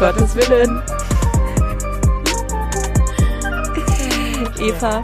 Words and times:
Gottes 0.00 0.34
Willen. 0.34 0.82
Eva, 4.58 5.02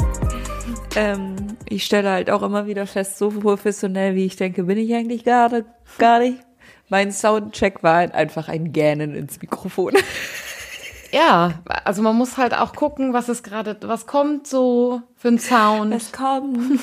ähm, 0.94 1.36
ich 1.68 1.84
stelle 1.84 2.10
halt 2.10 2.30
auch 2.30 2.40
immer 2.40 2.66
wieder 2.66 2.86
fest, 2.86 3.18
so 3.18 3.28
professionell 3.28 4.14
wie 4.14 4.24
ich 4.24 4.36
denke, 4.36 4.62
bin 4.62 4.78
ich 4.78 4.94
eigentlich 4.94 5.22
gerade 5.22 5.66
gar 5.98 6.20
nicht. 6.20 6.38
Mein 6.88 7.12
Soundcheck 7.12 7.82
war 7.82 7.96
halt 7.96 8.14
einfach 8.14 8.48
ein 8.48 8.72
Gähnen 8.72 9.14
ins 9.14 9.38
Mikrofon. 9.42 9.92
Ja, 11.12 11.60
also 11.84 12.00
man 12.00 12.16
muss 12.16 12.38
halt 12.38 12.54
auch 12.54 12.74
gucken, 12.74 13.12
was 13.12 13.28
ist 13.28 13.42
gerade, 13.42 13.76
was 13.82 14.06
kommt 14.06 14.46
so 14.46 15.02
für 15.14 15.28
ein 15.28 15.38
Sound. 15.38 15.92
Es 15.92 16.10
kommt. 16.10 16.80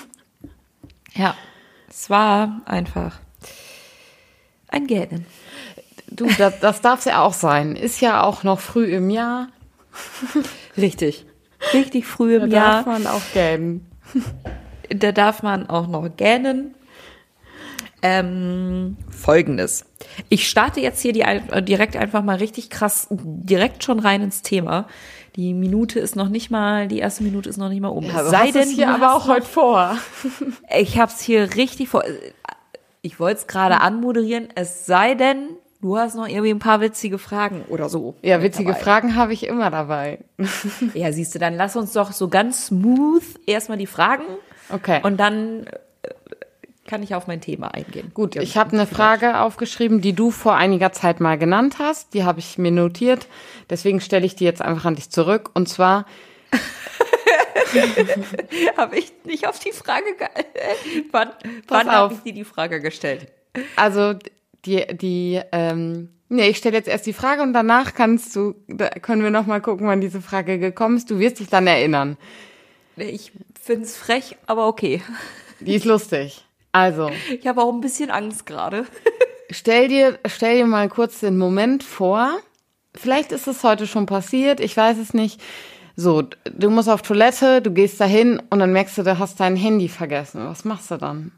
Ja, 1.15 1.33
es 1.89 2.11
war 2.11 2.61
einfach 2.65 3.19
ein 4.67 4.85
Gähnen. 4.85 5.25
Du, 6.15 6.27
das, 6.37 6.59
das 6.59 6.81
darf 6.81 6.99
es 6.99 7.05
ja 7.05 7.21
auch 7.21 7.33
sein. 7.33 7.75
Ist 7.75 8.01
ja 8.01 8.23
auch 8.23 8.43
noch 8.43 8.59
früh 8.59 8.85
im 8.85 9.09
Jahr. 9.09 9.47
Richtig. 10.77 11.25
Richtig 11.73 12.05
früh 12.05 12.35
im 12.35 12.49
Da 12.49 12.55
Jahr. 12.55 12.71
darf 12.77 12.85
man 12.85 13.07
auch 13.07 13.21
gähnen. 13.33 13.85
Da 14.89 15.11
darf 15.11 15.43
man 15.43 15.69
auch 15.69 15.87
noch 15.87 16.07
gähnen. 16.17 16.75
Ähm, 18.01 18.97
Folgendes. 19.09 19.85
Ich 20.27 20.49
starte 20.49 20.81
jetzt 20.81 21.01
hier 21.01 21.13
die, 21.13 21.21
äh, 21.21 21.61
direkt 21.63 21.95
einfach 21.95 22.21
mal 22.21 22.35
richtig 22.35 22.69
krass, 22.69 23.07
direkt 23.09 23.83
schon 23.83 23.99
rein 23.99 24.21
ins 24.21 24.41
Thema. 24.41 24.87
Die 25.37 25.53
Minute 25.53 25.99
ist 25.99 26.15
noch 26.17 26.27
nicht 26.27 26.51
mal, 26.51 26.87
die 26.89 26.99
erste 26.99 27.23
Minute 27.23 27.49
ist 27.49 27.57
noch 27.57 27.69
nicht 27.69 27.79
mal 27.81 27.87
um. 27.87 28.03
Ja, 28.03 28.25
Sei 28.25 28.51
denn 28.51 28.67
hier 28.69 28.89
aber 28.89 29.15
auch 29.15 29.27
heute 29.27 29.45
vor. 29.47 29.97
Ich 30.77 30.99
hab's 30.99 31.21
hier 31.21 31.55
richtig 31.55 31.89
vor. 31.89 32.03
Ich 33.01 33.19
wollte 33.21 33.39
es 33.39 33.47
gerade 33.47 33.79
anmoderieren. 33.79 34.49
Es 34.53 34.85
sei 34.85 35.15
denn, 35.15 35.47
du 35.83 35.97
hast 35.97 36.15
noch 36.15 36.27
irgendwie 36.27 36.49
ein 36.51 36.59
paar 36.59 36.81
witzige 36.81 37.19
Fragen 37.19 37.63
oder 37.67 37.89
so. 37.89 38.15
Ja, 38.23 38.41
witzige 38.41 38.71
dabei. 38.71 38.83
Fragen 38.83 39.15
habe 39.15 39.33
ich 39.33 39.45
immer 39.45 39.69
dabei. 39.69 40.19
Ja, 40.95 41.11
siehst 41.11 41.35
du, 41.35 41.39
dann 41.39 41.55
lass 41.55 41.75
uns 41.75 41.93
doch 41.93 42.11
so 42.11 42.27
ganz 42.29 42.67
smooth 42.67 43.23
erstmal 43.45 43.77
die 43.77 43.85
Fragen 43.87 44.23
Okay. 44.69 45.01
und 45.03 45.17
dann 45.19 45.67
äh, 45.67 46.09
kann 46.87 47.03
ich 47.03 47.15
auf 47.15 47.27
mein 47.27 47.41
Thema 47.41 47.73
eingehen. 47.73 48.11
Gut, 48.13 48.35
ich 48.37 48.57
habe 48.57 48.73
eine 48.73 48.87
Frage 48.87 49.39
aufgeschrieben, 49.41 50.01
die 50.01 50.13
du 50.13 50.31
vor 50.31 50.55
einiger 50.55 50.91
Zeit 50.91 51.19
mal 51.19 51.37
genannt 51.37 51.75
hast. 51.79 52.13
Die 52.13 52.23
habe 52.23 52.39
ich 52.39 52.57
mir 52.57 52.71
notiert. 52.71 53.27
Deswegen 53.69 53.99
stelle 54.01 54.25
ich 54.25 54.35
die 54.35 54.43
jetzt 54.45 54.61
einfach 54.61 54.85
an 54.85 54.95
dich 54.95 55.09
zurück. 55.09 55.51
Und 55.53 55.67
zwar, 55.69 56.05
Habe 58.77 58.97
ich 58.97 59.11
nicht 59.25 59.47
auf 59.47 59.59
die 59.59 59.71
Frage 59.71 60.15
ge 60.17 60.27
Wann, 61.11 61.29
wann 61.67 61.91
habe 61.91 62.13
ich 62.13 62.19
dir 62.21 62.33
die 62.33 62.43
Frage 62.43 62.81
gestellt? 62.81 63.27
also 63.75 64.13
die, 64.65 64.85
die, 64.95 65.41
ähm, 65.51 66.09
nee, 66.29 66.49
ich 66.49 66.57
stelle 66.57 66.77
jetzt 66.77 66.87
erst 66.87 67.05
die 67.05 67.13
Frage 67.13 67.41
und 67.41 67.53
danach 67.53 67.93
kannst 67.93 68.35
du, 68.35 68.55
da 68.67 68.89
können 68.89 69.23
wir 69.23 69.29
noch 69.29 69.45
mal 69.45 69.61
gucken, 69.61 69.87
wann 69.87 70.01
diese 70.01 70.21
Frage 70.21 70.59
gekommen 70.59 70.97
ist. 70.97 71.09
Du 71.11 71.19
wirst 71.19 71.39
dich 71.39 71.49
dann 71.49 71.67
erinnern. 71.67 72.17
Ich 72.95 73.31
find's 73.61 73.97
frech, 73.97 74.37
aber 74.45 74.67
okay. 74.67 75.01
Die 75.59 75.75
ist 75.75 75.85
lustig. 75.85 76.45
Also, 76.71 77.11
Ich 77.39 77.45
habe 77.47 77.61
auch 77.61 77.71
ein 77.71 77.81
bisschen 77.81 78.09
Angst 78.09 78.45
gerade. 78.45 78.85
stell 79.51 79.87
dir, 79.87 80.19
stell 80.27 80.57
dir 80.57 80.65
mal 80.65 80.89
kurz 80.89 81.19
den 81.19 81.37
Moment 81.37 81.83
vor. 81.83 82.37
Vielleicht 82.95 83.31
ist 83.31 83.47
es 83.47 83.63
heute 83.63 83.87
schon 83.87 84.05
passiert, 84.05 84.59
ich 84.59 84.75
weiß 84.75 84.97
es 84.97 85.13
nicht. 85.13 85.41
So, 85.95 86.23
du 86.51 86.69
musst 86.71 86.89
auf 86.89 87.03
Toilette, 87.03 87.61
du 87.61 87.71
gehst 87.71 87.99
dahin 87.99 88.41
und 88.49 88.59
dann 88.59 88.73
merkst 88.73 88.97
du, 88.97 89.03
du 89.03 89.19
hast 89.19 89.39
dein 89.39 89.55
Handy 89.55 89.87
vergessen. 89.87 90.45
Was 90.47 90.65
machst 90.65 90.89
du 90.89 90.97
dann? 90.97 91.31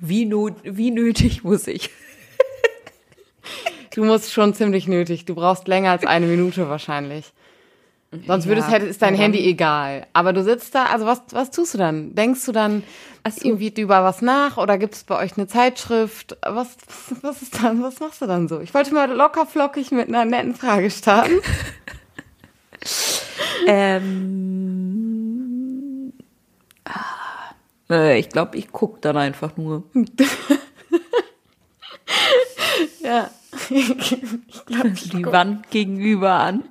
Wie, 0.00 0.24
not, 0.24 0.54
wie 0.62 0.90
nötig 0.90 1.44
muss 1.44 1.66
ich? 1.66 1.90
Du 3.94 4.04
musst 4.04 4.32
schon 4.32 4.54
ziemlich 4.54 4.88
nötig. 4.88 5.24
Du 5.24 5.34
brauchst 5.34 5.68
länger 5.68 5.92
als 5.92 6.04
eine 6.04 6.26
Minute 6.26 6.68
wahrscheinlich. 6.68 7.32
Sonst 8.26 8.46
würdest, 8.46 8.70
Ja, 8.70 8.76
ist 8.78 9.02
dein 9.02 9.14
ja, 9.14 9.20
Handy 9.22 9.46
egal. 9.46 10.06
Aber 10.12 10.32
du 10.32 10.42
sitzt 10.42 10.74
da, 10.74 10.86
also 10.86 11.06
was, 11.06 11.22
was 11.30 11.50
tust 11.50 11.74
du 11.74 11.78
dann? 11.78 12.14
Denkst 12.14 12.44
du 12.46 12.52
dann 12.52 12.82
so. 13.28 13.46
irgendwie 13.48 13.72
über 13.80 14.04
was 14.04 14.22
nach 14.22 14.56
oder 14.56 14.78
gibt 14.78 14.94
es 14.94 15.04
bei 15.04 15.18
euch 15.18 15.36
eine 15.36 15.46
Zeitschrift? 15.46 16.36
Was, 16.46 16.76
was 17.22 17.42
ist 17.42 17.62
dann, 17.62 17.82
was 17.82 18.00
machst 18.00 18.22
du 18.22 18.26
dann 18.26 18.48
so? 18.48 18.60
Ich 18.60 18.74
wollte 18.74 18.94
mal 18.94 19.10
locker 19.10 19.46
flockig 19.46 19.90
mit 19.90 20.08
einer 20.08 20.24
netten 20.24 20.54
Frage 20.54 20.90
starten. 20.90 21.34
Ähm, 23.66 25.23
äh, 27.90 28.18
ich 28.18 28.28
glaube, 28.28 28.56
ich 28.56 28.72
guck 28.72 29.00
dann 29.02 29.16
einfach 29.16 29.56
nur. 29.56 29.84
ja. 33.02 33.30
die 33.70 35.26
Wand 35.26 35.70
gegenüber 35.70 36.32
an. 36.32 36.64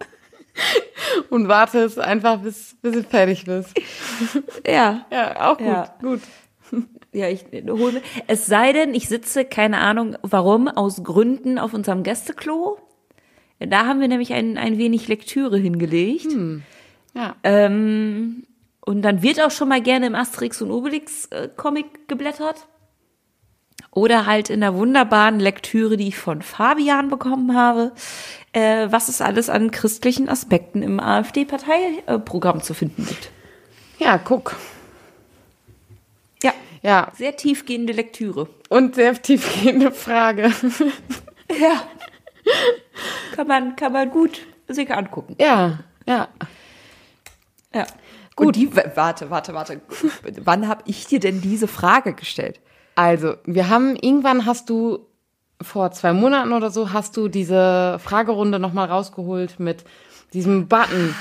Und 1.30 1.48
wartest 1.48 2.00
einfach, 2.00 2.40
bis, 2.40 2.76
bis 2.82 2.94
du 2.94 3.04
fertig 3.04 3.46
bist. 3.46 3.70
Ja. 4.66 5.06
Ja, 5.12 5.52
auch 5.52 5.58
gut. 5.58 5.68
Ja. 5.68 5.96
Gut. 6.02 6.22
Ja, 7.12 7.30
ich 7.30 7.46
hole. 7.68 8.02
Es 8.28 8.48
sei 8.48 8.74
denn, 8.74 8.96
ich 8.96 9.08
sitze, 9.08 9.46
keine 9.46 9.78
Ahnung 9.80 10.18
warum, 10.24 10.68
aus 10.68 11.04
Gründen 11.04 11.60
auf 11.60 11.74
unserem 11.74 12.04
Gästeklo. 12.04 12.80
Da 13.60 13.86
haben 13.86 14.02
wir 14.02 14.08
nämlich 14.08 14.34
ein, 14.34 14.58
ein 14.58 14.78
wenig 14.78 15.08
Lektüre 15.08 15.58
hingelegt. 15.58 16.28
Ja. 17.14 17.36
Ähm, 17.44 18.44
und 18.86 19.02
dann 19.02 19.22
wird 19.22 19.40
auch 19.42 19.52
schon 19.52 19.70
mal 19.70 19.82
gerne 19.82 20.08
im 20.08 20.16
Asterix 20.16 20.62
und 20.62 20.72
Obelix 20.72 21.26
äh, 21.28 21.50
Comic 21.56 22.08
geblättert. 22.08 22.68
Oder 23.92 24.26
halt 24.26 24.50
in 24.50 24.62
der 24.62 24.74
wunderbaren 24.74 25.40
Lektüre, 25.40 25.98
die 25.98 26.08
ich 26.08 26.18
von 26.18 26.42
Fabian 26.42 27.10
bekommen 27.10 27.56
habe, 27.56 27.92
äh, 28.54 28.88
was 28.90 29.08
es 29.08 29.22
alles 29.22 29.50
an 29.50 29.70
christlichen 29.70 30.30
Aspekten 30.30 30.82
im 30.82 31.00
AfD-Parteiprogramm 31.00 32.62
zu 32.64 32.74
finden 32.74 33.06
gibt. 33.06 33.30
Ja, 34.00 34.18
guck. 34.18 34.56
Ja, 36.42 36.54
Ja. 36.82 37.12
sehr 37.16 37.36
tiefgehende 37.38 37.94
Lektüre. 37.94 38.50
Und 38.70 38.96
sehr 38.96 39.22
tiefgehende 39.22 39.92
Frage. 39.92 40.52
Ja. 41.60 41.84
kann 43.36 43.48
man, 43.48 43.76
kann 43.76 43.94
man 43.94 44.10
gut 44.10 44.42
sich 44.68 44.92
angucken. 44.92 45.36
Ja, 45.40 45.80
ja. 46.08 46.30
Ja. 47.76 47.86
Gut. 48.36 48.56
die, 48.56 48.76
warte, 48.96 49.30
warte, 49.30 49.54
warte. 49.54 49.82
Wann 50.44 50.68
habe 50.68 50.84
ich 50.86 51.06
dir 51.06 51.20
denn 51.20 51.42
diese 51.42 51.68
Frage 51.68 52.14
gestellt? 52.14 52.60
Also, 52.96 53.36
wir 53.46 53.70
haben, 53.70 53.96
irgendwann 53.96 54.46
hast 54.46 54.70
du, 54.70 55.08
vor 55.62 55.92
zwei 55.92 56.14
Monaten 56.14 56.52
oder 56.52 56.70
so, 56.70 56.92
hast 56.94 57.16
du 57.16 57.28
diese 57.28 57.98
Fragerunde 58.00 58.60
nochmal 58.60 58.90
rausgeholt 58.90 59.60
mit 59.60 59.86
diesem 60.34 60.68
Button, 60.68 61.16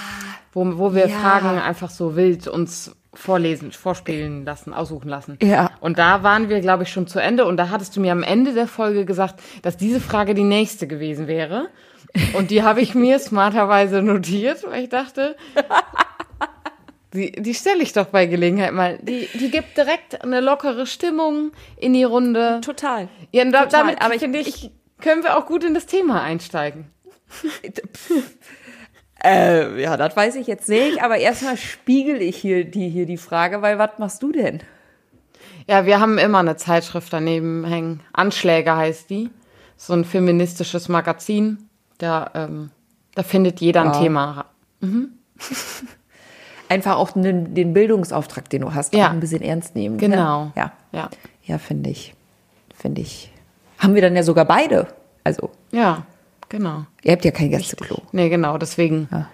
wo, 0.53 0.78
wo 0.78 0.95
wir 0.95 1.09
Ja. 1.09 1.19
Fragen 1.19 1.59
einfach 1.59 1.91
so 1.91 2.17
wild 2.17 2.49
uns 2.49 2.97
vorlesen, 3.15 3.73
vorspielen 3.73 4.44
lassen, 4.44 4.73
aussuchen 4.73 5.09
lassen. 5.09 5.39
Ja. 5.43 5.71
Und 5.81 5.99
da 5.99 6.23
waren 6.23 6.49
wir, 6.49 6.61
glaube 6.61 6.84
ich, 6.84 6.89
schon 6.91 7.06
zu 7.06 7.19
Ende. 7.19 7.44
Und 7.44 7.59
da 7.59 7.69
hattest 7.69 7.94
du 7.94 8.00
mir 8.00 8.12
am 8.12 8.23
Ende 8.23 8.55
der 8.55 8.67
Folge 8.67 9.05
gesagt, 9.05 9.41
dass 9.62 9.77
diese 9.77 10.00
Frage 10.00 10.34
die 10.34 10.44
nächste 10.44 10.87
gewesen 10.87 11.27
wäre. 11.27 11.69
Und 12.34 12.50
die 12.50 12.62
habe 12.62 12.81
ich 12.81 12.94
mir 12.94 13.19
smarterweise 13.19 14.03
notiert, 14.03 14.65
weil 14.67 14.84
ich 14.84 14.89
dachte, 14.89 15.37
die, 17.15 17.33
die 17.33 17.55
stelle 17.55 17.83
ich 17.83 17.93
doch 17.93 18.06
bei 18.06 18.27
Gelegenheit 18.27 18.73
mal. 18.73 18.99
Die, 19.03 19.28
die 19.34 19.50
gibt 19.50 19.77
direkt 19.77 20.23
eine 20.23 20.41
lockere 20.41 20.87
Stimmung 20.87 21.53
in 21.77 21.93
die 21.93 22.05
Runde. 22.05 22.61
Total. 22.62 23.09
Ja, 23.33 23.45
da, 23.45 23.65
Total, 23.65 23.81
damit, 23.97 24.03
aber 24.03 24.15
ich- 24.15 24.23
ich, 24.65 24.71
können 25.00 25.23
wir 25.23 25.37
auch 25.37 25.47
gut 25.47 25.65
in 25.65 25.75
das 25.75 25.87
Thema 25.87 26.23
einsteigen. 26.23 26.87
Äh, 29.25 29.81
ja, 29.81 29.97
das 29.97 30.17
weiß 30.17 30.35
ich 30.35 30.49
jetzt 30.49 30.69
nicht, 30.69 31.00
aber 31.00 31.17
erstmal 31.17 31.56
spiegel 31.56 32.20
ich 32.20 32.37
hier 32.38 32.64
die, 32.64 32.88
hier 32.88 33.06
die 33.06 33.17
Frage, 33.17 33.62
weil 33.62 33.79
was 33.79 33.91
machst 33.99 34.20
du 34.23 34.32
denn? 34.32 34.61
Ja, 35.69 35.87
wir 35.87 36.00
haben 36.00 36.19
immer 36.19 36.38
eine 36.38 36.56
Zeitschrift 36.56 37.12
daneben 37.12 37.65
hängen. 37.65 38.00
Anschläge 38.12 38.75
heißt 38.75 39.11
die. 39.11 39.31
So 39.76 39.93
ein 39.93 40.05
feministisches 40.05 40.88
Magazin. 40.88 41.69
Da, 41.99 42.32
ähm, 42.35 42.70
da 43.15 43.23
findet 43.23 43.61
jeder 43.61 43.82
ein 43.82 43.93
Ja. 43.93 44.00
Thema. 44.00 44.44
Einfach 46.72 46.96
auch 46.96 47.10
den, 47.10 47.54
den 47.54 47.74
Bildungsauftrag, 47.74 48.48
den 48.48 48.62
du 48.62 48.72
hast, 48.74 48.94
Ja. 48.94 49.08
auch 49.08 49.10
ein 49.10 49.20
bisschen 49.20 49.42
ernst 49.42 49.74
nehmen. 49.74 49.98
Genau. 49.98 50.46
Ne? 50.46 50.52
Ja. 50.56 50.72
Ja. 50.92 51.10
Ja, 51.44 51.58
finde 51.58 51.90
ich. 51.90 52.14
Finde 52.74 53.02
ich. 53.02 53.30
Haben 53.78 53.94
wir 53.94 54.00
dann 54.00 54.16
ja 54.16 54.22
sogar 54.22 54.46
beide. 54.46 54.86
Also, 55.22 55.50
Ja, 55.70 56.06
genau. 56.48 56.86
ihr 57.02 57.12
habt 57.12 57.24
ja 57.26 57.30
kein 57.30 57.50
Gästeklo. 57.50 57.98
Nee, 58.12 58.30
genau, 58.30 58.56
deswegen 58.56 59.08
Ja. 59.12 59.28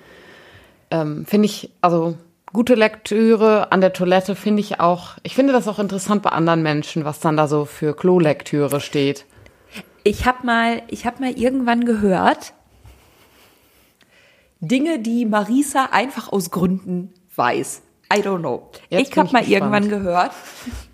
ähm, 0.90 1.26
finde 1.26 1.46
ich, 1.46 1.70
also 1.80 2.16
gute 2.52 2.74
Lektüre 2.74 3.70
an 3.70 3.80
der 3.80 3.92
Toilette 3.92 4.34
finde 4.34 4.60
ich 4.60 4.80
auch, 4.80 5.10
ich 5.22 5.36
finde 5.36 5.52
das 5.52 5.68
auch 5.68 5.78
interessant 5.78 6.22
bei 6.22 6.30
anderen 6.30 6.62
Menschen, 6.64 7.04
was 7.04 7.20
dann 7.20 7.36
da 7.36 7.46
so 7.46 7.66
für 7.66 7.94
Klolektüre 7.94 8.80
steht. 8.80 9.26
Ich 10.02 10.26
habe 10.26 10.44
mal, 10.44 10.82
ich 10.88 11.06
habe 11.06 11.20
mal 11.22 11.30
irgendwann 11.38 11.84
gehört, 11.84 12.52
Dinge, 14.60 14.98
die 14.98 15.24
Marisa 15.24 15.90
einfach 15.92 16.32
aus 16.32 16.50
Gründen 16.50 17.12
weiß. 17.38 17.82
I 18.12 18.20
don't 18.20 18.40
know. 18.40 18.68
Jetzt 18.90 19.10
ich 19.10 19.16
habe 19.16 19.30
mal 19.32 19.40
gespannt. 19.40 19.48
irgendwann 19.48 19.88
gehört, 19.88 20.32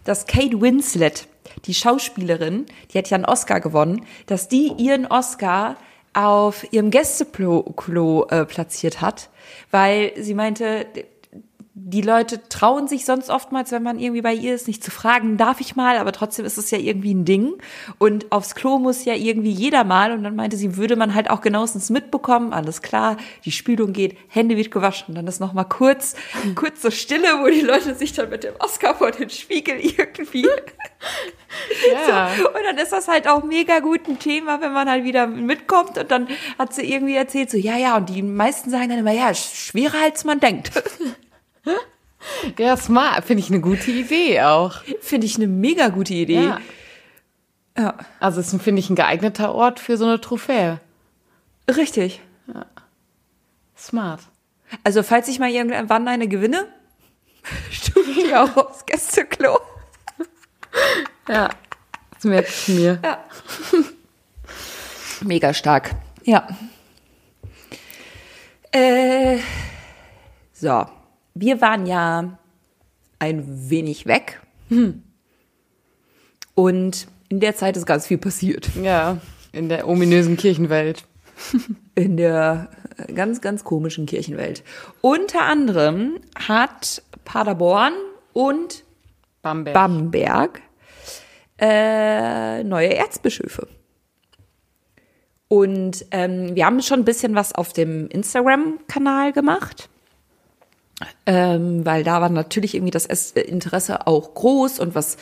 dass 0.05 0.27
Kate 0.27 0.61
Winslet 0.61 1.29
die 1.67 1.75
Schauspielerin, 1.75 2.67
die 2.93 2.99
hat 2.99 3.11
ja 3.11 3.17
einen 3.17 3.25
Oscar 3.25 3.61
gewonnen, 3.61 4.05
dass 4.27 4.49
die 4.49 4.73
ihren 4.77 5.07
Oscar 5.07 5.77
auf 6.13 6.73
ihrem 6.73 6.91
Gästeklo 6.91 7.63
Klo, 7.77 8.27
äh, 8.31 8.45
platziert 8.45 9.01
hat, 9.01 9.31
weil 9.71 10.13
sie 10.17 10.35
meinte, 10.35 10.87
die 11.77 12.03
Leute 12.03 12.49
trauen 12.49 12.87
sich 12.87 13.05
sonst 13.05 13.31
oftmals, 13.31 13.73
wenn 13.73 13.83
man 13.83 13.99
irgendwie 13.99 14.23
bei 14.23 14.33
ihr 14.33 14.55
ist, 14.55 14.69
nicht 14.69 14.85
zu 14.85 14.93
fragen, 14.93 15.37
darf 15.37 15.61
ich 15.61 15.75
mal, 15.75 15.99
aber 15.99 16.13
trotzdem 16.13 16.45
ist 16.45 16.57
es 16.57 16.71
ja 16.71 16.79
irgendwie 16.79 17.13
ein 17.13 17.25
Ding. 17.25 17.55
Und 17.99 18.31
aufs 18.31 18.55
Klo 18.55 18.79
muss 18.79 19.05
ja 19.05 19.15
irgendwie 19.15 19.51
jeder 19.51 19.83
mal. 19.83 20.13
Und 20.13 20.23
dann 20.23 20.37
meinte 20.37 20.57
sie, 20.57 20.77
würde 20.77 20.95
man 20.95 21.15
halt 21.15 21.31
auch 21.31 21.41
genauestens 21.41 21.91
mitbekommen, 21.91 22.53
alles 22.53 22.81
klar, 22.81 23.17
die 23.45 23.51
Spülung 23.51 23.93
geht, 23.93 24.17
Hände 24.29 24.57
wird 24.57 24.71
gewaschen. 24.71 25.07
Und 25.09 25.15
dann 25.17 25.27
ist 25.27 25.41
noch 25.41 25.53
mal 25.53 25.65
kurz, 25.65 26.15
kurz 26.55 26.81
so 26.81 26.93
Stille, 26.93 27.41
wo 27.43 27.49
die 27.49 27.63
Leute 27.63 27.97
sich 27.97 28.13
dann 28.13 28.31
mit 28.31 28.45
dem 28.45 28.55
Oscar 28.61 28.95
vor 28.95 29.11
den 29.11 29.29
Spiegel 29.29 29.77
irgendwie. 29.81 30.47
Ja. 31.93 32.31
So, 32.37 32.49
und 32.49 32.65
dann 32.65 32.79
ist 32.79 32.93
das 32.93 33.07
halt 33.07 33.29
auch 33.29 33.45
mega 33.45 33.79
gut 33.79 34.09
ein 34.09 34.19
Thema, 34.19 34.61
wenn 34.61 34.73
man 34.73 34.89
halt 34.89 35.05
wieder 35.05 35.27
mitkommt. 35.27 35.97
Und 35.99 36.11
dann 36.11 36.29
hat 36.59 36.75
sie 36.75 36.83
irgendwie 36.83 37.15
erzählt, 37.15 37.51
so, 37.51 37.57
ja, 37.57 37.77
ja, 37.77 37.97
und 37.97 38.09
die 38.09 38.23
meisten 38.23 38.71
sagen 38.71 38.89
dann 38.89 38.99
immer, 38.99 39.13
ja, 39.13 39.33
schwerer 39.35 40.03
als 40.05 40.25
man 40.25 40.41
denkt. 40.41 40.73
Ja, 42.59 42.77
smart. 42.77 43.25
Finde 43.25 43.43
ich 43.43 43.51
eine 43.51 43.61
gute 43.61 43.91
Idee 43.91 44.43
auch. 44.43 44.83
Finde 45.01 45.27
ich 45.27 45.37
eine 45.37 45.47
mega 45.47 45.89
gute 45.89 46.15
Idee. 46.15 46.45
Ja. 46.45 46.61
ja. 47.77 47.95
Also 48.21 48.41
es 48.41 48.53
ist, 48.53 48.63
finde 48.63 48.81
ich, 48.81 48.91
ein 48.91 48.97
geeigneter 48.97 49.55
Ort 49.55 49.81
für 49.81 49.97
so 49.97 50.05
eine 50.05 50.21
Trophäe. 50.21 50.81
Richtig. 51.69 52.21
Ja. 52.53 52.67
Smart. 53.77 54.21
Also 54.83 55.03
falls 55.03 55.29
ich 55.29 55.39
mal 55.39 55.51
irgendwann 55.51 56.09
eine 56.09 56.29
gewinne, 56.29 56.67
stufe 57.71 58.11
ich 58.11 58.35
auch 58.35 58.57
aufs 58.57 58.85
Gästeklo. 58.87 59.59
Ja, 61.29 61.51
das 62.15 62.25
merke 62.25 62.49
ich 62.49 62.69
mir. 62.69 62.99
Ja. 63.03 63.25
Mega 65.21 65.55
stark. 65.55 65.95
Ja. 66.25 66.49
Äh, 68.73 69.39
so 70.53 70.87
wir 71.35 71.61
waren 71.61 71.87
ja 71.87 72.39
ein 73.19 73.71
wenig 73.71 74.07
weg. 74.07 74.41
Hm. 74.69 75.03
Und 76.55 77.09
in 77.29 77.41
der 77.41 77.57
Zeit 77.57 77.77
ist 77.77 77.87
ganz 77.87 78.07
viel 78.07 78.19
passiert. 78.19 78.71
Ja, 78.81 79.19
in 79.53 79.69
der 79.69 79.89
ominösen 79.89 80.37
Kirchenwelt. 80.37 81.05
In 81.97 82.17
der 82.17 82.71
ganz, 83.13 83.41
ganz 83.41 83.65
komischen 83.65 84.07
Kirchenwelt. 84.07 84.63
Unter 85.01 85.43
anderem 85.43 86.21
hat 86.37 87.03
Paderborn 87.25 87.93
und 88.33 88.85
Bamberg, 89.43 89.75
Bamberg 89.75 90.63
äh, 91.59 92.63
neue 92.63 92.95
Erzbischöfe. 92.95 93.67
Und 95.49 96.07
ähm, 96.13 96.55
wir 96.55 96.67
haben 96.67 96.83
schon 96.83 97.01
ein 97.01 97.05
bisschen 97.05 97.35
was 97.35 97.53
auf 97.53 97.73
dem 97.73 98.09
Instagram-Kanal 98.09 99.33
gemacht 99.33 99.89
ähm, 101.27 101.85
weil 101.85 102.05
da 102.05 102.21
war 102.21 102.29
natürlich 102.29 102.75
irgendwie 102.75 102.91
das 102.91 103.07
Interesse 103.07 104.07
auch 104.07 104.35
groß 104.35 104.81
und 104.81 104.95
was 104.95 105.17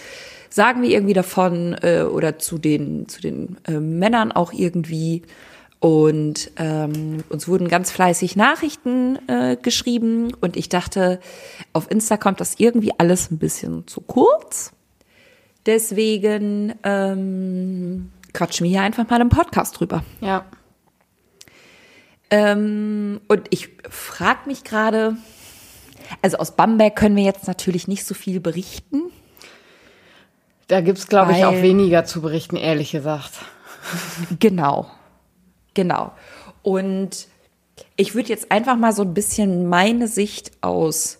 sagen 0.51 0.83
wir 0.83 0.91
irgendwie 0.91 1.15
davon 1.15 1.77
äh, 1.83 2.03
oder 2.03 2.39
zu 2.39 2.59
den 2.59 3.09
zu 3.09 3.21
den 3.21 3.57
äh, 3.67 3.73
Männern 3.73 4.33
auch 4.33 4.53
irgendwie 4.53 5.23
und 5.83 6.53
ähm, 6.59 7.25
uns 7.29 7.49
wurden 7.49 7.67
ganz 7.67 7.91
fleißig 7.91 8.37
Nachrichten 8.37 9.19
äh, 9.29 9.57
geschrieben 9.57 10.33
und 10.41 10.57
ich 10.57 10.69
dachte, 10.69 11.19
auf 11.73 11.91
Insta 11.91 12.17
kommt 12.17 12.41
das 12.41 12.55
irgendwie 12.59 12.93
alles 12.99 13.33
ein 13.33 13.39
bisschen 13.39 13.89
zu 13.89 14.01
kurz. 14.01 14.73
Deswegen 15.67 16.75
ähm, 16.85 18.13
quatschen 18.33 18.63
wir 18.63 18.71
hier 18.71 18.83
einfach 18.83 19.11
mal 19.11 19.21
im 19.21 19.29
Podcast 19.29 19.81
drüber. 19.81 20.05
Ja. 20.21 20.45
Ähm, 22.31 23.21
und 23.27 23.49
ich 23.51 23.71
frage 23.91 24.47
mich 24.47 24.63
gerade, 24.63 25.17
also 26.21 26.37
aus 26.39 26.57
Bamberg 26.57 26.97
können 26.97 27.17
wir 27.17 27.25
jetzt 27.25 27.47
natürlich 27.47 27.89
nicht 27.89 28.05
so 28.05 28.15
viel 28.15 28.41
berichten. 28.41 29.03
Da 30.69 30.81
gibt's 30.81 31.07
glaube 31.07 31.33
ich, 31.33 31.45
auch 31.45 31.61
weniger 31.63 32.05
zu 32.05 32.23
berichten, 32.23 32.57
ehrlich 32.57 32.93
gesagt. 32.93 33.33
Genau. 34.39 34.91
Genau. 35.75 36.13
Und 36.63 37.29
ich 37.97 38.15
würde 38.15 38.29
jetzt 38.29 38.53
einfach 38.53 38.77
mal 38.77 38.93
so 38.93 39.03
ein 39.03 39.15
bisschen 39.15 39.69
meine 39.69 40.09
Sicht 40.09 40.53
aus 40.61 41.19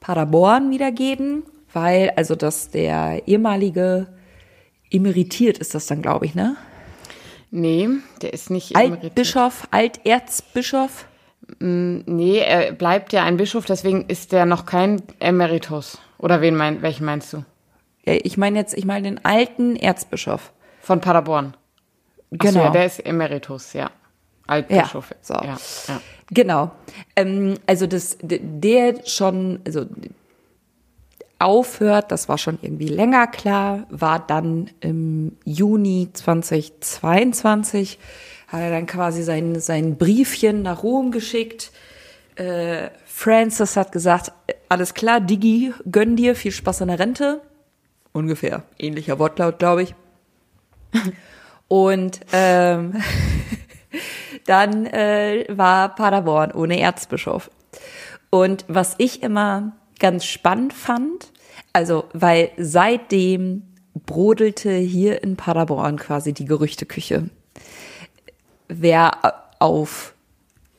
Paderborn 0.00 0.70
wiedergeben, 0.70 1.44
weil 1.72 2.10
also 2.16 2.34
dass 2.34 2.70
der 2.70 3.22
ehemalige 3.26 4.08
emeritiert 4.90 5.58
ist 5.58 5.74
das 5.74 5.86
dann, 5.86 6.02
glaube 6.02 6.26
ich, 6.26 6.34
ne? 6.34 6.56
Nee, 7.50 7.88
der 8.22 8.32
ist 8.32 8.50
nicht 8.50 8.74
emeritiert. 8.74 9.04
Altbischof, 9.04 9.68
Alterzbischof. 9.70 11.06
Mm, 11.58 12.00
nee, 12.06 12.38
er 12.38 12.72
bleibt 12.72 13.12
ja 13.12 13.24
ein 13.24 13.36
Bischof, 13.36 13.64
deswegen 13.66 14.06
ist 14.06 14.32
der 14.32 14.46
noch 14.46 14.66
kein 14.66 15.02
Emeritus. 15.18 15.98
Oder 16.18 16.40
wen 16.40 16.56
mein, 16.56 16.82
welchen 16.82 17.04
meinst 17.04 17.32
du? 17.32 17.44
Ich 18.04 18.36
meine 18.36 18.58
jetzt, 18.58 18.74
ich 18.74 18.84
meine 18.84 19.08
den 19.08 19.24
alten 19.24 19.76
Erzbischof. 19.76 20.52
Von 20.80 21.00
Paderborn. 21.00 21.54
Genau. 22.32 22.52
So, 22.52 22.58
ja, 22.58 22.70
der 22.70 22.86
ist 22.86 22.98
Emeritus, 22.98 23.72
ja. 23.72 23.90
Altbischof. 24.46 25.10
Ja, 25.10 25.16
so. 25.20 25.34
ja, 25.34 25.58
ja. 25.88 26.00
Genau. 26.30 26.70
Ähm, 27.14 27.54
also 27.66 27.86
das, 27.86 28.18
der 28.20 29.06
schon, 29.06 29.60
also 29.64 29.86
aufhört, 31.38 32.10
das 32.10 32.28
war 32.28 32.38
schon 32.38 32.58
irgendwie 32.62 32.88
länger 32.88 33.26
klar, 33.26 33.86
war 33.90 34.20
dann 34.20 34.70
im 34.80 35.36
Juni 35.44 36.08
2022 36.12 37.98
hat 38.52 38.60
er 38.60 38.70
dann 38.70 38.86
quasi 38.86 39.22
sein, 39.22 39.58
sein 39.58 39.96
Briefchen 39.96 40.62
nach 40.62 40.82
Rom 40.82 41.10
geschickt. 41.10 41.72
Äh, 42.36 42.90
Francis 43.06 43.76
hat 43.76 43.92
gesagt, 43.92 44.32
alles 44.68 44.92
klar, 44.92 45.20
Digi, 45.20 45.72
gönn 45.90 46.16
dir, 46.16 46.36
viel 46.36 46.52
Spaß 46.52 46.82
an 46.82 46.88
der 46.88 46.98
Rente. 46.98 47.40
Ungefähr 48.12 48.64
ähnlicher 48.78 49.18
Wortlaut, 49.18 49.58
glaube 49.58 49.84
ich. 49.84 49.94
Und 51.68 52.20
ähm, 52.32 53.02
dann 54.46 54.84
äh, 54.84 55.46
war 55.48 55.94
Paderborn 55.94 56.52
ohne 56.52 56.78
Erzbischof. 56.78 57.50
Und 58.28 58.66
was 58.68 58.96
ich 58.98 59.22
immer 59.22 59.72
ganz 59.98 60.26
spannend 60.26 60.74
fand, 60.74 61.32
also 61.72 62.04
weil 62.12 62.50
seitdem 62.58 63.62
brodelte 64.04 64.72
hier 64.72 65.22
in 65.22 65.36
Paderborn 65.36 65.96
quasi 65.96 66.34
die 66.34 66.44
Gerüchteküche 66.44 67.30
wer 68.80 69.12
auf 69.58 70.14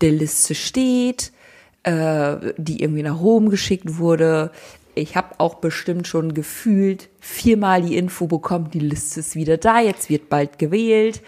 der 0.02 0.12
Liste 0.12 0.56
steht, 0.56 1.32
äh, 1.84 2.54
die 2.58 2.82
irgendwie 2.82 3.04
nach 3.04 3.20
Rom 3.20 3.50
geschickt 3.50 3.98
wurde. 3.98 4.52
Ich 4.96 5.16
habe 5.16 5.40
auch 5.40 5.56
bestimmt 5.56 6.08
schon 6.08 6.34
gefühlt 6.34 7.10
viermal 7.20 7.82
die 7.82 7.98
Info 7.98 8.28
bekommen, 8.28 8.70
die 8.72 8.80
Liste 8.80 9.22
ist 9.22 9.36
wieder 9.36 9.58
da, 9.58 9.80
jetzt 9.80 10.10
wird 10.10 10.30
bald 10.30 10.60
gewählt. 10.60 11.22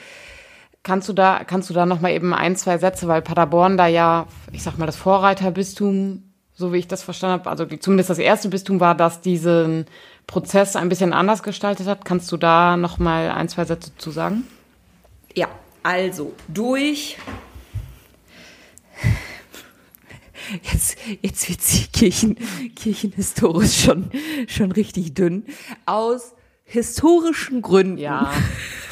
Kannst 0.84 1.10
du 1.10 1.14
da, 1.14 1.44
kannst 1.44 1.70
du 1.70 1.74
da 1.74 1.86
noch 1.86 2.00
mal 2.00 2.12
eben 2.12 2.34
ein, 2.34 2.56
zwei 2.56 2.78
Sätze, 2.78 3.08
weil 3.08 3.24
Paderborn 3.24 3.76
da 3.76 3.88
ja, 3.88 4.28
ich 4.52 4.62
sag 4.62 4.78
mal, 4.78 4.86
das 4.86 4.98
Vorreiterbistum, 4.98 6.22
so 6.54 6.74
wie 6.74 6.78
ich 6.78 6.88
das 6.88 7.02
verstanden 7.02 7.40
habe, 7.40 7.50
also 7.50 7.66
zumindest 7.66 8.12
das 8.12 8.20
erste 8.20 8.50
Bistum 8.50 8.80
war, 8.80 8.94
das 8.94 9.20
diesen 9.20 9.88
Prozess 10.28 10.76
ein 10.76 10.90
bisschen 10.90 11.12
anders 11.12 11.42
gestaltet 11.42 11.88
hat. 11.88 12.06
Kannst 12.06 12.32
du 12.32 12.38
da 12.38 12.78
noch 12.78 13.00
mal 13.00 13.32
ein, 13.32 13.50
zwei 13.50 13.66
Sätze 13.66 13.92
zu 13.98 14.12
sagen? 14.12 14.44
Ja, 15.34 15.48
also 15.86 16.34
durch. 16.48 17.18
Jetzt, 20.64 20.98
jetzt 21.22 21.48
wird 21.48 21.62
sie 21.62 21.86
Kirchen, 21.88 22.38
kirchenhistorisch 22.76 23.84
schon, 23.84 24.10
schon 24.48 24.72
richtig 24.72 25.14
dünn. 25.14 25.46
Aus 25.86 26.34
historischen 26.64 27.62
Gründen. 27.62 28.00
Ja. 28.00 28.34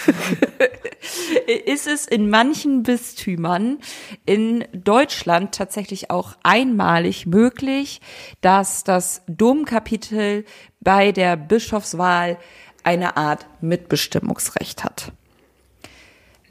ist 1.65 1.87
es 1.87 2.05
in 2.05 2.29
manchen 2.29 2.83
Bistümern 2.83 3.79
in 4.25 4.65
Deutschland 4.71 5.55
tatsächlich 5.55 6.11
auch 6.11 6.35
einmalig 6.43 7.25
möglich, 7.25 8.01
dass 8.41 8.83
das 8.83 9.23
Domkapitel 9.27 10.45
bei 10.79 11.11
der 11.11 11.37
Bischofswahl 11.37 12.37
eine 12.83 13.17
Art 13.17 13.47
Mitbestimmungsrecht 13.61 14.83
hat. 14.83 15.11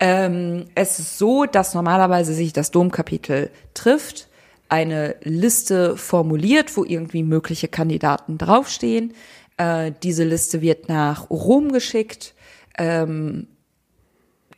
Ähm, 0.03 0.65
es 0.75 0.99
ist 0.99 1.17
so, 1.17 1.45
dass 1.45 1.75
normalerweise 1.75 2.35
sich 2.35 2.53
das 2.53 2.73
Domkapitel 2.73 3.51
trifft, 3.73 4.29
eine 4.69 5.15
Liste 5.23 5.97
formuliert, 5.97 6.77
wo 6.77 6.83
irgendwie 6.85 7.23
mögliche 7.23 7.69
Kandidaten 7.69 8.37
draufstehen. 8.37 9.15
Äh, 9.59 9.93
diese 10.03 10.25
Liste 10.25 10.61
wird 10.61 10.89
nach 10.89 11.31
Rom 11.31 11.71
geschickt. 11.71 12.35
Ähm, 12.77 13.47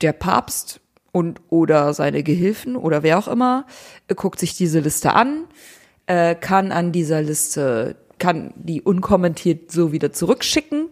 der 0.01 0.15
Papst 0.15 0.81
und 1.13 1.43
oder 1.51 1.93
seine 1.93 2.23
Gehilfen 2.23 2.75
oder 2.75 3.03
wer 3.03 3.19
auch 3.19 3.29
immer 3.29 3.67
äh, 4.09 4.15
guckt 4.15 4.41
sich 4.41 4.57
diese 4.57 4.81
Liste 4.81 5.13
an, 5.13 5.45
äh, 6.07 6.35
kann 6.35 6.73
an 6.73 6.91
dieser 6.91 7.21
Liste 7.21 7.97
kann 8.19 8.55
die 8.57 8.81
unkommentiert 8.81 9.71
so 9.71 9.93
wieder 9.93 10.11
zurückschicken 10.11 10.89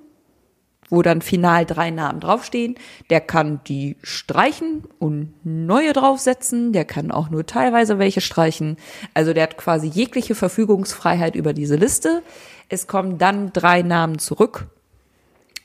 wo 0.92 1.00
dann 1.00 1.22
final 1.22 1.64
drei 1.64 1.90
Namen 1.90 2.20
draufstehen. 2.20 2.75
Der 3.08 3.22
kann 3.22 3.61
die 3.66 3.96
streichen 4.02 4.84
und 4.99 5.32
neue 5.42 5.94
draufsetzen. 5.94 6.75
Der 6.75 6.84
kann 6.84 7.11
auch 7.11 7.30
nur 7.30 7.46
teilweise 7.46 7.99
welche 7.99 8.20
streichen. 8.20 8.76
Also 9.14 9.32
der 9.32 9.44
hat 9.44 9.56
quasi 9.56 9.87
jegliche 9.87 10.34
Verfügungsfreiheit 10.34 11.34
über 11.34 11.54
diese 11.54 11.76
Liste. 11.76 12.22
Es 12.68 12.88
kommen 12.88 13.16
dann 13.16 13.54
drei 13.54 13.80
Namen 13.80 14.18
zurück. 14.18 14.66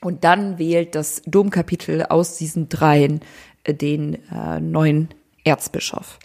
Und 0.00 0.24
dann 0.24 0.58
wählt 0.58 0.94
das 0.94 1.20
Domkapitel 1.26 2.04
aus 2.04 2.38
diesen 2.38 2.70
dreien 2.70 3.20
äh, 3.64 3.74
den 3.74 4.14
äh, 4.30 4.60
neuen 4.60 5.10
Erzbischof. 5.44 6.18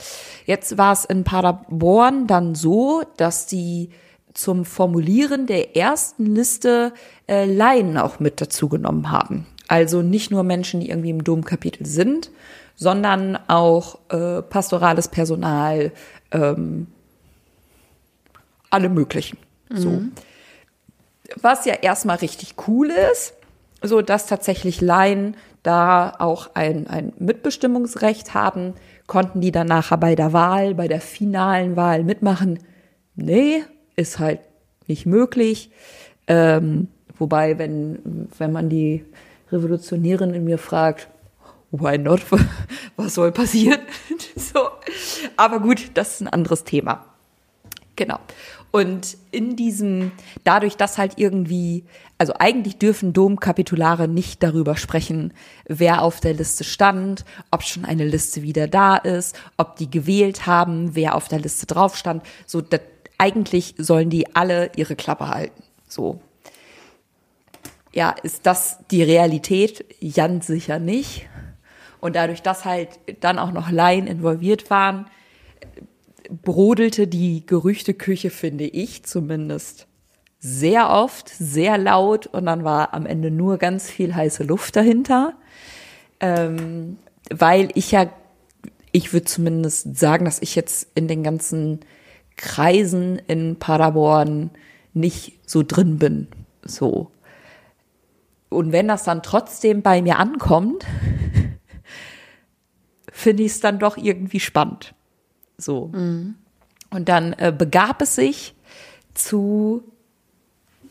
Jetzt 0.46 0.78
war 0.78 0.94
es 0.94 1.04
in 1.04 1.26
Paderborn 1.26 2.26
dann 2.26 2.56
so, 2.56 3.04
dass 3.18 3.48
die 3.48 3.90
zum 4.34 4.66
Formulieren 4.66 5.46
der 5.46 5.76
ersten 5.76 6.36
Liste 6.36 6.94
äh, 7.28 7.46
Laien 7.46 7.98
auch 7.98 8.20
mit 8.20 8.42
dazu 8.42 8.70
genommen 8.70 9.12
haben. 9.12 9.46
Also 9.68 10.02
nicht 10.02 10.32
nur 10.32 10.44
Menschen, 10.44 10.82
die 10.82 10.90
irgendwie 10.90 11.10
im 11.10 11.24
Domkapitel 11.24 11.86
sind, 11.86 12.32
sondern 12.76 13.38
auch 13.48 14.00
äh, 14.10 14.42
pastorales 14.42 15.08
Personal, 15.08 15.92
ähm, 16.32 16.88
alle 18.70 18.90
möglichen. 18.90 19.38
Mhm. 19.70 19.78
So. 19.78 20.02
Was 21.42 21.66
ja 21.66 21.76
erstmal 21.76 22.18
richtig 22.18 22.56
cool 22.68 22.92
ist, 23.12 23.34
so 23.82 24.02
dass 24.02 24.26
tatsächlich 24.26 24.82
Laien 24.82 25.36
da 25.62 26.14
auch 26.20 26.52
ein, 26.56 26.88
ein 26.88 27.14
Mitbestimmungsrecht 27.20 28.34
haben, 28.34 28.74
konnten 29.08 29.42
die 29.42 29.52
dann 29.52 29.68
nachher 29.68 29.98
bei 29.98 30.16
der 30.16 30.34
Wahl, 30.34 30.76
bei 30.76 30.88
der 30.88 31.02
finalen 31.02 31.76
Wahl 31.76 32.04
mitmachen. 32.04 32.60
Nee, 33.16 33.64
ist 33.96 34.20
halt 34.20 34.40
nicht 34.88 35.06
möglich. 35.06 35.72
Ähm, 36.28 36.88
wobei, 37.18 37.58
wenn, 37.58 38.28
wenn 38.38 38.52
man 38.52 38.70
die 38.70 39.04
Revolutionärin 39.52 40.34
in 40.34 40.44
mir 40.44 40.58
fragt, 40.58 41.08
why 41.72 41.98
not? 41.98 42.22
Was 42.96 43.16
soll 43.16 43.32
passieren? 43.32 43.82
so. 44.36 44.68
Aber 45.36 45.60
gut, 45.60 45.92
das 45.96 46.16
ist 46.16 46.22
ein 46.22 46.28
anderes 46.28 46.64
Thema. 46.64 47.06
Genau. 47.96 48.20
Und 48.72 49.18
in 49.30 49.56
diesem, 49.56 50.12
dadurch, 50.44 50.78
dass 50.78 50.98
halt 50.98 51.14
irgendwie, 51.18 51.86
also 52.18 52.34
eigentlich 52.40 52.80
dürfen 52.80 53.14
Domkapitulare 53.14 54.08
nicht 54.08 54.42
darüber 54.42 54.78
sprechen, 54.78 55.32
wer 55.68 56.02
auf 56.02 56.20
der 56.20 56.34
Liste 56.34 56.64
stand, 56.64 57.24
ob 57.52 57.62
schon 57.62 57.86
eine 57.86 58.04
Liste 58.04 58.42
wieder 58.42 58.68
da 58.68 58.96
ist, 58.96 59.40
ob 59.58 59.76
die 59.76 59.92
gewählt 59.92 60.48
haben, 60.48 60.96
wer 60.96 61.14
auf 61.14 61.28
der 61.28 61.40
Liste 61.40 61.68
drauf 61.68 61.96
stand. 61.96 62.24
So, 62.48 62.62
das, 62.62 62.82
eigentlich 63.24 63.76
sollen 63.78 64.10
die 64.10 64.36
alle 64.36 64.72
ihre 64.76 64.98
Klappe 64.98 65.30
halten. 65.30 65.64
So. 65.88 66.20
Ja, 67.94 68.14
ist 68.24 68.46
das 68.46 68.80
die 68.92 69.02
Realität? 69.02 69.86
Ganz 70.14 70.48
sicher 70.48 70.78
nicht. 70.78 71.30
Und 72.02 72.18
dadurch, 72.18 72.42
dass 72.42 72.66
halt 72.66 72.90
dann 73.22 73.40
auch 73.40 73.54
noch 73.54 73.72
Laien 73.72 74.08
involviert 74.08 74.70
waren, 74.70 75.06
brodelte 76.30 77.08
die 77.08 77.46
Gerüchteküche, 77.46 78.30
finde 78.30 78.66
ich 78.66 79.06
zumindest, 79.06 79.88
sehr 80.40 80.90
oft, 80.90 81.30
sehr 81.30 81.78
laut 81.78 82.28
und 82.28 82.48
dann 82.48 82.66
war 82.66 82.94
am 82.94 83.06
Ende 83.06 83.32
nur 83.32 83.58
ganz 83.58 83.90
viel 83.90 84.14
heiße 84.14 84.44
Luft 84.44 84.76
dahinter. 84.76 85.36
Ähm, 86.20 86.98
weil 87.30 87.70
ich 87.76 87.92
ja, 87.92 88.10
ich 88.92 89.14
würde 89.14 89.26
zumindest 89.26 89.98
sagen, 89.98 90.26
dass 90.26 90.42
ich 90.42 90.56
jetzt 90.56 90.88
in 90.96 91.08
den 91.08 91.24
ganzen 91.24 91.80
Kreisen 92.36 93.20
in 93.28 93.58
Paderborn 93.58 94.52
nicht 94.94 95.40
so 95.46 95.64
drin 95.64 95.98
bin. 95.98 96.28
So. 96.64 97.12
Und 98.50 98.72
wenn 98.72 98.88
das 98.88 99.04
dann 99.04 99.24
trotzdem 99.24 99.82
bei 99.82 100.02
mir 100.02 100.20
ankommt, 100.20 100.86
finde 103.12 103.44
ich 103.44 103.54
es 103.54 103.60
dann 103.60 103.80
doch 103.80 103.98
irgendwie 103.98 104.40
spannend. 104.40 104.94
So. 105.58 105.88
Mhm. 105.88 106.36
Und 106.90 107.10
dann 107.10 107.34
äh, 107.34 107.54
begab 107.56 108.02
es 108.02 108.16
sich 108.16 108.56
zu, 109.14 109.84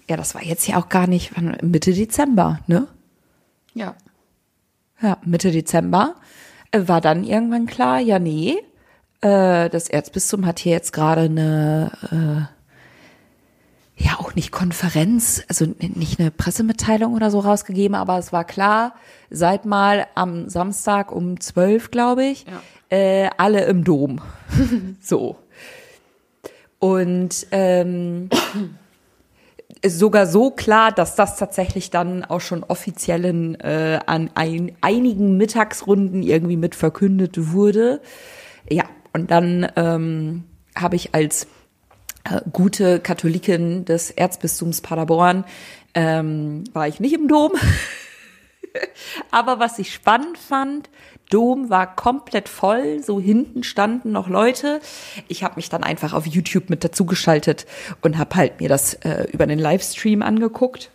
ja, 0.08 0.16
das 0.16 0.34
war 0.34 0.42
jetzt 0.42 0.66
ja 0.66 0.78
auch 0.78 0.88
gar 0.88 1.06
nicht, 1.06 1.32
Mitte 1.62 1.92
Dezember, 1.92 2.60
ne? 2.66 2.88
Ja. 3.74 3.94
Ja, 5.00 5.18
Mitte 5.24 5.50
Dezember 5.50 6.16
äh, 6.72 6.82
war 6.86 7.00
dann 7.00 7.24
irgendwann 7.24 7.66
klar, 7.66 8.00
ja, 8.00 8.18
nee, 8.18 8.58
äh, 9.22 9.70
das 9.70 9.88
Erzbistum 9.88 10.44
hat 10.46 10.58
hier 10.58 10.72
jetzt 10.72 10.92
gerade 10.92 11.22
eine, 11.22 12.48
äh, 13.98 14.04
ja, 14.04 14.18
auch 14.18 14.34
nicht 14.34 14.52
Konferenz, 14.52 15.42
also 15.48 15.66
nicht 15.78 16.20
eine 16.20 16.30
Pressemitteilung 16.30 17.14
oder 17.14 17.30
so 17.30 17.40
rausgegeben, 17.40 17.94
aber 17.94 18.18
es 18.18 18.32
war 18.32 18.44
klar, 18.44 18.94
seit 19.30 19.64
mal 19.64 20.06
am 20.14 20.48
Samstag 20.50 21.10
um 21.10 21.40
zwölf, 21.40 21.90
glaube 21.90 22.24
ich, 22.24 22.44
ja 22.46 22.60
äh, 22.92 23.30
alle 23.38 23.64
im 23.64 23.84
Dom. 23.84 24.20
so. 25.00 25.36
Und 26.78 27.46
ähm, 27.50 28.28
sogar 29.84 30.26
so 30.26 30.50
klar, 30.50 30.92
dass 30.92 31.14
das 31.14 31.38
tatsächlich 31.38 31.90
dann 31.90 32.24
auch 32.24 32.42
schon 32.42 32.62
offiziellen 32.64 33.58
äh, 33.60 34.00
an 34.04 34.30
ein, 34.34 34.72
einigen 34.82 35.38
Mittagsrunden 35.38 36.22
irgendwie 36.22 36.58
mit 36.58 36.74
verkündet 36.74 37.52
wurde. 37.52 38.02
Ja, 38.68 38.84
und 39.12 39.30
dann 39.30 39.70
ähm, 39.76 40.44
habe 40.74 40.96
ich 40.96 41.14
als 41.14 41.46
äh, 42.24 42.40
gute 42.52 43.00
Katholikin 43.00 43.84
des 43.84 44.10
Erzbistums 44.10 44.80
Paderborn 44.80 45.44
ähm, 45.94 46.64
war 46.72 46.88
ich 46.88 47.00
nicht 47.00 47.14
im 47.14 47.28
Dom. 47.28 47.52
Aber 49.30 49.58
was 49.58 49.78
ich 49.78 49.92
spannend 49.92 50.38
fand, 50.38 50.88
Dom 51.30 51.70
war 51.70 51.94
komplett 51.94 52.48
voll, 52.48 53.02
so 53.02 53.20
hinten 53.20 53.62
standen 53.62 54.12
noch 54.12 54.28
Leute. 54.28 54.80
Ich 55.28 55.44
habe 55.44 55.56
mich 55.56 55.68
dann 55.68 55.82
einfach 55.82 56.12
auf 56.12 56.26
YouTube 56.26 56.70
mit 56.70 56.84
dazugeschaltet 56.84 57.66
und 58.02 58.18
habe 58.18 58.36
halt 58.36 58.60
mir 58.60 58.68
das 58.68 58.94
äh, 58.94 59.26
über 59.32 59.46
den 59.46 59.58
Livestream 59.58 60.22
angeguckt. 60.22 60.90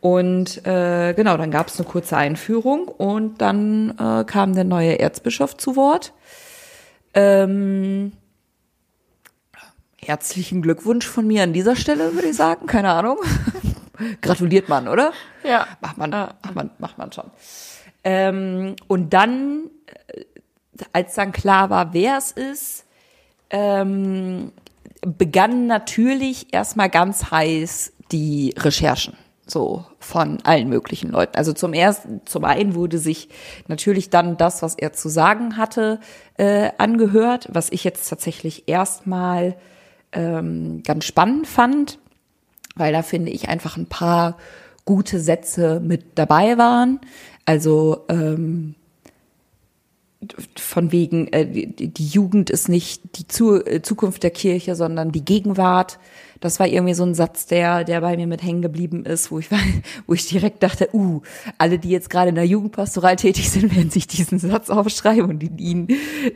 Und 0.00 0.66
äh, 0.66 1.12
genau, 1.14 1.36
dann 1.36 1.50
gab 1.50 1.68
es 1.68 1.78
eine 1.78 1.88
kurze 1.88 2.16
Einführung 2.16 2.88
und 2.88 3.40
dann 3.40 3.90
äh, 3.98 4.24
kam 4.24 4.54
der 4.54 4.64
neue 4.64 4.98
Erzbischof 4.98 5.56
zu 5.56 5.76
Wort. 5.76 6.14
Ähm, 7.14 8.12
herzlichen 9.98 10.62
Glückwunsch 10.62 11.06
von 11.06 11.26
mir 11.26 11.42
an 11.42 11.52
dieser 11.52 11.76
Stelle, 11.76 12.14
würde 12.14 12.28
ich 12.28 12.36
sagen. 12.36 12.66
Keine 12.66 12.90
Ahnung. 12.90 13.18
Gratuliert 14.22 14.68
man, 14.68 14.88
oder? 14.88 15.12
Ja. 15.44 15.66
Macht 15.80 15.98
man, 15.98 16.10
macht 16.10 16.54
man, 16.54 16.70
macht 16.78 16.98
man 16.98 17.12
schon. 17.12 17.30
Ähm, 18.02 18.76
und 18.86 19.10
dann, 19.12 19.70
äh, 20.06 20.24
als 20.92 21.14
dann 21.14 21.32
klar 21.32 21.68
war, 21.70 21.92
wer 21.92 22.16
es 22.16 22.32
ist, 22.32 22.86
ähm, 23.50 24.52
begannen 25.02 25.66
natürlich 25.66 26.52
erstmal 26.52 26.88
ganz 26.88 27.30
heiß 27.30 27.92
die 28.12 28.54
Recherchen 28.56 29.14
so 29.50 29.84
von 29.98 30.38
allen 30.44 30.68
möglichen 30.68 31.10
Leuten. 31.10 31.36
Also 31.36 31.52
zum 31.52 31.72
ersten, 31.72 32.20
zum 32.24 32.44
einen 32.44 32.74
wurde 32.74 32.98
sich 32.98 33.28
natürlich 33.68 34.10
dann 34.10 34.36
das, 34.36 34.62
was 34.62 34.74
er 34.74 34.92
zu 34.92 35.08
sagen 35.08 35.56
hatte, 35.56 36.00
äh, 36.36 36.70
angehört, 36.78 37.48
was 37.52 37.70
ich 37.70 37.84
jetzt 37.84 38.08
tatsächlich 38.08 38.68
erstmal 38.68 39.56
ähm, 40.12 40.82
ganz 40.84 41.04
spannend 41.04 41.46
fand, 41.46 41.98
weil 42.76 42.92
da 42.92 43.02
finde 43.02 43.30
ich 43.30 43.48
einfach 43.48 43.76
ein 43.76 43.86
paar 43.86 44.36
gute 44.84 45.20
Sätze 45.20 45.80
mit 45.80 46.18
dabei 46.18 46.58
waren. 46.58 47.00
Also 47.44 48.04
ähm, 48.08 48.74
von 50.56 50.92
wegen, 50.92 51.28
äh, 51.28 51.46
die, 51.46 52.06
Jugend 52.06 52.50
ist 52.50 52.68
nicht 52.68 53.02
die 53.16 53.44
äh, 53.44 53.82
Zukunft 53.82 54.22
der 54.22 54.30
Kirche, 54.30 54.74
sondern 54.74 55.12
die 55.12 55.24
Gegenwart. 55.24 55.98
Das 56.40 56.58
war 56.58 56.66
irgendwie 56.66 56.94
so 56.94 57.04
ein 57.04 57.14
Satz, 57.14 57.46
der, 57.46 57.84
der 57.84 58.00
bei 58.00 58.16
mir 58.16 58.26
mit 58.26 58.42
hängen 58.42 58.62
geblieben 58.62 59.04
ist, 59.04 59.30
wo 59.30 59.38
ich, 59.38 59.48
wo 60.06 60.14
ich 60.14 60.26
direkt 60.26 60.62
dachte, 60.62 60.88
uh, 60.94 61.20
alle, 61.58 61.78
die 61.78 61.90
jetzt 61.90 62.10
gerade 62.10 62.30
in 62.30 62.34
der 62.34 62.46
Jugendpastoral 62.46 63.16
tätig 63.16 63.50
sind, 63.50 63.74
werden 63.76 63.90
sich 63.90 64.06
diesen 64.06 64.38
Satz 64.38 64.70
aufschreiben 64.70 65.30
und 65.30 65.42
ihn, 65.42 65.88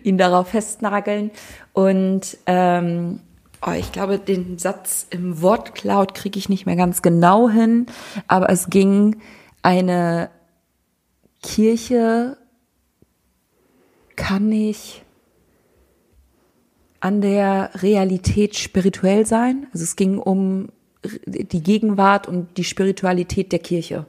ihn 0.03 0.19
darauf 0.19 0.49
festnageln. 0.49 1.31
Und 1.73 2.37
ähm, 2.47 3.21
oh, 3.67 3.73
ich 3.73 3.93
glaube, 3.93 4.19
den 4.19 4.59
Satz 4.59 5.07
im 5.11 5.41
Wortcloud 5.41 6.15
kriege 6.15 6.39
ich 6.39 6.49
nicht 6.49 6.67
mehr 6.67 6.77
ganz 6.77 7.03
genau 7.03 7.49
hin, 7.49 7.87
aber 8.29 8.51
es 8.51 8.69
ging 8.69 9.17
eine 9.63 10.31
Kirche 11.43 12.37
kann 14.17 14.49
nicht 14.49 15.04
an 17.05 17.21
der 17.21 17.71
Realität 17.83 18.57
spirituell 18.57 19.27
sein. 19.27 19.67
Also 19.75 19.85
es 19.85 19.95
ging 19.95 20.17
um 20.17 20.71
die 21.27 21.63
Gegenwart 21.63 22.27
und 22.27 22.57
die 22.57 22.65
Spiritualität 22.65 23.53
der 23.53 23.59
Kirche. 23.59 24.07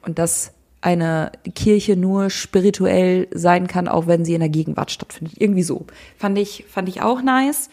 Und 0.00 0.18
dass 0.18 0.54
eine 0.80 1.32
Kirche 1.54 1.98
nur 1.98 2.30
spirituell 2.30 3.28
sein 3.30 3.66
kann, 3.66 3.88
auch 3.88 4.06
wenn 4.06 4.24
sie 4.24 4.32
in 4.32 4.40
der 4.40 4.48
Gegenwart 4.48 4.90
stattfindet. 4.90 5.34
Irgendwie 5.38 5.64
so. 5.64 5.84
Fand 6.16 6.38
ich, 6.38 6.64
fand 6.66 6.88
ich 6.88 7.02
auch 7.02 7.20
nice. 7.20 7.68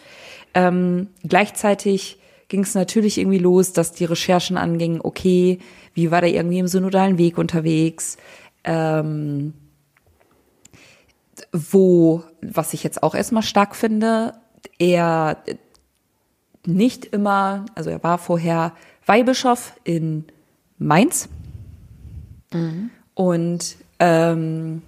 Ähm, 0.52 1.06
gleichzeitig 1.26 2.18
ging 2.48 2.60
es 2.60 2.74
natürlich 2.74 3.16
irgendwie 3.16 3.38
los, 3.38 3.72
dass 3.72 3.92
die 3.92 4.04
Recherchen 4.04 4.58
angingen, 4.58 5.00
okay, 5.02 5.60
wie 5.94 6.10
war 6.10 6.20
der 6.20 6.34
irgendwie 6.34 6.58
im 6.58 6.68
synodalen 6.68 7.16
Weg 7.16 7.38
unterwegs? 7.38 8.18
Ähm, 8.64 9.54
wo, 11.52 12.22
was 12.42 12.74
ich 12.74 12.82
jetzt 12.84 13.02
auch 13.02 13.14
erstmal 13.14 13.42
stark 13.42 13.74
finde, 13.74 14.34
er 14.78 15.38
nicht 16.66 17.06
immer, 17.06 17.66
also 17.74 17.90
er 17.90 18.02
war 18.02 18.18
vorher 18.18 18.72
Weihbischof 19.06 19.74
in 19.84 20.26
Mainz 20.78 21.28
mhm. 22.52 22.90
und 23.14 23.76
ähm, 23.98 24.82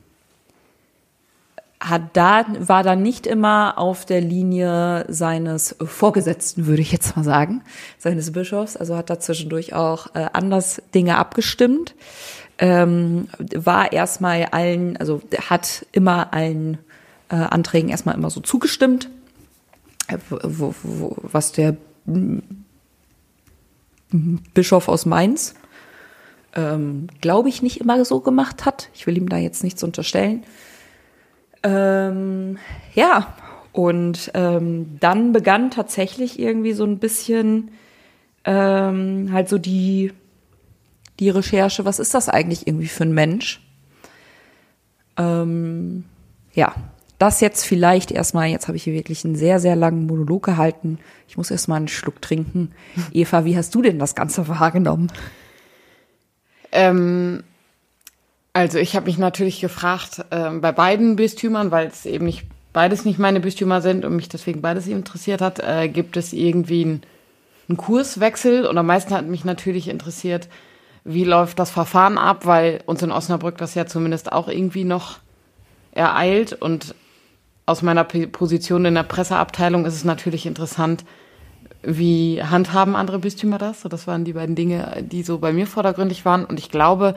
hat 1.83 2.17
da, 2.17 2.47
war 2.61 2.85
dann 2.85 3.03
nicht 3.03 3.27
immer 3.27 3.77
auf 3.77 4.07
der 4.07 4.21
Linie 4.21 5.05
seines 5.09 5.75
Vorgesetzten, 5.83 6.67
würde 6.67 6.81
ich 6.81 6.93
jetzt 6.93 7.17
mal 7.17 7.25
sagen, 7.25 7.63
seines 7.99 8.31
Bischofs. 8.31 8.77
Also 8.77 8.97
hat 8.97 9.11
da 9.11 9.19
zwischendurch 9.19 9.75
auch 9.75 10.15
äh, 10.15 10.27
anders 10.33 10.81
Dinge 10.95 11.19
abgestimmt. 11.19 11.97
Ähm, 12.59 13.29
war 13.39 13.93
erstmal 13.93 14.45
allen, 14.53 14.97
also 14.97 15.23
hat 15.49 15.85
immer 15.91 16.33
allen 16.33 16.79
äh, 17.31 17.35
Anträgen 17.35 17.91
erstmal 17.91 18.15
immer 18.15 18.31
so 18.31 18.41
zugestimmt, 18.41 19.11
äh, 20.07 20.19
wo, 20.29 20.75
wo, 20.85 21.17
was 21.23 21.51
der 21.51 21.77
Bischof 24.55 24.89
aus 24.89 25.05
Mainz, 25.05 25.55
ähm, 26.55 27.09
glaube 27.21 27.49
ich, 27.49 27.61
nicht 27.63 27.81
immer 27.81 28.05
so 28.05 28.21
gemacht 28.21 28.65
hat. 28.67 28.89
Ich 28.95 29.07
will 29.09 29.17
ihm 29.17 29.29
da 29.29 29.39
jetzt 29.39 29.65
nichts 29.65 29.83
unterstellen. 29.83 30.45
Ähm, 31.63 32.59
ja, 32.95 33.35
und 33.73 34.31
ähm, 34.35 34.99
dann 35.01 35.33
begann 35.33 35.71
tatsächlich 35.71 36.39
irgendwie 36.39 36.73
so 36.73 36.85
ein 36.85 36.99
bisschen 36.99 37.71
ähm, 38.45 39.31
halt 39.33 39.49
so 39.49 39.59
die, 39.59 40.13
die 41.21 41.31
Recherche, 41.31 41.85
was 41.85 41.99
ist 41.99 42.15
das 42.15 42.29
eigentlich 42.29 42.67
irgendwie 42.67 42.89
für 42.89 43.05
ein 43.05 43.15
Mensch? 43.15 43.61
Ähm, 45.17 46.05
ja, 46.53 46.75
das 47.19 47.41
jetzt 47.41 47.65
vielleicht 47.65 48.11
erstmal, 48.11 48.49
jetzt 48.49 48.67
habe 48.67 48.77
ich 48.77 48.83
hier 48.83 48.95
wirklich 48.95 49.25
einen 49.25 49.37
sehr, 49.37 49.61
sehr 49.61 49.77
langen 49.77 50.07
Monolog 50.07 50.45
gehalten. 50.45 50.99
Ich 51.29 51.37
muss 51.37 51.51
erstmal 51.51 51.77
einen 51.77 51.89
Schluck 51.89 52.21
trinken. 52.21 52.73
Eva, 53.13 53.45
wie 53.45 53.57
hast 53.57 53.75
du 53.75 53.81
denn 53.81 53.99
das 53.99 54.15
Ganze 54.15 54.49
wahrgenommen? 54.49 55.11
Ähm, 56.73 57.45
also 58.53 58.79
ich 58.79 58.95
habe 58.97 59.07
mich 59.07 59.19
natürlich 59.19 59.61
gefragt, 59.61 60.25
äh, 60.31 60.51
bei 60.51 60.73
beiden 60.73 61.17
Bistümern, 61.17 61.71
weil 61.71 61.87
es 61.87 62.07
eben 62.07 62.27
nicht 62.27 62.47
beides 62.73 63.05
nicht 63.05 63.19
meine 63.19 63.41
Bistümer 63.41 63.81
sind 63.83 64.05
und 64.05 64.17
mich 64.17 64.29
deswegen 64.29 64.63
beides 64.63 64.87
interessiert 64.87 65.41
hat, 65.41 65.59
äh, 65.61 65.89
gibt 65.89 66.17
es 66.17 66.33
irgendwie 66.33 66.85
einen, 66.85 67.03
einen 67.69 67.77
Kurswechsel 67.77 68.67
und 68.67 68.79
am 68.79 68.87
meisten 68.87 69.15
hat 69.15 69.27
mich 69.27 69.45
natürlich 69.45 69.89
interessiert, 69.89 70.49
wie 71.05 71.25
läuft 71.25 71.59
das 71.59 71.71
Verfahren 71.71 72.17
ab, 72.17 72.47
weil 72.47 72.81
uns 72.87 73.03
in 73.03 73.13
Osnabrück 73.13 73.59
das 73.59 73.75
ja 73.75 73.87
zumindest 73.87 74.33
auch 74.33 74.49
irgendwie 74.49 74.85
noch 74.85 75.19
ereilt 75.93 76.55
und 76.55 76.95
aus 77.67 77.83
meiner 77.83 78.05
Position 78.05 78.85
in 78.85 78.95
der 78.95 79.03
Presseabteilung 79.03 79.85
ist 79.85 79.95
es 79.95 80.05
natürlich 80.05 80.47
interessant, 80.47 81.05
wie 81.83 82.43
handhaben 82.43 82.97
andere 82.97 83.19
Bistümer 83.19 83.59
das? 83.59 83.83
So, 83.83 83.89
das 83.89 84.07
waren 84.07 84.25
die 84.25 84.33
beiden 84.33 84.55
Dinge, 84.55 85.03
die 85.03 85.23
so 85.23 85.39
bei 85.39 85.53
mir 85.53 85.67
vordergründig 85.67 86.25
waren. 86.25 86.45
Und 86.45 86.59
ich 86.59 86.71
glaube, 86.71 87.15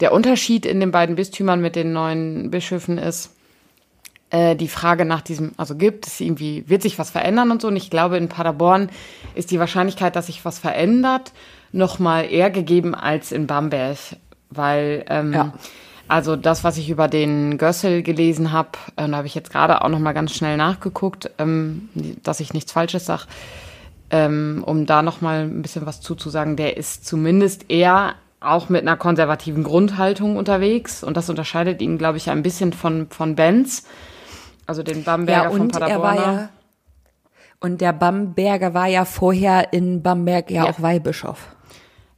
der 0.00 0.12
Unterschied 0.12 0.66
in 0.66 0.80
den 0.80 0.90
beiden 0.90 1.16
Bistümern 1.16 1.60
mit 1.60 1.76
den 1.76 1.92
neuen 1.92 2.50
Bischöfen 2.50 2.98
ist, 2.98 3.34
äh, 4.30 4.56
die 4.56 4.68
Frage 4.68 5.04
nach 5.04 5.22
diesem, 5.22 5.52
also 5.56 5.74
gibt 5.74 6.06
es 6.06 6.20
irgendwie, 6.20 6.64
wird 6.68 6.82
sich 6.82 6.98
was 6.98 7.10
verändern 7.10 7.50
und 7.50 7.62
so. 7.62 7.68
Und 7.68 7.76
ich 7.76 7.90
glaube, 7.90 8.16
in 8.16 8.28
Paderborn 8.28 8.90
ist 9.34 9.50
die 9.50 9.58
Wahrscheinlichkeit, 9.58 10.16
dass 10.16 10.26
sich 10.26 10.44
was 10.44 10.58
verändert, 10.58 11.32
noch 11.72 11.98
mal 11.98 12.22
eher 12.22 12.50
gegeben 12.50 12.94
als 12.94 13.32
in 13.32 13.46
Bamberg, 13.46 13.98
weil 14.50 15.04
ähm, 15.08 15.32
ja. 15.32 15.52
also 16.08 16.36
das, 16.36 16.64
was 16.64 16.76
ich 16.76 16.90
über 16.90 17.08
den 17.08 17.58
Gössel 17.58 18.02
gelesen 18.02 18.52
habe, 18.52 18.70
äh, 18.96 19.08
da 19.08 19.16
habe 19.16 19.26
ich 19.26 19.34
jetzt 19.34 19.50
gerade 19.50 19.82
auch 19.82 19.88
noch 19.88 19.98
mal 19.98 20.12
ganz 20.12 20.34
schnell 20.34 20.56
nachgeguckt, 20.56 21.30
ähm, 21.38 21.88
dass 22.22 22.40
ich 22.40 22.52
nichts 22.52 22.72
Falsches 22.72 23.06
sage, 23.06 23.24
ähm, 24.10 24.62
um 24.64 24.86
da 24.86 25.02
noch 25.02 25.20
mal 25.20 25.42
ein 25.42 25.62
bisschen 25.62 25.86
was 25.86 26.00
zuzusagen. 26.00 26.56
Der 26.56 26.76
ist 26.76 27.06
zumindest 27.06 27.70
eher 27.70 28.14
auch 28.40 28.68
mit 28.68 28.82
einer 28.82 28.96
konservativen 28.96 29.64
Grundhaltung 29.64 30.36
unterwegs 30.36 31.02
und 31.02 31.16
das 31.16 31.28
unterscheidet 31.28 31.80
ihn, 31.82 31.98
glaube 31.98 32.18
ich, 32.18 32.30
ein 32.30 32.42
bisschen 32.42 32.72
von, 32.72 33.08
von 33.10 33.34
Benz, 33.34 33.84
also 34.66 34.82
den 34.82 35.04
Bamberger 35.04 35.44
ja, 35.44 35.50
von 35.50 35.68
Paderborn. 35.68 36.16
Ja, 36.16 36.48
und 37.60 37.80
der 37.80 37.92
Bamberger 37.92 38.74
war 38.74 38.86
ja 38.86 39.04
vorher 39.04 39.72
in 39.72 40.02
Bamberg 40.02 40.50
ja, 40.50 40.64
ja, 40.64 40.70
auch 40.70 40.80
Weihbischof. 40.80 41.56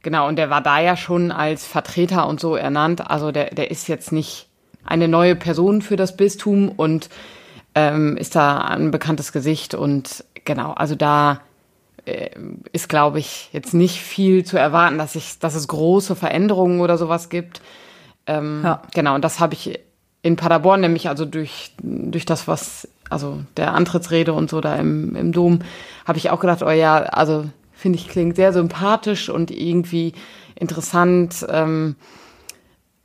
Genau, 0.03 0.27
und 0.27 0.35
der 0.35 0.49
war 0.49 0.61
da 0.61 0.79
ja 0.79 0.95
schon 0.95 1.31
als 1.31 1.65
Vertreter 1.65 2.27
und 2.27 2.39
so 2.39 2.55
ernannt. 2.55 3.09
Also 3.09 3.31
der, 3.31 3.53
der 3.53 3.71
ist 3.71 3.87
jetzt 3.87 4.11
nicht 4.11 4.47
eine 4.83 5.07
neue 5.07 5.35
Person 5.35 5.81
für 5.81 5.95
das 5.95 6.17
Bistum 6.17 6.69
und 6.69 7.09
ähm, 7.75 8.17
ist 8.17 8.35
da 8.35 8.59
ein 8.59 8.91
bekanntes 8.91 9.31
Gesicht 9.31 9.73
und 9.73 10.25
genau, 10.43 10.73
also 10.73 10.95
da 10.95 11.41
ist, 12.71 12.89
glaube 12.89 13.19
ich, 13.19 13.49
jetzt 13.51 13.73
nicht 13.73 14.01
viel 14.01 14.43
zu 14.43 14.57
erwarten, 14.57 14.97
dass, 14.97 15.15
ich, 15.15 15.39
dass 15.39 15.55
es 15.55 15.67
große 15.67 16.15
Veränderungen 16.15 16.81
oder 16.81 16.97
sowas 16.97 17.29
gibt. 17.29 17.61
Ähm, 18.25 18.61
ja. 18.63 18.81
Genau, 18.93 19.15
und 19.15 19.23
das 19.23 19.39
habe 19.39 19.53
ich 19.53 19.79
in 20.21 20.35
Paderborn 20.35 20.81
nämlich, 20.81 21.09
also 21.09 21.25
durch, 21.25 21.73
durch 21.81 22.25
das, 22.25 22.47
was, 22.47 22.87
also 23.09 23.41
der 23.57 23.73
Antrittsrede 23.73 24.33
und 24.33 24.49
so 24.49 24.61
da 24.61 24.75
im, 24.75 25.15
im 25.15 25.31
Dom, 25.31 25.59
habe 26.05 26.17
ich 26.17 26.29
auch 26.29 26.39
gedacht, 26.39 26.63
oh 26.63 26.69
ja, 26.69 26.97
also 26.97 27.45
finde 27.71 27.97
ich, 27.97 28.07
klingt 28.07 28.35
sehr 28.35 28.53
sympathisch 28.53 29.29
und 29.29 29.51
irgendwie 29.51 30.13
interessant, 30.55 31.45
ähm, 31.49 31.95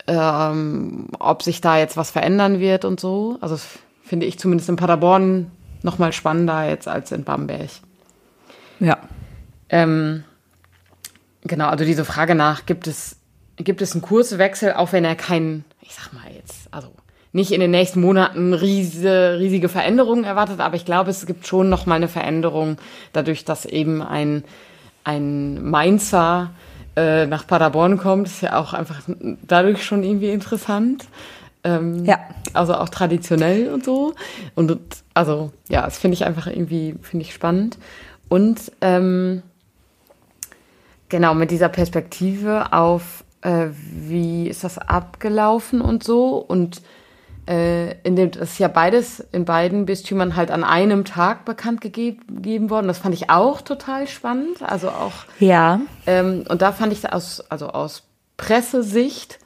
ähm, 0.06 1.08
ob 1.18 1.42
sich 1.42 1.60
da 1.60 1.78
jetzt 1.78 1.96
was 1.96 2.10
verändern 2.10 2.60
wird 2.60 2.84
und 2.84 3.00
so. 3.00 3.38
Also 3.40 3.56
finde 4.02 4.26
ich 4.26 4.38
zumindest 4.38 4.68
in 4.68 4.76
Paderborn 4.76 5.50
noch 5.82 5.98
mal 5.98 6.12
spannender 6.12 6.68
jetzt 6.68 6.88
als 6.88 7.12
in 7.12 7.24
Bamberg. 7.24 7.70
Ja. 8.80 8.98
Ähm, 9.68 10.24
genau, 11.42 11.68
also 11.68 11.84
diese 11.84 12.04
Frage 12.04 12.34
nach, 12.34 12.66
gibt 12.66 12.86
es, 12.86 13.16
gibt 13.56 13.82
es 13.82 13.92
einen 13.92 14.02
Kurswechsel, 14.02 14.74
auch 14.74 14.92
wenn 14.92 15.04
er 15.04 15.16
keinen, 15.16 15.64
ich 15.80 15.94
sag 15.94 16.12
mal 16.12 16.32
jetzt, 16.34 16.68
also 16.72 16.92
nicht 17.32 17.52
in 17.52 17.60
den 17.60 17.70
nächsten 17.70 18.00
Monaten 18.00 18.54
riesige, 18.54 19.36
riesige 19.38 19.68
Veränderungen 19.68 20.24
erwartet, 20.24 20.60
aber 20.60 20.76
ich 20.76 20.84
glaube, 20.84 21.10
es 21.10 21.26
gibt 21.26 21.46
schon 21.46 21.68
noch 21.68 21.84
mal 21.86 21.96
eine 21.96 22.08
Veränderung, 22.08 22.78
dadurch, 23.12 23.44
dass 23.44 23.66
eben 23.66 24.02
ein, 24.02 24.44
ein 25.04 25.62
Mainzer 25.62 26.50
äh, 26.96 27.26
nach 27.26 27.46
Paderborn 27.46 27.98
kommt, 27.98 28.26
ist 28.26 28.40
ja 28.40 28.58
auch 28.58 28.72
einfach 28.72 29.02
dadurch 29.46 29.84
schon 29.84 30.02
irgendwie 30.02 30.30
interessant. 30.30 31.06
Ähm, 31.62 32.04
ja. 32.04 32.18
Also 32.54 32.74
auch 32.74 32.88
traditionell 32.88 33.68
und 33.68 33.84
so. 33.84 34.14
Und 34.54 34.78
also 35.12 35.52
ja, 35.68 35.82
das 35.82 35.98
finde 35.98 36.14
ich 36.14 36.24
einfach 36.24 36.46
irgendwie, 36.46 36.94
finde 37.02 37.26
ich 37.26 37.34
spannend. 37.34 37.76
Und 38.28 38.72
ähm, 38.80 39.42
genau 41.08 41.34
mit 41.34 41.50
dieser 41.50 41.68
Perspektive 41.68 42.72
auf, 42.72 43.24
äh, 43.42 43.68
wie 43.70 44.48
ist 44.48 44.64
das 44.64 44.78
abgelaufen 44.78 45.80
und 45.80 46.02
so. 46.02 46.36
Und 46.36 46.82
äh, 47.48 47.92
in 48.02 48.16
dem, 48.16 48.32
das 48.32 48.52
ist 48.52 48.58
ja 48.58 48.68
beides 48.68 49.20
in 49.32 49.44
beiden 49.44 49.86
Bistümern 49.86 50.34
halt 50.34 50.50
an 50.50 50.64
einem 50.64 51.04
Tag 51.04 51.44
bekannt 51.44 51.80
gegeben 51.80 52.70
worden. 52.70 52.88
Das 52.88 52.98
fand 52.98 53.14
ich 53.14 53.30
auch 53.30 53.60
total 53.60 54.08
spannend. 54.08 54.62
Also 54.62 54.88
auch. 54.88 55.12
Ja. 55.38 55.80
Ähm, 56.06 56.44
und 56.48 56.62
da 56.62 56.72
fand 56.72 56.92
ich 56.92 57.12
aus, 57.12 57.40
also 57.48 57.68
aus 57.68 58.02
Pressesicht 58.36 59.38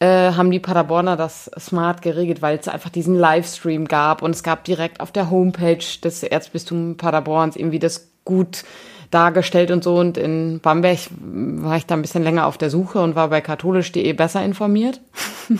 äh, 0.00 0.32
haben 0.32 0.50
die 0.50 0.60
Paderborner 0.60 1.16
das 1.16 1.50
smart 1.58 2.02
geregelt, 2.02 2.42
weil 2.42 2.58
es 2.58 2.68
einfach 2.68 2.90
diesen 2.90 3.16
Livestream 3.16 3.86
gab 3.86 4.22
und 4.22 4.30
es 4.30 4.42
gab 4.42 4.64
direkt 4.64 5.00
auf 5.00 5.10
der 5.10 5.30
Homepage 5.30 5.84
des 6.04 6.22
Erzbistums 6.22 6.96
Paderborns 6.98 7.56
irgendwie 7.56 7.80
das 7.80 8.10
gut 8.28 8.64
dargestellt 9.10 9.70
und 9.70 9.82
so. 9.82 9.96
Und 9.96 10.18
in 10.18 10.60
Bamberg 10.60 10.98
war 11.10 11.76
ich 11.78 11.86
da 11.86 11.94
ein 11.94 12.02
bisschen 12.02 12.22
länger 12.22 12.46
auf 12.46 12.58
der 12.58 12.68
Suche 12.68 13.00
und 13.00 13.14
war 13.14 13.28
bei 13.28 13.40
katholisch.de 13.40 14.12
besser 14.12 14.44
informiert. 14.44 15.00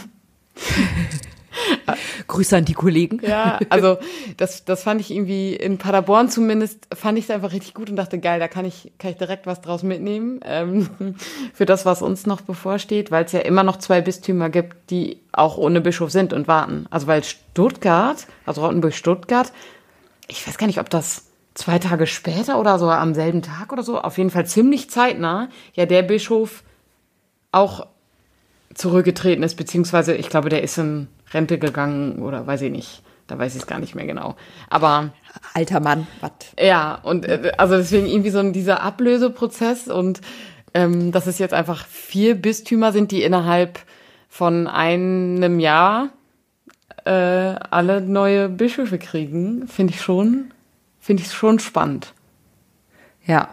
Grüße 2.28 2.56
an 2.56 2.66
die 2.66 2.74
Kollegen. 2.74 3.20
Ja, 3.26 3.58
also 3.70 3.96
das, 4.36 4.66
das 4.66 4.82
fand 4.82 5.00
ich 5.00 5.10
irgendwie 5.10 5.56
in 5.56 5.78
Paderborn 5.78 6.28
zumindest, 6.28 6.86
fand 6.94 7.18
ich 7.18 7.24
es 7.24 7.30
einfach 7.30 7.52
richtig 7.52 7.72
gut 7.72 7.88
und 7.88 7.96
dachte, 7.96 8.18
geil, 8.18 8.38
da 8.38 8.48
kann 8.48 8.66
ich, 8.66 8.92
kann 8.98 9.12
ich 9.12 9.16
direkt 9.16 9.46
was 9.46 9.62
draus 9.62 9.82
mitnehmen 9.82 10.40
ähm, 10.44 10.88
für 11.54 11.64
das, 11.64 11.86
was 11.86 12.02
uns 12.02 12.26
noch 12.26 12.42
bevorsteht, 12.42 13.10
weil 13.10 13.24
es 13.24 13.32
ja 13.32 13.40
immer 13.40 13.62
noch 13.62 13.78
zwei 13.78 14.02
Bistümer 14.02 14.50
gibt, 14.50 14.90
die 14.90 15.20
auch 15.32 15.56
ohne 15.56 15.80
Bischof 15.80 16.10
sind 16.10 16.34
und 16.34 16.48
warten. 16.48 16.86
Also 16.90 17.06
weil 17.06 17.24
Stuttgart, 17.24 18.26
also 18.44 18.64
Rottenburg-Stuttgart, 18.64 19.52
ich 20.28 20.46
weiß 20.46 20.58
gar 20.58 20.66
nicht, 20.66 20.80
ob 20.80 20.90
das 20.90 21.27
zwei 21.58 21.78
Tage 21.78 22.06
später 22.06 22.58
oder 22.60 22.78
so 22.78 22.88
am 22.88 23.14
selben 23.14 23.42
Tag 23.42 23.72
oder 23.72 23.82
so, 23.82 24.00
auf 24.00 24.16
jeden 24.16 24.30
Fall 24.30 24.46
ziemlich 24.46 24.90
zeitnah, 24.90 25.48
ja 25.74 25.86
der 25.86 26.02
Bischof 26.02 26.62
auch 27.50 27.86
zurückgetreten 28.74 29.42
ist, 29.42 29.56
beziehungsweise 29.56 30.14
ich 30.14 30.28
glaube, 30.28 30.50
der 30.50 30.62
ist 30.62 30.78
in 30.78 31.08
Rente 31.32 31.58
gegangen 31.58 32.22
oder 32.22 32.46
weiß 32.46 32.62
ich 32.62 32.70
nicht. 32.70 33.02
Da 33.26 33.38
weiß 33.38 33.56
ich 33.56 33.62
es 33.62 33.66
gar 33.66 33.78
nicht 33.78 33.94
mehr 33.94 34.06
genau. 34.06 34.36
Aber 34.70 35.10
Alter 35.52 35.80
Mann, 35.80 36.06
was? 36.20 36.30
ja, 36.58 36.94
und 36.94 37.26
äh, 37.26 37.52
also 37.58 37.76
deswegen 37.76 38.06
irgendwie 38.06 38.30
so 38.30 38.38
ein, 38.38 38.52
dieser 38.52 38.82
Ablöseprozess 38.82 39.88
und 39.88 40.20
ähm, 40.74 41.12
dass 41.12 41.26
es 41.26 41.38
jetzt 41.38 41.52
einfach 41.52 41.86
vier 41.86 42.36
Bistümer 42.36 42.92
sind, 42.92 43.10
die 43.10 43.22
innerhalb 43.22 43.80
von 44.28 44.66
einem 44.66 45.60
Jahr 45.60 46.10
äh, 47.04 47.10
alle 47.10 48.00
neue 48.00 48.48
Bischöfe 48.48 48.98
kriegen, 48.98 49.66
finde 49.66 49.92
ich 49.92 50.00
schon, 50.00 50.52
finde 51.08 51.22
ich 51.22 51.32
schon 51.32 51.58
spannend. 51.58 52.12
Ja. 53.24 53.48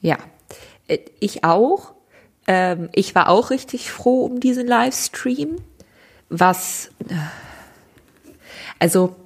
Ja. 0.00 0.16
Äh, 0.86 0.98
Ich 1.18 1.42
auch. 1.42 1.94
Ähm, 2.46 2.88
ich 2.92 3.16
war 3.16 3.28
auch 3.28 3.50
richtig 3.50 3.90
froh 3.90 4.24
um 4.26 4.38
diesen 4.38 4.68
Livestream. 4.68 5.56
Was. 6.28 6.92
äh, 7.08 7.14
Also. 8.78 9.16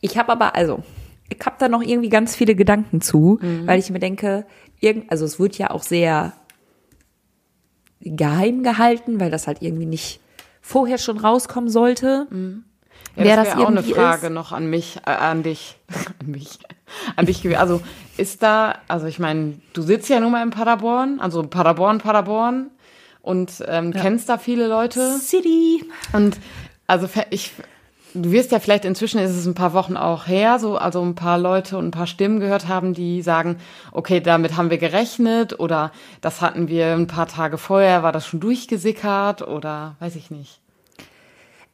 Ich 0.00 0.16
habe 0.18 0.30
aber, 0.30 0.54
also, 0.54 0.84
ich 1.28 1.44
habe 1.44 1.56
da 1.58 1.68
noch 1.68 1.82
irgendwie 1.82 2.08
ganz 2.10 2.36
viele 2.36 2.54
Gedanken 2.54 3.00
zu, 3.00 3.40
weil 3.66 3.80
ich 3.80 3.90
mir 3.90 3.98
denke, 3.98 4.46
irgend, 4.78 5.10
also 5.10 5.24
es 5.24 5.40
wird 5.40 5.58
ja 5.58 5.70
auch 5.70 5.82
sehr 5.82 6.32
geheim 8.00 8.62
gehalten, 8.62 9.18
weil 9.18 9.32
das 9.32 9.48
halt 9.48 9.62
irgendwie 9.62 9.86
nicht 9.86 10.20
vorher 10.60 10.98
schon 10.98 11.18
rauskommen 11.18 11.70
sollte. 11.70 12.28
Ja, 13.16 13.24
Wer 13.24 13.36
das 13.36 13.48
das 13.48 13.56
wäre 13.56 13.66
auch 13.66 13.70
eine 13.70 13.82
Frage 13.82 14.26
ist. 14.26 14.32
noch 14.32 14.52
an 14.52 14.68
mich, 14.68 14.98
äh, 15.06 15.10
an 15.10 15.42
dich, 15.42 15.76
an 16.20 16.30
mich, 16.30 16.58
an 17.16 17.26
dich 17.26 17.42
gewesen. 17.42 17.58
Also 17.58 17.80
ist 18.16 18.42
da, 18.42 18.76
also 18.88 19.06
ich 19.06 19.18
meine, 19.18 19.60
du 19.72 19.82
sitzt 19.82 20.08
ja 20.08 20.20
nun 20.20 20.32
mal 20.32 20.42
in 20.42 20.50
Paderborn, 20.50 21.20
also 21.20 21.42
Paderborn, 21.42 21.98
Paderborn 21.98 22.70
und 23.22 23.64
ähm, 23.68 23.92
kennst 23.92 24.28
da 24.28 24.38
viele 24.38 24.66
Leute. 24.66 25.18
City. 25.18 25.84
Und 26.12 26.38
also 26.86 27.08
ich, 27.30 27.52
du 28.14 28.32
wirst 28.32 28.52
ja 28.52 28.58
vielleicht 28.58 28.84
inzwischen 28.84 29.20
ist 29.20 29.30
es 29.30 29.46
ein 29.46 29.54
paar 29.54 29.74
Wochen 29.74 29.96
auch 29.96 30.26
her, 30.26 30.58
so 30.58 30.76
also 30.76 31.00
ein 31.02 31.14
paar 31.14 31.38
Leute 31.38 31.78
und 31.78 31.86
ein 31.86 31.90
paar 31.90 32.06
Stimmen 32.06 32.40
gehört 32.40 32.68
haben, 32.68 32.94
die 32.94 33.22
sagen, 33.22 33.58
okay, 33.92 34.20
damit 34.20 34.56
haben 34.56 34.70
wir 34.70 34.78
gerechnet 34.78 35.58
oder 35.58 35.92
das 36.20 36.40
hatten 36.40 36.68
wir 36.68 36.92
ein 36.94 37.06
paar 37.06 37.28
Tage 37.28 37.58
vorher, 37.58 38.02
war 38.02 38.12
das 38.12 38.26
schon 38.26 38.40
durchgesickert 38.40 39.42
oder 39.42 39.96
weiß 40.00 40.16
ich 40.16 40.30
nicht. 40.30 40.60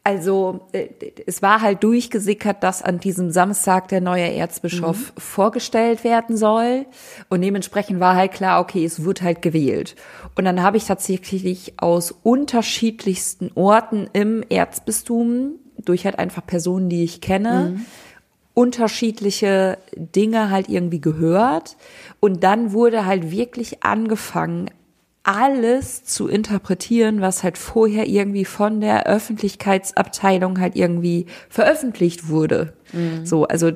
Also 0.03 0.67
äh, 0.73 0.89
es 1.27 1.43
war 1.43 1.61
halt 1.61 1.83
durchgesickert, 1.85 2.63
dass 2.63 2.83
an 2.83 3.01
diesem 3.01 3.31
Samstag 3.31 3.89
der 3.89 4.01
neue 4.01 4.33
Erzbischof 4.33 5.13
vorgestellt 5.19 6.05
werden 6.05 6.37
soll. 6.37 6.87
Und 7.29 7.43
dementsprechend 7.43 8.01
war 8.01 8.17
halt 8.17 8.33
klar, 8.33 8.61
okay, 8.61 8.85
es 8.85 9.05
wird 9.05 9.21
halt 9.21 9.43
gewählt. 9.43 9.97
Und 10.37 10.47
dann 10.47 10.63
habe 10.63 10.79
ich 10.79 10.85
tatsächlich 10.87 11.75
aus 11.77 12.15
unterschiedlichsten 12.23 13.51
Orten 13.55 14.09
im 14.13 14.43
Erzbistum, 14.49 15.57
durch 15.77 16.05
halt 16.05 16.19
einfach 16.19 16.47
Personen, 16.47 16.89
die 16.89 17.05
ich 17.05 17.21
kenne, 17.21 17.81
unterschiedliche 18.55 19.79
Dinge 19.97 20.51
halt 20.51 20.69
irgendwie 20.69 21.01
gehört. 21.01 21.77
Und 22.21 22.43
dann 22.43 22.73
wurde 22.73 23.07
halt 23.07 23.31
wirklich 23.31 23.83
angefangen, 23.83 24.71
alles 25.23 26.05
zu 26.05 26.29
interpretieren, 26.29 27.21
was 27.21 27.43
halt 27.43 27.59
vorher 27.59 28.09
irgendwie 28.09 28.45
von 28.45 28.81
der 28.81 29.07
Öffentlichkeitsabteilung 29.07 30.59
halt 30.61 30.77
irgendwie 30.77 31.27
veröffentlicht 31.49 32.29
wurde. 32.29 32.73
So, 33.25 33.45
also 33.45 33.71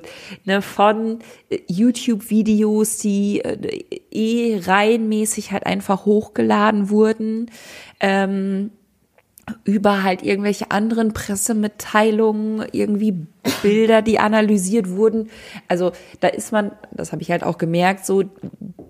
ne, 0.44 0.62
von 0.62 1.18
äh, 1.50 1.58
YouTube-Videos, 1.68 2.98
die 2.98 3.40
äh, 3.44 3.84
eh 4.10 4.60
reihenmäßig 4.64 5.52
halt 5.52 5.66
einfach 5.66 6.04
hochgeladen 6.06 6.90
wurden, 6.90 7.50
ähm, 8.00 8.70
über 9.64 10.02
halt 10.02 10.22
irgendwelche 10.22 10.70
anderen 10.70 11.12
Pressemitteilungen, 11.12 12.66
irgendwie 12.72 13.26
Bilder, 13.62 14.02
die 14.02 14.18
analysiert 14.18 14.90
wurden. 14.90 15.28
Also 15.68 15.92
da 16.20 16.28
ist 16.28 16.52
man, 16.52 16.72
das 16.92 17.12
habe 17.12 17.22
ich 17.22 17.30
halt 17.30 17.44
auch 17.44 17.58
gemerkt, 17.58 18.06
so 18.06 18.24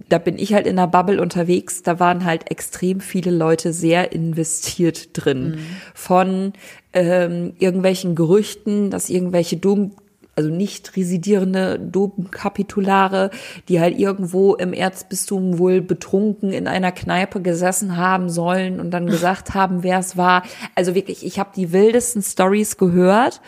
da 0.08 0.18
bin 0.18 0.38
ich 0.38 0.54
halt 0.54 0.66
in 0.66 0.76
der 0.76 0.86
Bubble 0.86 1.20
unterwegs, 1.20 1.82
da 1.82 1.98
waren 1.98 2.24
halt 2.24 2.50
extrem 2.50 3.00
viele 3.00 3.30
Leute 3.30 3.72
sehr 3.72 4.12
investiert 4.12 5.10
drin. 5.12 5.58
Von 5.94 6.52
ähm, 6.92 7.54
irgendwelchen 7.58 8.14
Gerüchten, 8.14 8.90
dass 8.90 9.10
irgendwelche 9.10 9.56
Dom 9.56 9.92
also 10.36 10.50
nicht 10.50 10.96
residierende 10.96 11.78
Domkapitulare, 11.78 13.30
die 13.68 13.80
halt 13.80 13.98
irgendwo 13.98 14.54
im 14.54 14.72
Erzbistum 14.72 15.58
wohl 15.58 15.80
betrunken 15.80 16.52
in 16.52 16.66
einer 16.68 16.92
Kneipe 16.92 17.40
gesessen 17.40 17.96
haben 17.96 18.28
sollen 18.28 18.80
und 18.80 18.90
dann 18.90 19.06
gesagt 19.14 19.54
haben, 19.54 19.82
wer 19.82 19.98
es 19.98 20.16
war. 20.16 20.42
Also 20.74 20.94
wirklich, 20.94 21.24
ich 21.24 21.38
habe 21.38 21.50
die 21.54 21.72
wildesten 21.72 22.22
Stories 22.22 22.76
gehört. 22.76 23.40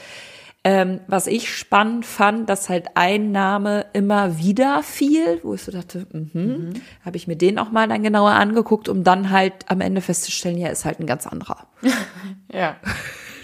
Ähm, 0.68 0.98
was 1.06 1.28
ich 1.28 1.54
spannend 1.54 2.04
fand, 2.04 2.50
dass 2.50 2.68
halt 2.68 2.88
ein 2.96 3.30
Name 3.30 3.86
immer 3.92 4.36
wieder 4.38 4.82
fiel, 4.82 5.38
wo 5.44 5.54
ich 5.54 5.62
so 5.62 5.70
dachte, 5.70 6.08
mhm, 6.10 6.70
habe 7.04 7.16
ich 7.16 7.28
mir 7.28 7.36
den 7.36 7.60
auch 7.60 7.70
mal 7.70 7.86
dann 7.86 8.02
genauer 8.02 8.32
angeguckt, 8.32 8.88
um 8.88 9.04
dann 9.04 9.30
halt 9.30 9.52
am 9.68 9.80
Ende 9.80 10.00
festzustellen, 10.00 10.58
ja, 10.58 10.66
ist 10.66 10.84
halt 10.84 10.98
ein 10.98 11.06
ganz 11.06 11.26
anderer. 11.26 11.68
Ja. 12.52 12.76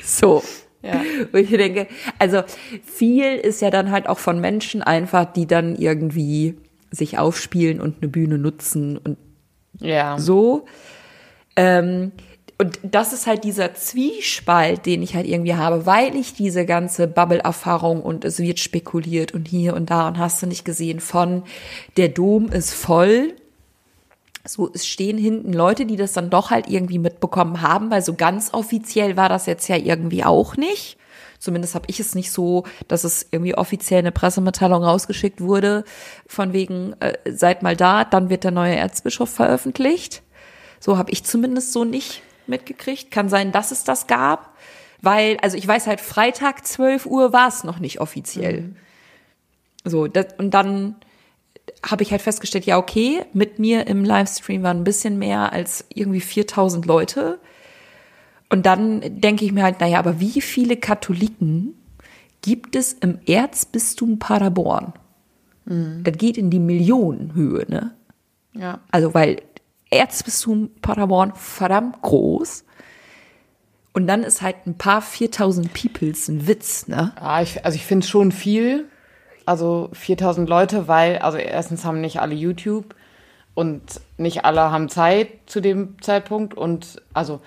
So. 0.04 0.42
Ja. 0.82 1.00
Wo 1.30 1.38
ich 1.38 1.50
denke, 1.50 1.86
also 2.18 2.42
viel 2.84 3.36
ist 3.36 3.62
ja 3.62 3.70
dann 3.70 3.90
halt 3.90 4.08
auch 4.08 4.18
von 4.18 4.40
Menschen 4.40 4.82
einfach, 4.82 5.24
die 5.32 5.46
dann 5.46 5.76
irgendwie 5.76 6.56
sich 6.90 7.18
aufspielen 7.18 7.80
und 7.80 7.96
eine 8.00 8.08
Bühne 8.10 8.38
nutzen 8.38 8.98
und 8.98 9.16
Ja. 9.80 10.18
so. 10.18 10.66
Ähm, 11.56 12.12
und 12.58 12.78
das 12.82 13.12
ist 13.12 13.26
halt 13.26 13.44
dieser 13.44 13.74
Zwiespalt, 13.74 14.86
den 14.86 15.02
ich 15.02 15.14
halt 15.14 15.26
irgendwie 15.26 15.54
habe, 15.54 15.84
weil 15.84 16.14
ich 16.14 16.34
diese 16.34 16.64
ganze 16.64 17.08
Bubble-Erfahrung 17.08 18.02
und 18.02 18.24
es 18.24 18.38
wird 18.38 18.60
spekuliert 18.60 19.32
und 19.34 19.48
hier 19.48 19.74
und 19.74 19.90
da 19.90 20.06
und 20.08 20.18
hast 20.18 20.42
du 20.42 20.46
nicht 20.46 20.64
gesehen 20.64 21.00
von 21.00 21.42
der 21.96 22.08
Dom 22.08 22.46
ist 22.52 22.72
voll. 22.72 23.34
So, 24.44 24.70
es 24.72 24.86
stehen 24.86 25.18
hinten 25.18 25.52
Leute, 25.52 25.86
die 25.86 25.96
das 25.96 26.12
dann 26.12 26.30
doch 26.30 26.50
halt 26.50 26.68
irgendwie 26.68 26.98
mitbekommen 26.98 27.62
haben, 27.62 27.90
weil 27.90 28.02
so 28.02 28.14
ganz 28.14 28.52
offiziell 28.52 29.16
war 29.16 29.28
das 29.28 29.46
jetzt 29.46 29.68
ja 29.68 29.76
irgendwie 29.76 30.24
auch 30.24 30.56
nicht. 30.56 30.98
Zumindest 31.38 31.74
habe 31.74 31.86
ich 31.88 31.98
es 31.98 32.14
nicht 32.14 32.30
so, 32.30 32.64
dass 32.86 33.04
es 33.04 33.26
irgendwie 33.30 33.56
offiziell 33.56 33.98
eine 33.98 34.12
Pressemitteilung 34.12 34.84
rausgeschickt 34.84 35.40
wurde, 35.40 35.84
von 36.26 36.52
wegen, 36.52 36.94
äh, 37.00 37.14
seid 37.30 37.62
mal 37.62 37.76
da, 37.76 38.04
dann 38.04 38.30
wird 38.30 38.44
der 38.44 38.52
neue 38.52 38.76
Erzbischof 38.76 39.28
veröffentlicht. 39.28 40.22
So 40.78 40.98
habe 40.98 41.10
ich 41.10 41.24
zumindest 41.24 41.72
so 41.72 41.84
nicht 41.84 42.22
mitgekriegt. 42.46 43.10
Kann 43.10 43.28
sein, 43.28 43.52
dass 43.52 43.72
es 43.72 43.84
das 43.84 44.06
gab, 44.06 44.56
weil, 45.00 45.36
also 45.42 45.56
ich 45.56 45.66
weiß 45.66 45.86
halt, 45.88 46.00
Freitag 46.00 46.66
12 46.66 47.06
Uhr 47.06 47.32
war 47.32 47.48
es 47.48 47.64
noch 47.64 47.80
nicht 47.80 48.00
offiziell. 48.00 48.76
So, 49.84 50.06
das, 50.06 50.26
und 50.38 50.52
dann 50.52 50.96
habe 51.84 52.02
ich 52.02 52.10
halt 52.10 52.22
festgestellt, 52.22 52.64
ja, 52.64 52.78
okay, 52.78 53.24
mit 53.32 53.58
mir 53.58 53.86
im 53.86 54.04
Livestream 54.04 54.62
waren 54.62 54.78
ein 54.78 54.84
bisschen 54.84 55.18
mehr 55.18 55.52
als 55.52 55.84
irgendwie 55.92 56.20
4000 56.20 56.86
Leute. 56.86 57.38
Und 58.50 58.66
dann 58.66 59.00
denke 59.20 59.44
ich 59.44 59.52
mir 59.52 59.62
halt, 59.64 59.80
naja, 59.80 59.98
aber 59.98 60.20
wie 60.20 60.40
viele 60.40 60.76
Katholiken 60.76 61.74
gibt 62.42 62.76
es 62.76 62.92
im 62.92 63.18
Erzbistum 63.26 64.18
Paderborn? 64.18 64.92
Das 65.64 66.16
geht 66.16 66.36
in 66.36 66.50
die 66.50 66.58
Millionenhöhe, 66.58 67.64
ne? 67.68 67.94
Ja. 68.52 68.80
Also, 68.90 69.14
weil 69.14 69.42
Erzbistum 69.90 70.70
Paderborn 70.82 71.32
verdammt 71.34 72.02
groß. 72.02 72.64
Und 73.92 74.06
dann 74.06 74.22
ist 74.22 74.42
halt 74.42 74.66
ein 74.66 74.76
paar 74.76 75.02
4000 75.02 75.72
Peoples 75.72 76.28
ein 76.28 76.46
Witz, 76.46 76.88
ne? 76.88 77.12
Ja, 77.20 77.42
ich, 77.42 77.64
also 77.64 77.76
ich 77.76 77.84
finde 77.84 78.06
schon 78.06 78.32
viel. 78.32 78.88
Also 79.46 79.90
4000 79.92 80.48
Leute, 80.48 80.88
weil, 80.88 81.18
also 81.18 81.38
erstens 81.38 81.84
haben 81.84 82.00
nicht 82.00 82.20
alle 82.20 82.34
YouTube 82.34 82.94
und 83.54 83.82
nicht 84.16 84.44
alle 84.44 84.70
haben 84.70 84.88
Zeit 84.88 85.28
zu 85.46 85.60
dem 85.60 86.00
Zeitpunkt. 86.00 86.54
Und 86.54 87.02
also, 87.12 87.40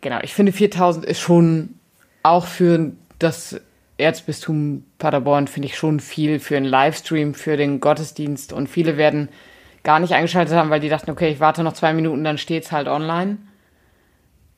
genau, 0.00 0.18
ich 0.22 0.34
finde 0.34 0.52
4000 0.52 1.04
ist 1.04 1.20
schon 1.20 1.74
auch 2.22 2.46
für 2.46 2.92
das 3.18 3.60
Erzbistum 3.98 4.84
Paderborn, 4.98 5.46
finde 5.46 5.68
ich 5.68 5.76
schon 5.76 6.00
viel 6.00 6.38
für 6.38 6.56
einen 6.56 6.66
Livestream, 6.66 7.34
für 7.34 7.56
den 7.56 7.80
Gottesdienst. 7.80 8.52
Und 8.52 8.68
viele 8.68 8.96
werden 8.96 9.28
gar 9.82 10.00
nicht 10.00 10.14
eingeschaltet 10.14 10.54
haben, 10.54 10.70
weil 10.70 10.80
die 10.80 10.88
dachten, 10.88 11.10
okay, 11.10 11.28
ich 11.28 11.40
warte 11.40 11.62
noch 11.62 11.72
zwei 11.72 11.94
Minuten, 11.94 12.24
dann 12.24 12.38
steht's 12.38 12.72
halt 12.72 12.88
online. 12.88 13.38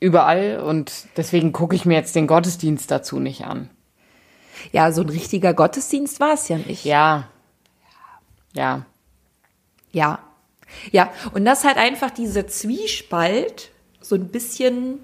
Überall. 0.01 0.61
Und 0.61 1.07
deswegen 1.17 1.53
gucke 1.53 1.77
ich 1.77 1.85
mir 1.85 1.95
jetzt 1.95 2.17
den 2.17 2.27
Gottesdienst 2.27 2.91
dazu 2.91 3.21
nicht 3.21 3.45
an. 3.45 3.71
Ja, 4.73 4.93
so 4.93 5.03
ein 5.03 5.09
richtiger 5.09 5.55
Gottesdienst 5.55 6.21
war 6.21 6.35
es 6.35 6.49
ja 6.49 6.59
nicht. 6.59 6.85
Ja. 6.85 7.29
Ja. 8.55 8.87
Ja. 9.93 10.21
Ja, 10.93 11.11
und 11.33 11.45
das 11.45 11.65
halt 11.65 11.79
einfach 11.79 12.11
dieser 12.11 12.47
Zwiespalt, 12.47 13.71
so 14.01 14.15
ein 14.15 14.29
bisschen, 14.29 15.01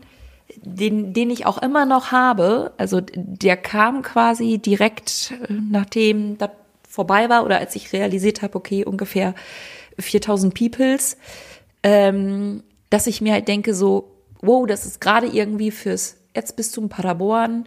den, 0.56 1.14
den 1.14 1.30
ich 1.30 1.46
auch 1.46 1.58
immer 1.58 1.86
noch 1.86 2.12
habe. 2.12 2.72
Also 2.76 3.00
der 3.14 3.56
kam 3.56 4.02
quasi 4.02 4.58
direkt, 4.58 5.32
äh, 5.48 5.52
nachdem 5.52 6.38
das 6.38 6.50
vorbei 6.88 7.28
war 7.28 7.44
oder 7.44 7.58
als 7.58 7.74
ich 7.74 7.92
realisiert 7.92 8.42
habe, 8.42 8.56
okay, 8.56 8.84
ungefähr 8.84 9.34
4000 9.98 10.54
Peoples, 10.54 11.16
ähm, 11.82 12.62
dass 12.90 13.06
ich 13.06 13.20
mir 13.20 13.32
halt 13.32 13.48
denke 13.48 13.74
so, 13.74 14.12
wow, 14.40 14.66
das 14.66 14.86
ist 14.86 15.00
gerade 15.00 15.26
irgendwie 15.26 15.70
fürs 15.70 16.16
Erzbistum 16.34 16.88
Paderborn 16.88 17.66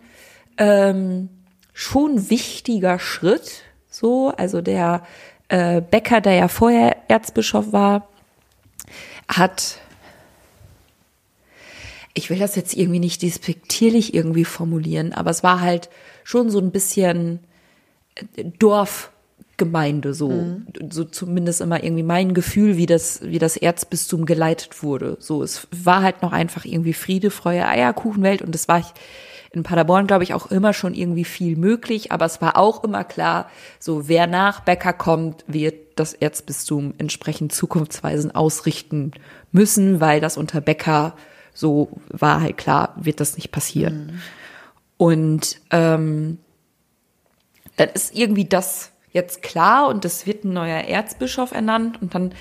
ähm, 0.57 1.29
schon 1.77 2.31
wichtiger 2.31 2.97
Schritt. 2.97 3.61
So, 3.87 4.33
also 4.35 4.61
der 4.61 5.05
äh, 5.47 5.79
Becker, 5.79 6.21
der 6.21 6.33
ja 6.33 6.47
vorher 6.47 6.97
Erzbischof 7.07 7.71
war, 7.71 8.07
hat 9.27 9.79
ich 12.15 12.31
will 12.31 12.39
das 12.39 12.55
jetzt 12.55 12.75
irgendwie 12.75 12.99
nicht 12.99 13.21
despektierlich 13.21 14.15
irgendwie 14.15 14.43
formulieren, 14.43 15.13
aber 15.13 15.29
es 15.29 15.43
war 15.43 15.61
halt 15.61 15.89
schon 16.23 16.49
so 16.49 16.57
ein 16.57 16.71
bisschen 16.71 17.41
äh, 18.15 18.45
Dorfgemeinde, 18.57 20.15
so, 20.15 20.29
mhm. 20.29 20.65
so 20.89 21.03
zumindest 21.03 21.61
immer 21.61 21.83
irgendwie 21.83 22.01
mein 22.01 22.33
Gefühl, 22.33 22.75
wie 22.75 22.87
das, 22.87 23.21
wie 23.21 23.37
das 23.37 23.55
Erzbistum 23.55 24.25
geleitet 24.25 24.81
wurde. 24.81 25.17
So, 25.19 25.43
es 25.43 25.67
war 25.69 26.01
halt 26.01 26.23
noch 26.23 26.31
einfach 26.31 26.65
irgendwie 26.65 26.93
Friede, 26.93 27.29
Freude, 27.29 27.67
Eierkuchenwelt 27.67 28.41
und 28.41 28.55
das 28.55 28.67
war 28.67 28.79
ich 28.79 28.87
in 29.51 29.63
Paderborn, 29.63 30.07
glaube 30.07 30.23
ich, 30.23 30.33
auch 30.33 30.51
immer 30.51 30.73
schon 30.73 30.93
irgendwie 30.93 31.23
viel 31.23 31.55
möglich, 31.55 32.11
aber 32.11 32.25
es 32.25 32.41
war 32.41 32.57
auch 32.57 32.83
immer 32.83 33.03
klar, 33.03 33.49
so 33.79 34.07
wer 34.07 34.27
nach 34.27 34.61
Becker 34.61 34.93
kommt, 34.93 35.43
wird 35.47 35.99
das 35.99 36.13
Erzbistum 36.13 36.93
entsprechend 36.97 37.53
zukunftsweisend 37.53 38.35
ausrichten 38.35 39.11
müssen, 39.51 39.99
weil 39.99 40.21
das 40.21 40.37
unter 40.37 40.61
Becker 40.61 41.15
so 41.53 41.89
war 42.09 42.41
halt 42.41 42.57
klar, 42.57 42.93
wird 42.97 43.19
das 43.19 43.35
nicht 43.35 43.51
passieren. 43.51 44.05
Mhm. 44.05 44.21
Und 44.97 45.61
ähm, 45.71 46.37
dann 47.77 47.89
ist 47.89 48.15
irgendwie 48.15 48.45
das 48.45 48.91
jetzt 49.17 49.41
klar 49.41 49.89
und 49.89 50.05
es 50.05 50.25
wird 50.25 50.45
ein 50.45 50.53
neuer 50.53 50.81
Erzbischof 50.81 51.51
ernannt. 51.51 52.01
Und 52.01 52.15
dann 52.15 52.33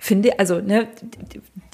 finde, 0.00 0.38
also 0.40 0.60
ne, 0.60 0.88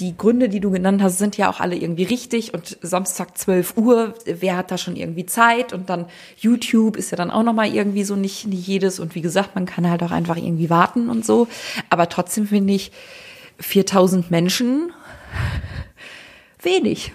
die 0.01 0.17
Gründe, 0.17 0.51
die 0.51 0.61
du 0.61 0.71
genannt 0.71 1.03
hast, 1.03 1.17
sind 1.17 1.39
ja 1.39 1.49
auch 1.49 1.61
alle 1.61 1.77
irgendwie 1.77 2.05
richtig. 2.05 2.53
Und 2.53 2.77
Samstag 2.83 3.39
12 3.39 3.77
Uhr, 3.77 4.15
wer 4.27 4.57
hat 4.57 4.71
da 4.71 4.77
schon 4.77 4.97
irgendwie 4.97 5.25
Zeit? 5.25 5.73
Und 5.73 5.89
dann 5.89 6.07
YouTube 6.37 6.97
ist 6.97 7.11
ja 7.11 7.17
dann 7.17 7.31
auch 7.31 7.43
nochmal 7.43 7.75
irgendwie 7.75 8.05
so 8.05 8.17
nicht, 8.17 8.47
nicht 8.47 8.67
jedes. 8.67 9.01
Und 9.01 9.15
wie 9.15 9.23
gesagt, 9.23 9.55
man 9.55 9.65
kann 9.65 9.89
halt 9.89 10.03
auch 10.03 10.11
einfach 10.11 10.37
irgendwie 10.37 10.69
warten 10.69 11.09
und 11.09 11.25
so, 11.25 11.49
aber 11.89 12.09
trotzdem 12.09 12.47
finde 12.47 12.75
ich 12.75 12.93
4000 13.61 14.31
Menschen 14.31 14.93
wenig. 16.63 17.13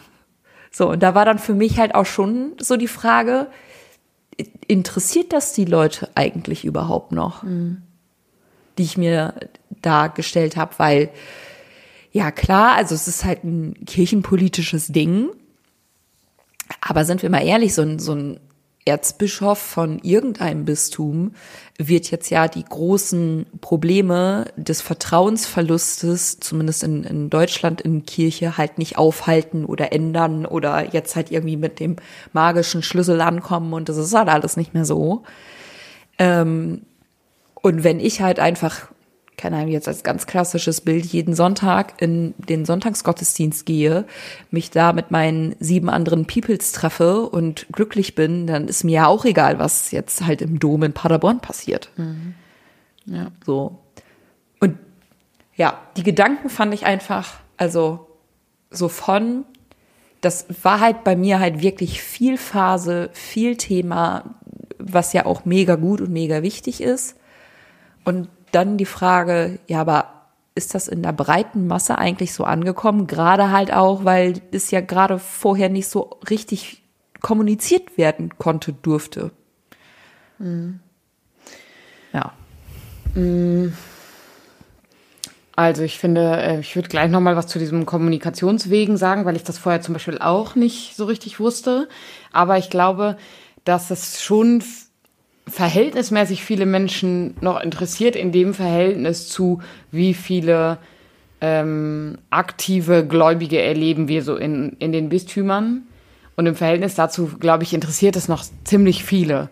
So, 0.71 0.89
und 0.89 1.03
da 1.03 1.13
war 1.13 1.25
dann 1.25 1.37
für 1.37 1.53
mich 1.53 1.77
halt 1.77 1.93
auch 1.93 2.07
schon 2.07 2.53
so 2.59 2.75
die 2.75 2.87
Frage, 2.87 3.47
interessiert 4.67 5.33
das 5.33 5.53
die 5.53 5.65
Leute 5.65 6.09
eigentlich 6.15 6.65
überhaupt 6.65 7.11
noch? 7.11 7.43
Mhm. 7.43 7.81
Die 8.77 8.83
ich 8.83 8.97
mir 8.97 9.35
da 9.69 10.07
gestellt 10.07 10.55
habe, 10.57 10.73
weil 10.77 11.09
ja 12.11 12.31
klar, 12.31 12.75
also 12.75 12.95
es 12.95 13.07
ist 13.07 13.23
halt 13.23 13.43
ein 13.43 13.85
kirchenpolitisches 13.85 14.87
Ding, 14.87 15.29
aber 16.81 17.05
sind 17.05 17.21
wir 17.21 17.29
mal 17.29 17.45
ehrlich, 17.45 17.73
so 17.73 17.81
ein, 17.81 17.99
so 17.99 18.13
ein 18.13 18.39
Erzbischof 18.85 19.57
von 19.59 19.99
irgendeinem 19.99 20.65
Bistum 20.65 21.35
wird 21.77 22.11
jetzt 22.11 22.29
ja 22.29 22.47
die 22.47 22.63
großen 22.63 23.45
Probleme 23.61 24.45
des 24.57 24.81
Vertrauensverlustes, 24.81 26.39
zumindest 26.39 26.83
in, 26.83 27.03
in 27.03 27.29
Deutschland 27.29 27.81
in 27.81 28.05
Kirche, 28.05 28.57
halt 28.57 28.77
nicht 28.77 28.97
aufhalten 28.97 29.65
oder 29.65 29.93
ändern 29.93 30.45
oder 30.45 30.93
jetzt 30.93 31.15
halt 31.15 31.31
irgendwie 31.31 31.57
mit 31.57 31.79
dem 31.79 31.95
magischen 32.33 32.83
Schlüssel 32.83 33.21
ankommen 33.21 33.73
und 33.73 33.89
das 33.89 33.97
ist 33.97 34.13
halt 34.13 34.29
alles 34.29 34.57
nicht 34.57 34.73
mehr 34.73 34.85
so. 34.85 35.23
Ähm, 36.19 36.81
und 37.61 37.83
wenn 37.83 38.01
ich 38.01 38.21
halt 38.21 38.39
einfach 38.39 38.89
keine 39.43 39.57
Ahnung, 39.57 39.71
jetzt 39.71 39.89
als 39.89 40.03
ganz 40.03 40.25
klassisches 40.25 40.79
Bild 40.79 41.05
jeden 41.05 41.35
Sonntag 41.35 42.01
in 42.01 42.33
den 42.37 42.63
Sonntagsgottesdienst 42.63 43.65
gehe, 43.65 44.05
mich 44.51 44.71
da 44.71 44.93
mit 44.93 45.11
meinen 45.11 45.57
sieben 45.59 45.89
anderen 45.89 46.25
Peoples 46.25 46.71
treffe 46.71 47.23
und 47.23 47.67
glücklich 47.69 48.15
bin, 48.15 48.47
dann 48.47 48.69
ist 48.69 48.85
mir 48.85 48.93
ja 48.93 49.07
auch 49.07 49.25
egal, 49.25 49.59
was 49.59 49.91
jetzt 49.91 50.25
halt 50.25 50.41
im 50.41 50.59
Dom 50.59 50.83
in 50.83 50.93
Paderborn 50.93 51.41
passiert. 51.41 51.89
Mhm. 51.97 52.35
Ja. 53.05 53.31
So. 53.45 53.79
Und 54.61 54.77
ja, 55.57 55.77
die 55.97 56.03
Gedanken 56.03 56.47
fand 56.47 56.73
ich 56.73 56.85
einfach, 56.85 57.33
also 57.57 58.07
so 58.69 58.87
von, 58.87 59.43
das 60.21 60.45
war 60.63 60.79
halt 60.79 61.03
bei 61.03 61.17
mir 61.17 61.41
halt 61.41 61.61
wirklich 61.61 62.01
viel 62.01 62.37
Phase, 62.37 63.09
viel 63.11 63.57
Thema, 63.57 64.35
was 64.79 65.11
ja 65.11 65.25
auch 65.25 65.43
mega 65.43 65.75
gut 65.75 65.99
und 65.99 66.13
mega 66.13 66.43
wichtig 66.43 66.79
ist. 66.79 67.17
Und 68.05 68.29
dann 68.53 68.77
die 68.77 68.85
Frage, 68.85 69.59
ja, 69.67 69.81
aber 69.81 70.13
ist 70.55 70.75
das 70.75 70.87
in 70.87 71.01
der 71.03 71.13
breiten 71.13 71.67
Masse 71.67 71.97
eigentlich 71.97 72.33
so 72.33 72.43
angekommen? 72.43 73.07
Gerade 73.07 73.51
halt 73.51 73.73
auch, 73.73 74.05
weil 74.05 74.41
es 74.51 74.71
ja 74.71 74.81
gerade 74.81 75.19
vorher 75.19 75.69
nicht 75.69 75.87
so 75.87 76.17
richtig 76.29 76.83
kommuniziert 77.21 77.97
werden 77.97 78.37
konnte, 78.37 78.73
durfte. 78.73 79.31
Mhm. 80.37 80.79
Ja. 82.11 82.33
Mhm. 83.15 83.73
Also 85.55 85.83
ich 85.83 85.99
finde, 85.99 86.37
äh, 86.37 86.59
ich 86.59 86.75
würde 86.75 86.89
gleich 86.89 87.09
noch 87.11 87.19
mal 87.19 87.35
was 87.35 87.47
zu 87.47 87.59
diesem 87.59 87.85
Kommunikationswegen 87.85 88.97
sagen, 88.97 89.25
weil 89.25 89.35
ich 89.35 89.43
das 89.43 89.57
vorher 89.57 89.81
zum 89.81 89.93
Beispiel 89.93 90.17
auch 90.17 90.55
nicht 90.55 90.95
so 90.95 91.05
richtig 91.05 91.39
wusste. 91.39 91.87
Aber 92.31 92.57
ich 92.57 92.69
glaube, 92.69 93.17
dass 93.63 93.91
es 93.91 94.21
schon 94.21 94.63
verhältnismäßig 95.47 96.43
viele 96.43 96.65
Menschen 96.65 97.35
noch 97.41 97.61
interessiert 97.61 98.15
in 98.15 98.31
dem 98.31 98.53
Verhältnis 98.53 99.27
zu, 99.27 99.61
wie 99.91 100.13
viele 100.13 100.77
ähm, 101.41 102.17
aktive 102.29 103.05
Gläubige 103.05 103.61
erleben 103.61 104.07
wir 104.07 104.23
so 104.23 104.35
in, 104.35 104.77
in 104.79 104.91
den 104.91 105.09
Bistümern. 105.09 105.83
Und 106.35 106.47
im 106.47 106.55
Verhältnis 106.55 106.95
dazu, 106.95 107.29
glaube 107.39 107.63
ich, 107.63 107.73
interessiert 107.73 108.15
es 108.15 108.27
noch 108.27 108.43
ziemlich 108.63 109.03
viele. 109.03 109.49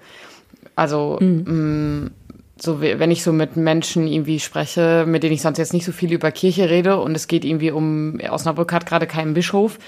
Also, 0.75 1.19
mhm. 1.21 1.43
mh, 1.45 1.53
mm, 1.53 2.11
so 2.59 2.79
wenn 2.79 3.11
ich 3.11 3.23
so 3.23 3.33
mit 3.33 3.57
Menschen 3.57 4.07
irgendwie 4.07 4.39
spreche, 4.39 5.05
mit 5.07 5.23
denen 5.23 5.33
ich 5.33 5.41
sonst 5.41 5.57
jetzt 5.57 5.73
nicht 5.73 5.85
so 5.85 5.91
viel 5.91 6.13
über 6.13 6.31
Kirche 6.31 6.69
rede 6.69 6.99
und 6.99 7.15
es 7.15 7.27
geht 7.27 7.43
irgendwie 7.43 7.71
um, 7.71 8.19
Osnabrück 8.29 8.71
hat 8.71 8.85
gerade 8.85 9.07
keinen 9.07 9.33
Bischof, 9.33 9.79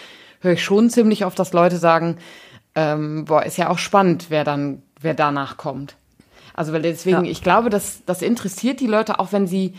höre 0.42 0.54
ich 0.54 0.64
schon 0.64 0.90
ziemlich 0.90 1.24
oft, 1.24 1.38
dass 1.38 1.54
Leute 1.54 1.78
sagen, 1.78 2.18
ähm, 2.74 3.26
boah, 3.26 3.44
ist 3.44 3.58
ja 3.58 3.70
auch 3.70 3.78
spannend, 3.78 4.28
wer 4.30 4.44
dann 4.44 4.82
wer 5.04 5.14
danach 5.14 5.58
kommt. 5.58 5.96
Also 6.54 6.74
weil 6.74 6.82
deswegen, 6.82 7.26
ja. 7.26 7.32
ich 7.32 7.42
glaube, 7.42 7.70
das, 7.70 8.02
das 8.06 8.22
interessiert 8.22 8.80
die 8.80 8.88
Leute, 8.88 9.20
auch 9.20 9.32
wenn 9.32 9.48
sie 9.48 9.74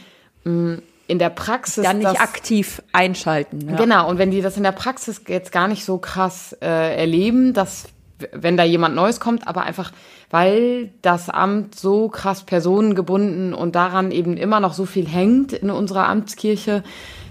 mh, 0.44 0.52
mm, 0.52 0.82
in 1.06 1.18
der 1.18 1.30
Praxis. 1.30 1.84
Dann 1.84 1.98
nicht 1.98 2.08
das, 2.08 2.20
aktiv 2.20 2.82
einschalten. 2.92 3.68
Ja. 3.68 3.76
Genau, 3.76 4.08
und 4.08 4.18
wenn 4.18 4.30
die 4.30 4.40
das 4.40 4.56
in 4.56 4.62
der 4.62 4.72
Praxis 4.72 5.22
jetzt 5.28 5.52
gar 5.52 5.68
nicht 5.68 5.84
so 5.84 5.98
krass 5.98 6.56
äh, 6.60 6.96
erleben, 6.96 7.52
dass 7.52 7.88
wenn 8.32 8.56
da 8.56 8.64
jemand 8.64 8.94
Neues 8.94 9.20
kommt, 9.20 9.46
aber 9.46 9.64
einfach, 9.64 9.92
weil 10.30 10.90
das 11.02 11.28
Amt 11.28 11.74
so 11.74 12.08
krass 12.08 12.44
personengebunden 12.44 13.52
und 13.52 13.74
daran 13.74 14.12
eben 14.12 14.36
immer 14.36 14.60
noch 14.60 14.72
so 14.72 14.86
viel 14.86 15.06
hängt 15.06 15.52
in 15.52 15.70
unserer 15.70 16.08
Amtskirche, 16.08 16.82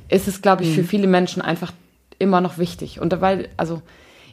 ist 0.09 0.27
es, 0.27 0.41
glaube 0.41 0.63
ich, 0.63 0.69
mhm. 0.69 0.75
für 0.75 0.83
viele 0.83 1.07
Menschen 1.07 1.41
einfach 1.41 1.71
immer 2.19 2.41
noch 2.41 2.57
wichtig. 2.57 2.99
Und 2.99 3.19
weil, 3.21 3.49
also 3.57 3.81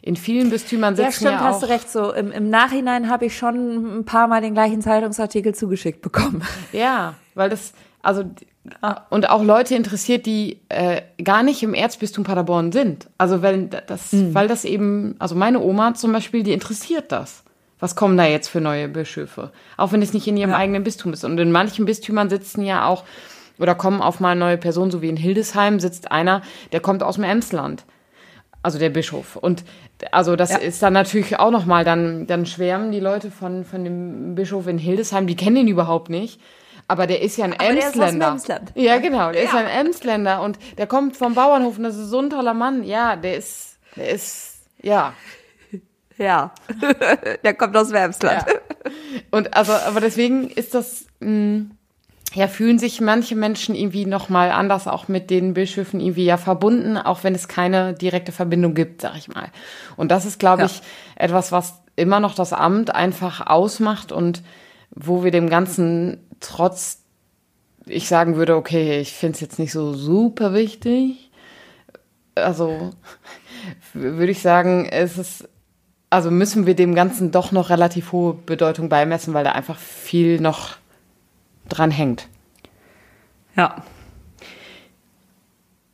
in 0.01 0.15
vielen 0.15 0.49
Bistümern 0.49 0.95
sitzen 0.95 1.05
ja, 1.05 1.11
stimmt, 1.11 1.31
ja 1.31 1.39
auch 1.41 1.53
hast 1.53 1.63
du 1.63 1.67
recht. 1.67 1.89
So 1.89 2.11
im, 2.11 2.31
im 2.31 2.49
Nachhinein 2.49 3.09
habe 3.09 3.25
ich 3.25 3.37
schon 3.37 3.99
ein 3.99 4.05
paar 4.05 4.27
Mal 4.27 4.41
den 4.41 4.53
gleichen 4.53 4.81
Zeitungsartikel 4.81 5.53
zugeschickt 5.53 6.01
bekommen. 6.01 6.43
Ja, 6.71 7.15
weil 7.35 7.49
das 7.49 7.73
also 8.01 8.23
und 9.09 9.29
auch 9.29 9.43
Leute 9.43 9.75
interessiert, 9.75 10.25
die 10.25 10.61
äh, 10.69 11.01
gar 11.23 11.43
nicht 11.43 11.63
im 11.63 11.73
Erzbistum 11.73 12.23
Paderborn 12.23 12.71
sind. 12.71 13.09
Also 13.17 13.41
weil 13.41 13.67
das, 13.67 14.13
mhm. 14.13 14.33
weil 14.33 14.47
das 14.47 14.65
eben, 14.65 15.15
also 15.19 15.35
meine 15.35 15.59
Oma 15.59 15.93
zum 15.95 16.11
Beispiel, 16.13 16.43
die 16.43 16.53
interessiert 16.53 17.11
das. 17.11 17.43
Was 17.79 17.95
kommen 17.95 18.17
da 18.17 18.25
jetzt 18.25 18.47
für 18.47 18.61
neue 18.61 18.87
Bischöfe? 18.87 19.51
Auch 19.77 19.91
wenn 19.91 20.01
es 20.01 20.13
nicht 20.13 20.27
in 20.27 20.37
ihrem 20.37 20.51
ja. 20.51 20.57
eigenen 20.57 20.83
Bistum 20.83 21.13
ist. 21.13 21.23
Und 21.23 21.37
in 21.39 21.51
manchen 21.51 21.85
Bistümern 21.85 22.29
sitzen 22.29 22.63
ja 22.63 22.85
auch 22.85 23.03
oder 23.57 23.75
kommen 23.75 24.01
auf 24.01 24.19
mal 24.19 24.35
neue 24.35 24.57
Personen, 24.57 24.91
so 24.91 25.01
wie 25.01 25.09
in 25.09 25.17
Hildesheim 25.17 25.79
sitzt 25.79 26.11
einer, 26.11 26.41
der 26.71 26.79
kommt 26.79 27.03
aus 27.03 27.15
dem 27.15 27.23
Emsland 27.23 27.83
also 28.63 28.79
der 28.79 28.89
Bischof. 28.89 29.35
Und 29.35 29.63
also 30.11 30.35
das 30.35 30.51
ja. 30.51 30.57
ist 30.57 30.81
dann 30.81 30.93
natürlich 30.93 31.39
auch 31.39 31.51
nochmal, 31.51 31.83
dann, 31.83 32.27
dann 32.27 32.45
schwärmen 32.45 32.91
die 32.91 32.99
Leute 32.99 33.31
von, 33.31 33.65
von 33.65 33.83
dem 33.83 34.35
Bischof 34.35 34.67
in 34.67 34.77
Hildesheim, 34.77 35.27
die 35.27 35.35
kennen 35.35 35.57
ihn 35.57 35.67
überhaupt 35.67 36.09
nicht. 36.09 36.41
Aber 36.87 37.07
der 37.07 37.21
ist 37.21 37.37
ja 37.37 37.45
ein 37.45 37.53
Aber 37.53 37.69
Emsländer. 37.69 38.37
Ja, 38.75 38.97
genau, 38.97 39.31
der 39.31 39.43
ja. 39.43 39.47
ist 39.47 39.53
ja 39.53 39.59
ein 39.59 39.85
Emsländer 39.85 40.41
und 40.41 40.59
der 40.77 40.87
kommt 40.87 41.15
vom 41.15 41.35
Bauernhof 41.35 41.77
und 41.77 41.83
das 41.83 41.95
ist 41.95 42.09
so 42.09 42.19
ein 42.19 42.29
toller 42.29 42.53
Mann. 42.53 42.83
Ja, 42.83 43.15
der 43.15 43.37
ist, 43.37 43.77
der 43.95 44.09
ist, 44.09 44.59
ja. 44.81 45.13
Ja, 46.17 46.53
der 47.43 47.53
kommt 47.55 47.75
aus 47.75 47.87
dem 47.87 47.95
Emsland. 47.95 48.45
Ja. 48.47 48.53
Und 49.31 49.55
also, 49.55 49.71
aber 49.71 50.01
deswegen 50.01 50.51
ist 50.51 50.75
das, 50.75 51.07
mh, 51.19 51.29
mm, 51.29 51.71
ja, 52.33 52.47
fühlen 52.47 52.79
sich 52.79 53.01
manche 53.01 53.35
Menschen 53.35 53.75
irgendwie 53.75 54.05
nochmal 54.05 54.51
anders 54.51 54.87
auch 54.87 55.07
mit 55.07 55.29
den 55.29 55.53
Bischöfen 55.53 55.99
irgendwie 55.99 56.25
ja 56.25 56.37
verbunden, 56.37 56.97
auch 56.97 57.23
wenn 57.23 57.35
es 57.35 57.47
keine 57.47 57.93
direkte 57.93 58.31
Verbindung 58.31 58.73
gibt, 58.73 59.01
sag 59.01 59.17
ich 59.17 59.27
mal. 59.27 59.49
Und 59.97 60.11
das 60.11 60.25
ist, 60.25 60.39
glaube 60.39 60.61
ja. 60.61 60.65
ich, 60.67 60.81
etwas, 61.15 61.51
was 61.51 61.81
immer 61.95 62.19
noch 62.19 62.33
das 62.33 62.53
Amt 62.53 62.95
einfach 62.95 63.45
ausmacht 63.45 64.11
und 64.11 64.43
wo 64.91 65.23
wir 65.23 65.31
dem 65.31 65.49
Ganzen 65.49 66.25
trotz, 66.39 67.03
ich 67.85 68.07
sagen 68.07 68.35
würde, 68.35 68.55
okay, 68.55 68.99
ich 68.99 69.13
finde 69.13 69.35
es 69.35 69.41
jetzt 69.41 69.59
nicht 69.59 69.73
so 69.73 69.93
super 69.93 70.53
wichtig. 70.53 71.31
Also 72.35 72.91
würde 73.93 74.31
ich 74.31 74.41
sagen, 74.41 74.87
es 74.89 75.17
ist 75.17 75.49
also 76.11 76.29
müssen 76.29 76.65
wir 76.65 76.75
dem 76.75 76.93
Ganzen 76.93 77.31
doch 77.31 77.53
noch 77.53 77.69
relativ 77.69 78.11
hohe 78.11 78.33
Bedeutung 78.33 78.89
beimessen, 78.89 79.33
weil 79.33 79.45
da 79.45 79.53
einfach 79.53 79.77
viel 79.77 80.41
noch 80.41 80.75
dran 81.71 81.91
hängt. 81.91 82.27
Ja. 83.55 83.83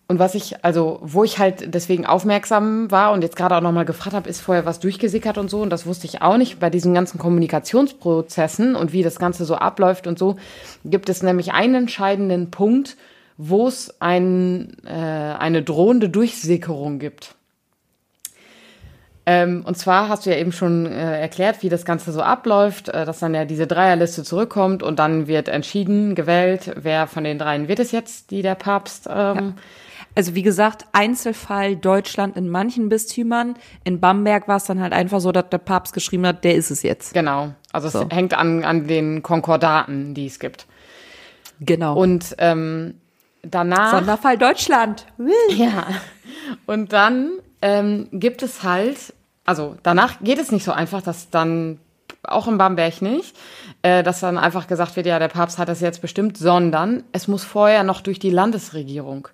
Und 0.09 0.19
was 0.19 0.35
ich, 0.35 0.63
also, 0.63 0.99
wo 1.01 1.25
ich 1.25 1.37
halt 1.37 1.73
deswegen 1.73 2.05
aufmerksam 2.05 2.89
war 2.91 3.11
und 3.11 3.23
jetzt 3.23 3.35
gerade 3.35 3.57
auch 3.57 3.61
nochmal 3.61 3.83
gefragt 3.83 4.15
habe, 4.15 4.29
ist 4.29 4.39
vorher 4.39 4.65
was 4.65 4.79
durchgesickert 4.79 5.37
und 5.37 5.49
so. 5.49 5.61
Und 5.61 5.69
das 5.69 5.85
wusste 5.85 6.07
ich 6.07 6.21
auch 6.21 6.37
nicht. 6.37 6.59
Bei 6.59 6.69
diesen 6.69 6.93
ganzen 6.93 7.19
Kommunikationsprozessen 7.19 8.75
und 8.75 8.93
wie 8.93 9.03
das 9.03 9.19
Ganze 9.19 9.43
so 9.43 9.55
abläuft 9.55 10.07
und 10.07 10.17
so, 10.17 10.37
gibt 10.85 11.09
es 11.09 11.23
nämlich 11.23 11.51
einen 11.51 11.75
entscheidenden 11.75 12.51
Punkt, 12.51 12.95
wo 13.37 13.67
es 13.67 13.99
ein, 13.99 14.77
äh, 14.85 14.91
eine 14.91 15.61
drohende 15.61 16.09
Durchsickerung 16.09 16.99
gibt. 16.99 17.36
Ähm, 19.29 19.63
und 19.65 19.77
zwar 19.77 20.07
hast 20.07 20.25
du 20.25 20.29
ja 20.29 20.37
eben 20.37 20.53
schon 20.53 20.85
äh, 20.85 21.19
erklärt, 21.19 21.61
wie 21.61 21.67
das 21.67 21.83
Ganze 21.83 22.13
so 22.13 22.21
abläuft, 22.21 22.87
äh, 22.87 23.03
dass 23.03 23.19
dann 23.19 23.35
ja 23.35 23.43
diese 23.43 23.67
Dreierliste 23.67 24.23
zurückkommt 24.23 24.83
und 24.83 24.99
dann 24.99 25.27
wird 25.27 25.49
entschieden, 25.49 26.15
gewählt, 26.15 26.71
wer 26.77 27.07
von 27.07 27.25
den 27.25 27.37
dreien 27.37 27.67
wird 27.67 27.79
es 27.79 27.91
jetzt, 27.91 28.31
die 28.31 28.41
der 28.41 28.55
Papst. 28.55 29.05
Ähm, 29.05 29.35
ja. 29.35 29.53
Also 30.15 30.33
wie 30.33 30.43
gesagt, 30.43 30.85
Einzelfall 30.93 31.75
Deutschland 31.75 32.37
in 32.37 32.47
manchen 32.47 32.87
Bistümern. 32.87 33.55
In 33.83 33.99
Bamberg 33.99 34.47
war 34.47 34.55
es 34.55 34.63
dann 34.63 34.81
halt 34.81 34.93
einfach 34.93 35.19
so, 35.19 35.33
dass 35.33 35.49
der 35.49 35.57
Papst 35.57 35.93
geschrieben 35.93 36.25
hat, 36.25 36.45
der 36.45 36.55
ist 36.55 36.71
es 36.71 36.81
jetzt. 36.81 37.13
Genau. 37.13 37.53
Also 37.73 37.89
so. 37.89 38.03
es 38.03 38.15
hängt 38.15 38.33
an, 38.33 38.63
an 38.63 38.87
den 38.87 39.23
Konkordaten, 39.23 40.13
die 40.13 40.27
es 40.27 40.39
gibt. 40.39 40.67
Genau. 41.59 41.97
Und 41.97 42.33
ähm, 42.37 42.93
danach. 43.41 43.91
Sonderfall 43.91 44.37
Deutschland. 44.37 45.05
Ja. 45.49 45.85
Und 46.65 46.93
dann 46.93 47.31
ähm, 47.61 48.07
gibt 48.13 48.41
es 48.41 48.63
halt 48.63 49.13
also 49.47 49.75
danach 49.81 50.19
geht 50.21 50.37
es 50.37 50.51
nicht 50.51 50.65
so 50.65 50.71
einfach, 50.73 51.01
dass 51.01 51.31
dann 51.31 51.79
auch 52.23 52.47
in 52.47 52.57
Bamberg 52.57 53.01
nicht, 53.01 53.35
äh, 53.81 54.03
dass 54.03 54.19
dann 54.19 54.37
einfach 54.37 54.67
gesagt 54.67 54.95
wird, 54.95 55.07
ja, 55.07 55.17
der 55.17 55.29
Papst 55.29 55.57
hat 55.57 55.69
das 55.69 55.79
jetzt 55.79 56.01
bestimmt, 56.01 56.37
sondern 56.37 57.03
es 57.13 57.27
muss 57.27 57.43
vorher 57.43 57.83
noch 57.83 58.01
durch 58.01 58.19
die 58.19 58.29
Landesregierung. 58.29 59.29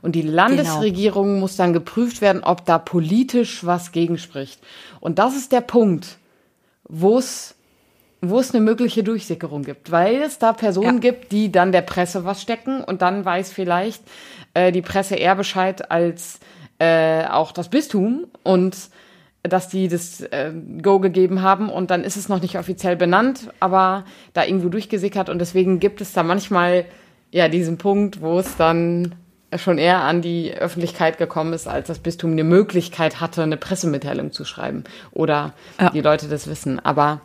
Und 0.00 0.12
die 0.12 0.22
Landesregierung 0.22 1.26
genau. 1.26 1.40
muss 1.40 1.56
dann 1.56 1.72
geprüft 1.72 2.20
werden, 2.20 2.42
ob 2.42 2.64
da 2.64 2.78
politisch 2.78 3.64
was 3.64 3.92
gegenspricht. 3.92 4.60
Und 5.00 5.18
das 5.18 5.36
ist 5.36 5.52
der 5.52 5.60
Punkt, 5.60 6.18
wo 6.88 7.18
es 7.18 7.54
wo 8.26 8.38
es 8.38 8.54
eine 8.54 8.64
mögliche 8.64 9.04
Durchsickerung 9.04 9.64
gibt, 9.64 9.90
weil 9.90 10.22
es 10.22 10.38
da 10.38 10.54
Personen 10.54 11.02
ja. 11.02 11.10
gibt, 11.10 11.30
die 11.30 11.52
dann 11.52 11.72
der 11.72 11.82
Presse 11.82 12.24
was 12.24 12.40
stecken 12.40 12.82
und 12.82 13.02
dann 13.02 13.22
weiß 13.22 13.52
vielleicht 13.52 14.02
äh, 14.54 14.72
die 14.72 14.80
Presse 14.80 15.16
eher 15.16 15.34
Bescheid 15.34 15.90
als 15.90 16.40
äh, 16.78 17.26
auch 17.26 17.52
das 17.52 17.68
Bistum 17.68 18.24
und 18.42 18.74
dass 19.44 19.68
die 19.68 19.88
das 19.88 20.22
äh, 20.22 20.52
Go 20.82 20.98
gegeben 20.98 21.42
haben 21.42 21.68
und 21.68 21.90
dann 21.90 22.02
ist 22.02 22.16
es 22.16 22.28
noch 22.28 22.40
nicht 22.40 22.58
offiziell 22.58 22.96
benannt, 22.96 23.50
aber 23.60 24.04
da 24.32 24.44
irgendwo 24.44 24.70
durchgesickert 24.70 25.28
und 25.28 25.38
deswegen 25.38 25.80
gibt 25.80 26.00
es 26.00 26.12
da 26.12 26.22
manchmal 26.22 26.86
ja 27.30 27.48
diesen 27.48 27.76
Punkt, 27.78 28.20
wo 28.22 28.38
es 28.38 28.56
dann 28.56 29.14
schon 29.56 29.78
eher 29.78 30.00
an 30.00 30.22
die 30.22 30.52
Öffentlichkeit 30.52 31.18
gekommen 31.18 31.52
ist, 31.52 31.68
als 31.68 31.86
das 31.88 31.98
Bistum 31.98 32.32
eine 32.32 32.42
Möglichkeit 32.42 33.20
hatte, 33.20 33.42
eine 33.42 33.56
Pressemitteilung 33.56 34.32
zu 34.32 34.44
schreiben 34.44 34.84
oder 35.12 35.52
ja. 35.78 35.90
die 35.90 36.00
Leute 36.00 36.26
das 36.26 36.48
wissen. 36.48 36.80
Aber 36.80 37.20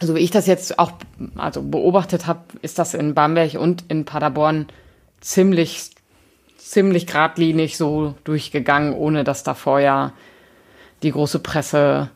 so 0.00 0.14
wie 0.14 0.20
ich 0.20 0.30
das 0.30 0.46
jetzt 0.46 0.78
auch 0.78 0.92
also 1.36 1.62
beobachtet 1.62 2.26
habe, 2.26 2.40
ist 2.62 2.78
das 2.78 2.94
in 2.94 3.14
Bamberg 3.14 3.54
und 3.54 3.84
in 3.88 4.04
Paderborn 4.04 4.66
ziemlich 5.20 5.90
ziemlich 6.68 7.06
geradlinig 7.06 7.78
so 7.78 8.14
durchgegangen, 8.24 8.92
ohne 8.92 9.24
dass 9.24 9.42
da 9.42 9.54
vorher 9.54 10.12
die 11.02 11.12
große 11.12 11.38
Presse 11.38 12.10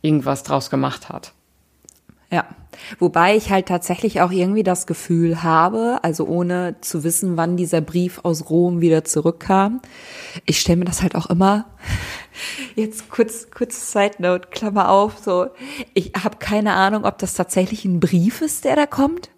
irgendwas 0.00 0.42
draus 0.42 0.70
gemacht 0.70 1.08
hat. 1.08 1.32
Ja. 2.30 2.46
Wobei 2.98 3.36
ich 3.36 3.50
halt 3.50 3.66
tatsächlich 3.66 4.22
auch 4.22 4.30
irgendwie 4.30 4.62
das 4.62 4.86
Gefühl 4.86 5.42
habe, 5.42 5.98
also 6.02 6.26
ohne 6.26 6.76
zu 6.80 7.04
wissen, 7.04 7.36
wann 7.36 7.58
dieser 7.58 7.82
Brief 7.82 8.20
aus 8.22 8.48
Rom 8.48 8.80
wieder 8.80 9.04
zurückkam. 9.04 9.82
Ich 10.46 10.58
stelle 10.58 10.78
mir 10.78 10.84
das 10.86 11.02
halt 11.02 11.14
auch 11.14 11.26
immer, 11.26 11.66
jetzt 12.74 13.10
kurz, 13.10 13.50
kurz 13.50 13.92
Side 13.92 14.16
Note, 14.18 14.48
Klammer 14.50 14.88
auf, 14.88 15.18
so, 15.18 15.48
ich 15.92 16.12
habe 16.24 16.38
keine 16.38 16.72
Ahnung, 16.72 17.04
ob 17.04 17.18
das 17.18 17.34
tatsächlich 17.34 17.84
ein 17.84 18.00
Brief 18.00 18.40
ist, 18.40 18.64
der 18.64 18.76
da 18.76 18.86
kommt 18.86 19.28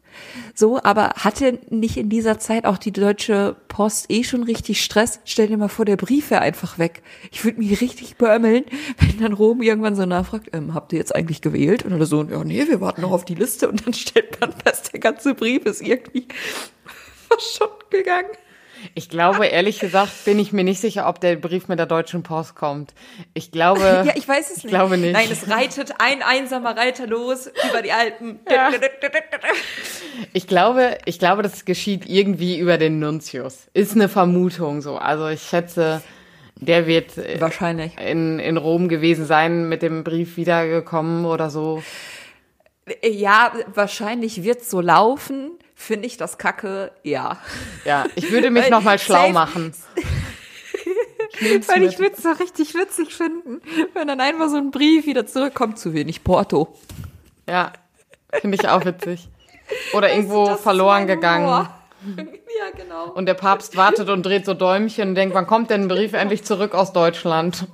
so, 0.54 0.80
aber 0.82 1.10
hatte 1.16 1.58
nicht 1.70 1.96
in 1.96 2.08
dieser 2.08 2.38
Zeit 2.38 2.64
auch 2.64 2.78
die 2.78 2.92
Deutsche 2.92 3.56
Post 3.68 4.06
eh 4.10 4.24
schon 4.24 4.42
richtig 4.42 4.82
Stress? 4.82 5.20
Stell 5.24 5.48
dir 5.48 5.56
mal 5.56 5.68
vor, 5.68 5.84
der 5.84 5.96
Brief 5.96 6.30
wäre 6.30 6.40
einfach 6.40 6.78
weg. 6.78 7.02
Ich 7.32 7.44
würde 7.44 7.58
mich 7.58 7.80
richtig 7.80 8.16
beömmeln, 8.16 8.64
wenn 8.98 9.20
dann 9.20 9.32
Rom 9.32 9.62
irgendwann 9.62 9.96
so 9.96 10.06
nachfragt, 10.06 10.50
ähm, 10.52 10.74
habt 10.74 10.92
ihr 10.92 10.98
jetzt 10.98 11.14
eigentlich 11.14 11.40
gewählt? 11.40 11.84
Und 11.84 11.92
oder 11.92 12.06
so, 12.06 12.22
ja, 12.22 12.42
nee, 12.44 12.66
wir 12.66 12.80
warten 12.80 13.02
noch 13.02 13.12
auf 13.12 13.24
die 13.24 13.34
Liste 13.34 13.68
und 13.68 13.86
dann 13.86 13.94
stellt 13.94 14.40
man 14.40 14.52
fest, 14.52 14.92
der 14.92 15.00
ganze 15.00 15.34
Brief 15.34 15.64
ist 15.66 15.82
irgendwie 15.82 16.26
verschont 17.28 17.90
gegangen. 17.90 18.30
Ich 18.94 19.08
glaube, 19.08 19.46
ehrlich 19.46 19.78
gesagt, 19.78 20.24
bin 20.24 20.38
ich 20.38 20.52
mir 20.52 20.64
nicht 20.64 20.80
sicher, 20.80 21.08
ob 21.08 21.20
der 21.20 21.36
Brief 21.36 21.68
mit 21.68 21.78
der 21.78 21.86
Deutschen 21.86 22.22
Post 22.22 22.54
kommt. 22.54 22.94
Ich 23.34 23.50
glaube. 23.50 23.80
Ja, 24.04 24.12
ich 24.16 24.28
weiß 24.28 24.50
es 24.50 24.58
ich 24.58 24.64
nicht. 24.64 24.72
glaube 24.72 24.98
nicht. 24.98 25.12
Nein, 25.12 25.28
es 25.30 25.48
reitet 25.48 25.94
ein 25.98 26.22
einsamer 26.22 26.76
Reiter 26.76 27.06
los 27.06 27.46
über 27.70 27.82
die 27.82 27.92
Alpen. 27.92 28.40
Ja. 28.50 28.70
Ich 30.32 30.46
glaube, 30.46 30.98
ich 31.06 31.18
glaube, 31.18 31.42
das 31.42 31.64
geschieht 31.64 32.06
irgendwie 32.08 32.58
über 32.58 32.78
den 32.78 32.98
Nuntius. 32.98 33.66
Ist 33.72 33.92
eine 33.94 34.08
Vermutung 34.08 34.80
so. 34.80 34.96
Also 34.96 35.28
ich 35.28 35.42
schätze, 35.42 36.02
der 36.56 36.86
wird 36.86 37.12
wahrscheinlich 37.40 37.98
in, 37.98 38.38
in 38.38 38.56
Rom 38.56 38.88
gewesen 38.88 39.26
sein, 39.26 39.68
mit 39.68 39.82
dem 39.82 40.04
Brief 40.04 40.36
wiedergekommen 40.36 41.24
oder 41.24 41.50
so. 41.50 41.82
Ja, 43.02 43.52
wahrscheinlich 43.74 44.42
wird 44.44 44.64
so 44.64 44.80
laufen. 44.80 45.50
Finde 45.84 46.06
ich 46.06 46.16
das 46.16 46.38
kacke? 46.38 46.92
Ja. 47.02 47.36
Ja, 47.84 48.06
ich 48.14 48.30
würde 48.32 48.50
mich 48.50 48.70
nochmal 48.70 48.98
schlau 48.98 49.28
machen. 49.28 49.74
Weil 51.66 51.82
ich 51.82 51.98
würde 51.98 52.14
es 52.16 52.22
doch 52.22 52.40
richtig 52.40 52.74
witzig 52.74 53.12
finden, 53.12 53.60
wenn 53.92 54.08
dann 54.08 54.20
einfach 54.20 54.48
so 54.48 54.56
ein 54.56 54.70
Brief 54.70 55.04
wieder 55.04 55.26
zurückkommt, 55.26 55.78
zu 55.78 55.92
wenig 55.92 56.24
Porto. 56.24 56.74
Ja, 57.46 57.72
finde 58.40 58.56
ich 58.58 58.66
auch 58.66 58.82
witzig. 58.86 59.28
Oder 59.92 60.10
irgendwo 60.10 60.56
verloren 60.56 61.06
gegangen. 61.06 61.68
Ja, 62.56 62.70
genau. 62.76 63.10
Und 63.10 63.26
der 63.26 63.34
Papst 63.34 63.76
wartet 63.76 64.08
und 64.10 64.24
dreht 64.24 64.44
so 64.44 64.54
Däumchen 64.54 65.08
und 65.08 65.14
denkt, 65.16 65.34
wann 65.34 65.46
kommt 65.46 65.70
denn 65.70 65.82
ein 65.82 65.88
Brief 65.88 66.12
endlich 66.12 66.44
zurück 66.44 66.72
aus 66.74 66.92
Deutschland? 66.92 67.66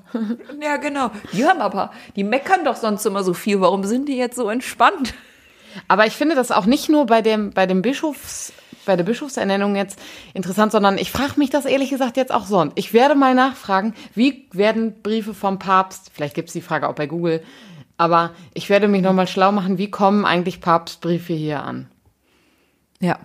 Ja, 0.62 0.77
genau. 0.79 1.11
Die 1.33 1.44
haben 1.44 1.61
aber, 1.61 1.90
die 2.16 2.25
meckern 2.25 2.64
doch 2.64 2.77
sonst 2.77 3.05
immer 3.05 3.23
so 3.23 3.35
viel. 3.35 3.61
Warum 3.61 3.85
sind 3.85 4.09
die 4.09 4.16
jetzt 4.16 4.37
so 4.37 4.49
entspannt? 4.49 5.12
Aber 5.88 6.06
ich 6.06 6.14
finde 6.16 6.35
das 6.35 6.50
auch 6.50 6.66
nicht 6.66 6.88
nur 6.88 7.06
bei 7.06 7.22
dem, 7.22 7.50
bei 7.50 7.66
dem 7.66 7.83
Bischofs, 7.83 8.52
bei 8.87 8.96
der 8.96 9.04
Bischofsernennung 9.04 9.76
jetzt 9.76 9.98
interessant, 10.35 10.72
sondern 10.72 10.98
ich 10.98 11.11
frage 11.11 11.35
mich 11.37 11.50
das 11.50 11.64
ehrlich 11.64 11.90
gesagt 11.90 12.16
jetzt 12.16 12.33
auch 12.33 12.46
sonst. 12.46 12.72
Ich 12.76 12.92
werde 12.92 13.14
mal 13.14 13.35
nachfragen, 13.35 13.94
wie 14.14 14.48
werden 14.52 15.02
Briefe 15.02 15.35
vom 15.35 15.59
Papst, 15.59 16.11
vielleicht 16.12 16.35
gibt 16.35 16.48
es 16.48 16.52
die 16.52 16.62
Frage 16.62 16.88
auch 16.88 16.94
bei 16.94 17.06
Google, 17.06 17.42
aber 17.96 18.30
ich 18.54 18.70
werde 18.70 18.88
mich 18.88 19.02
nochmal 19.02 19.26
schlau 19.26 19.52
machen, 19.52 19.76
wie 19.76 19.90
kommen 19.90 20.24
eigentlich 20.24 20.61
Papstbriefe 20.61 21.35
hier 21.35 21.62
an? 21.62 21.88
Ja. 23.00 23.18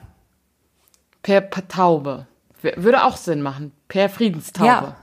Per, 1.23 1.41
per 1.41 1.67
Taube. 1.67 2.27
Würde 2.61 3.03
auch 3.03 3.17
Sinn 3.17 3.41
machen. 3.41 3.71
Per 3.87 4.09
Friedenstaube. 4.09 4.67
Ja. 4.67 4.95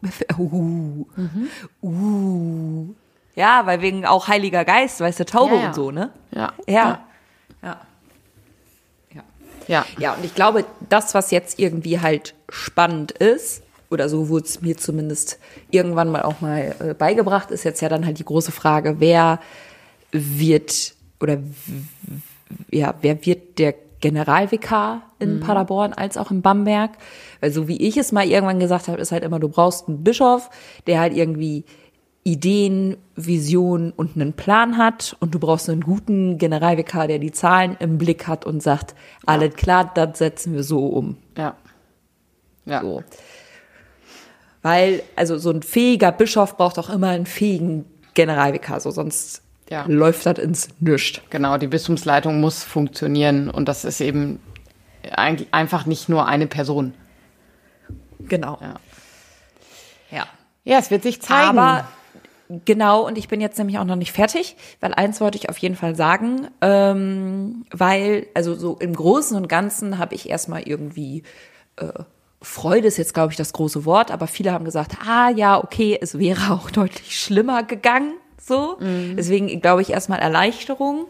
Uh. 0.38 1.06
Mhm. 1.16 1.48
Uh. 1.82 2.94
Ja, 3.38 3.66
weil 3.66 3.80
wegen 3.82 4.04
auch 4.04 4.26
Heiliger 4.26 4.64
Geist, 4.64 4.98
weißt 4.98 5.20
du, 5.20 5.24
Taube 5.24 5.54
ja, 5.54 5.60
ja. 5.60 5.66
und 5.68 5.74
so, 5.76 5.92
ne? 5.92 6.10
Ja. 6.32 6.52
Ja. 6.66 7.04
Ja. 7.62 7.80
Ja. 9.14 9.22
Ja. 9.68 9.86
Ja, 9.96 10.14
und 10.14 10.24
ich 10.24 10.34
glaube, 10.34 10.64
das, 10.88 11.14
was 11.14 11.30
jetzt 11.30 11.60
irgendwie 11.60 12.00
halt 12.00 12.34
spannend 12.48 13.12
ist, 13.12 13.62
oder 13.90 14.08
so 14.08 14.28
wurde 14.28 14.44
es 14.44 14.60
mir 14.60 14.76
zumindest 14.76 15.38
irgendwann 15.70 16.10
mal 16.10 16.22
auch 16.22 16.40
mal 16.40 16.74
äh, 16.80 16.94
beigebracht, 16.94 17.52
ist 17.52 17.62
jetzt 17.62 17.80
ja 17.80 17.88
dann 17.88 18.04
halt 18.04 18.18
die 18.18 18.24
große 18.24 18.50
Frage, 18.50 18.96
wer 18.98 19.38
wird 20.10 20.94
oder 21.20 21.38
ja, 22.72 22.94
wer 23.02 23.24
wird 23.24 23.60
der 23.60 23.72
Generalvikar 24.00 25.02
in 25.20 25.36
mhm. 25.36 25.40
Paderborn 25.40 25.92
als 25.92 26.16
auch 26.16 26.32
in 26.32 26.42
Bamberg? 26.42 26.90
Weil 27.38 27.52
so 27.52 27.68
wie 27.68 27.76
ich 27.76 27.96
es 27.96 28.10
mal 28.10 28.26
irgendwann 28.26 28.58
gesagt 28.58 28.88
habe, 28.88 29.00
ist 29.00 29.12
halt 29.12 29.22
immer, 29.22 29.38
du 29.38 29.48
brauchst 29.48 29.86
einen 29.86 30.02
Bischof, 30.02 30.50
der 30.88 30.98
halt 30.98 31.14
irgendwie 31.14 31.64
Ideen, 32.28 32.98
Visionen 33.16 33.90
und 33.92 34.16
einen 34.16 34.34
Plan 34.34 34.76
hat 34.76 35.16
und 35.18 35.34
du 35.34 35.38
brauchst 35.38 35.70
einen 35.70 35.80
guten 35.80 36.36
Generalvikar, 36.36 37.08
der 37.08 37.18
die 37.18 37.32
Zahlen 37.32 37.76
im 37.80 37.96
Blick 37.96 38.26
hat 38.26 38.44
und 38.44 38.62
sagt, 38.62 38.90
ja. 38.90 39.34
alles 39.34 39.54
klar, 39.54 39.90
das 39.94 40.18
setzen 40.18 40.52
wir 40.52 40.62
so 40.62 40.86
um. 40.86 41.16
Ja. 41.38 41.56
Ja. 42.66 42.82
So. 42.82 43.02
Weil, 44.60 45.02
also 45.16 45.38
so 45.38 45.50
ein 45.50 45.62
fähiger 45.62 46.12
Bischof 46.12 46.58
braucht 46.58 46.78
auch 46.78 46.90
immer 46.90 47.08
einen 47.08 47.24
fähigen 47.24 47.86
Generalvikar, 48.12 48.80
so 48.80 48.90
sonst 48.90 49.42
ja. 49.70 49.86
läuft 49.88 50.26
das 50.26 50.38
ins 50.38 50.68
Nüscht. 50.80 51.22
Genau, 51.30 51.56
die 51.56 51.66
Bistumsleitung 51.66 52.40
muss 52.40 52.62
funktionieren 52.62 53.48
und 53.48 53.68
das 53.68 53.86
ist 53.86 54.02
eben 54.02 54.38
einfach 55.50 55.86
nicht 55.86 56.10
nur 56.10 56.26
eine 56.26 56.46
Person. 56.46 56.92
Genau. 58.18 58.58
Ja. 58.60 58.74
Ja, 60.10 60.26
ja 60.64 60.78
es 60.78 60.90
wird 60.90 61.04
sich 61.04 61.22
zeigen. 61.22 61.58
Aber 61.58 61.88
Genau, 62.64 63.06
und 63.06 63.18
ich 63.18 63.28
bin 63.28 63.40
jetzt 63.42 63.58
nämlich 63.58 63.78
auch 63.78 63.84
noch 63.84 63.96
nicht 63.96 64.12
fertig, 64.12 64.56
weil 64.80 64.94
eins 64.94 65.20
wollte 65.20 65.36
ich 65.36 65.50
auf 65.50 65.58
jeden 65.58 65.76
Fall 65.76 65.94
sagen, 65.94 66.48
ähm, 66.62 67.66
weil, 67.70 68.26
also 68.34 68.54
so 68.54 68.76
im 68.80 68.94
Großen 68.94 69.36
und 69.36 69.48
Ganzen 69.48 69.98
habe 69.98 70.14
ich 70.14 70.30
erstmal 70.30 70.62
irgendwie 70.62 71.24
äh, 71.76 71.92
Freude 72.40 72.86
ist 72.86 72.98
jetzt, 72.98 73.14
glaube 73.14 73.32
ich, 73.32 73.36
das 73.36 73.52
große 73.52 73.84
Wort, 73.84 74.10
aber 74.10 74.28
viele 74.28 74.52
haben 74.52 74.64
gesagt, 74.64 74.96
ah 75.06 75.28
ja, 75.30 75.62
okay, 75.62 75.98
es 76.00 76.18
wäre 76.18 76.52
auch 76.52 76.70
deutlich 76.70 77.18
schlimmer 77.20 77.62
gegangen. 77.62 78.14
So. 78.40 78.76
Mhm. 78.80 79.16
Deswegen 79.16 79.60
glaube 79.60 79.82
ich 79.82 79.90
erstmal 79.90 80.18
Erleichterung. 80.18 81.06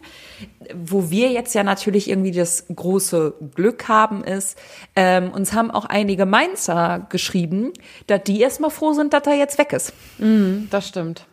Wo 0.74 1.10
wir 1.10 1.30
jetzt 1.30 1.54
ja 1.54 1.62
natürlich 1.62 2.08
irgendwie 2.08 2.30
das 2.32 2.66
große 2.74 3.34
Glück 3.54 3.88
haben, 3.88 4.24
ist, 4.24 4.58
ähm, 4.94 5.30
uns 5.32 5.52
haben 5.52 5.70
auch 5.70 5.84
einige 5.84 6.26
Mainzer 6.26 7.06
geschrieben, 7.08 7.72
dass 8.06 8.22
die 8.24 8.40
erstmal 8.40 8.70
froh 8.70 8.92
sind, 8.92 9.12
dass 9.12 9.26
er 9.26 9.34
jetzt 9.34 9.58
weg 9.58 9.72
ist. 9.72 9.92
Mhm, 10.18 10.68
das 10.70 10.88
stimmt. 10.88 11.26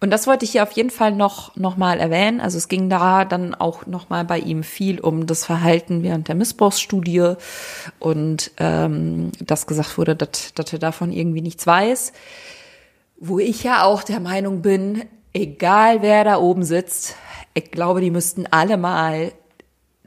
Und 0.00 0.10
das 0.10 0.26
wollte 0.26 0.44
ich 0.44 0.52
hier 0.52 0.62
auf 0.62 0.72
jeden 0.72 0.90
Fall 0.90 1.12
noch, 1.12 1.56
noch 1.56 1.78
mal 1.78 1.98
erwähnen. 1.98 2.40
Also 2.40 2.58
es 2.58 2.68
ging 2.68 2.90
da 2.90 3.24
dann 3.24 3.54
auch 3.54 3.86
noch 3.86 4.10
mal 4.10 4.24
bei 4.24 4.38
ihm 4.38 4.62
viel 4.62 5.00
um 5.00 5.26
das 5.26 5.46
Verhalten 5.46 6.02
während 6.02 6.28
der 6.28 6.34
Missbrauchsstudie 6.34 7.36
und 8.00 8.50
ähm, 8.58 9.32
dass 9.40 9.66
gesagt 9.66 9.96
wurde, 9.96 10.14
dass, 10.14 10.52
dass 10.54 10.72
er 10.74 10.78
davon 10.78 11.10
irgendwie 11.10 11.40
nichts 11.40 11.66
weiß. 11.66 12.12
Wo 13.26 13.38
ich 13.38 13.62
ja 13.62 13.84
auch 13.84 14.02
der 14.02 14.20
Meinung 14.20 14.60
bin, 14.60 15.04
egal 15.32 16.02
wer 16.02 16.24
da 16.24 16.36
oben 16.36 16.62
sitzt, 16.62 17.16
ich 17.54 17.70
glaube, 17.70 18.00
die 18.00 18.10
müssten 18.10 18.46
alle 18.50 18.76
mal 18.76 19.32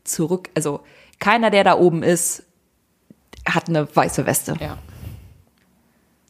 zurück, 0.04 0.50
also 0.54 0.82
keiner, 1.20 1.50
der 1.50 1.64
da 1.64 1.78
oben 1.80 2.04
ist, 2.04 2.44
hat 3.48 3.70
eine 3.70 3.88
weiße 3.96 4.26
Weste. 4.28 4.56
Ja. 4.60 4.78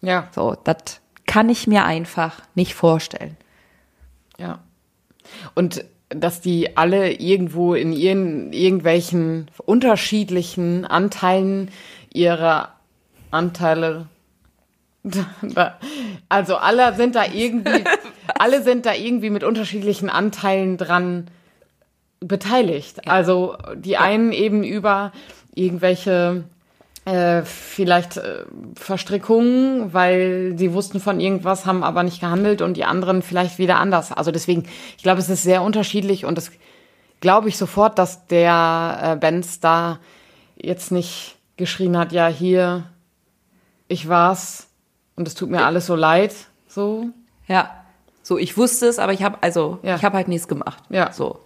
Ja. 0.01 0.29
So, 0.33 0.55
das 0.63 1.01
kann 1.25 1.49
ich 1.49 1.67
mir 1.67 1.83
einfach 1.83 2.41
nicht 2.55 2.73
vorstellen. 2.73 3.35
Ja. 4.37 4.59
Und 5.55 5.83
dass 6.09 6.39
die 6.39 6.77
alle 6.77 7.11
irgendwo 7.11 7.73
in 7.73 7.91
ihren 7.91 8.53
irgendwelchen 8.53 9.51
unterschiedlichen 9.65 10.85
Anteilen 10.85 11.69
ihrer 12.13 12.75
Anteile 13.29 14.07
also 16.29 16.55
alle 16.57 16.95
sind 16.95 17.15
da 17.15 17.25
irgendwie 17.25 17.83
alle 18.39 18.61
sind 18.61 18.85
da 18.85 18.93
irgendwie 18.93 19.29
mit 19.29 19.43
unterschiedlichen 19.43 20.09
Anteilen 20.09 20.77
dran 20.77 21.29
beteiligt. 22.19 22.97
Ja. 23.05 23.11
Also 23.11 23.57
die 23.75 23.91
ja. 23.91 24.01
einen 24.01 24.31
eben 24.31 24.63
über 24.63 25.11
irgendwelche 25.53 26.43
äh, 27.05 27.43
vielleicht 27.43 28.17
äh, 28.17 28.45
Verstrickungen, 28.75 29.93
weil 29.93 30.55
sie 30.57 30.73
wussten 30.73 30.99
von 30.99 31.19
irgendwas, 31.19 31.65
haben 31.65 31.83
aber 31.83 32.03
nicht 32.03 32.19
gehandelt 32.19 32.61
und 32.61 32.75
die 32.75 32.85
anderen 32.85 33.21
vielleicht 33.21 33.59
wieder 33.59 33.77
anders. 33.77 34.11
Also 34.11 34.31
deswegen, 34.31 34.65
ich 34.97 35.03
glaube, 35.03 35.19
es 35.19 35.29
ist 35.29 35.43
sehr 35.43 35.61
unterschiedlich 35.61 36.25
und 36.25 36.37
das 36.37 36.51
glaube 37.21 37.49
ich 37.49 37.57
sofort, 37.57 37.97
dass 37.97 38.27
der 38.27 38.99
äh, 39.01 39.15
Benz 39.15 39.59
da 39.59 39.99
jetzt 40.57 40.91
nicht 40.91 41.37
geschrien 41.55 41.97
hat, 41.97 42.11
ja, 42.11 42.27
hier, 42.27 42.83
ich 43.87 44.09
war's 44.09 44.66
und 45.17 45.27
es 45.27 45.35
tut 45.35 45.49
mir 45.49 45.65
alles 45.65 45.85
so 45.85 45.95
leid, 45.95 46.33
so. 46.67 47.09
Ja, 47.47 47.83
so, 48.23 48.37
ich 48.37 48.57
wusste 48.57 48.87
es, 48.87 48.99
aber 48.99 49.11
ich 49.11 49.23
habe 49.23 49.37
also, 49.41 49.79
ja. 49.83 49.95
ich 49.95 50.05
habe 50.05 50.15
halt 50.15 50.29
nichts 50.29 50.47
gemacht. 50.47 50.81
Ja. 50.89 51.11
So. 51.11 51.39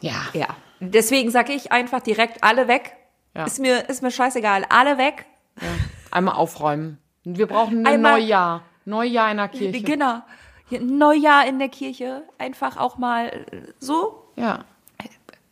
Ja. 0.00 0.22
Ja. 0.32 0.48
Deswegen 0.80 1.30
sage 1.30 1.52
ich 1.52 1.70
einfach 1.70 2.00
direkt 2.00 2.42
alle 2.42 2.68
weg 2.68 2.96
ja. 3.34 3.44
Ist, 3.44 3.60
mir, 3.60 3.88
ist 3.88 4.02
mir 4.02 4.10
scheißegal. 4.10 4.66
Alle 4.68 4.98
weg. 4.98 5.26
Ja. 5.60 5.68
Einmal 6.10 6.34
aufräumen. 6.34 6.98
Wir 7.24 7.46
brauchen 7.46 7.80
ein 7.80 7.94
Einmal, 7.94 8.20
Neujahr. 8.20 8.62
Neujahr 8.84 9.30
in 9.30 9.36
der 9.38 9.48
Kirche. 9.48 9.82
Genau. 9.82 10.22
Neujahr 10.70 11.46
in 11.46 11.58
der 11.58 11.68
Kirche. 11.68 12.24
Einfach 12.38 12.76
auch 12.76 12.98
mal 12.98 13.46
so. 13.78 14.32
Ja. 14.36 14.64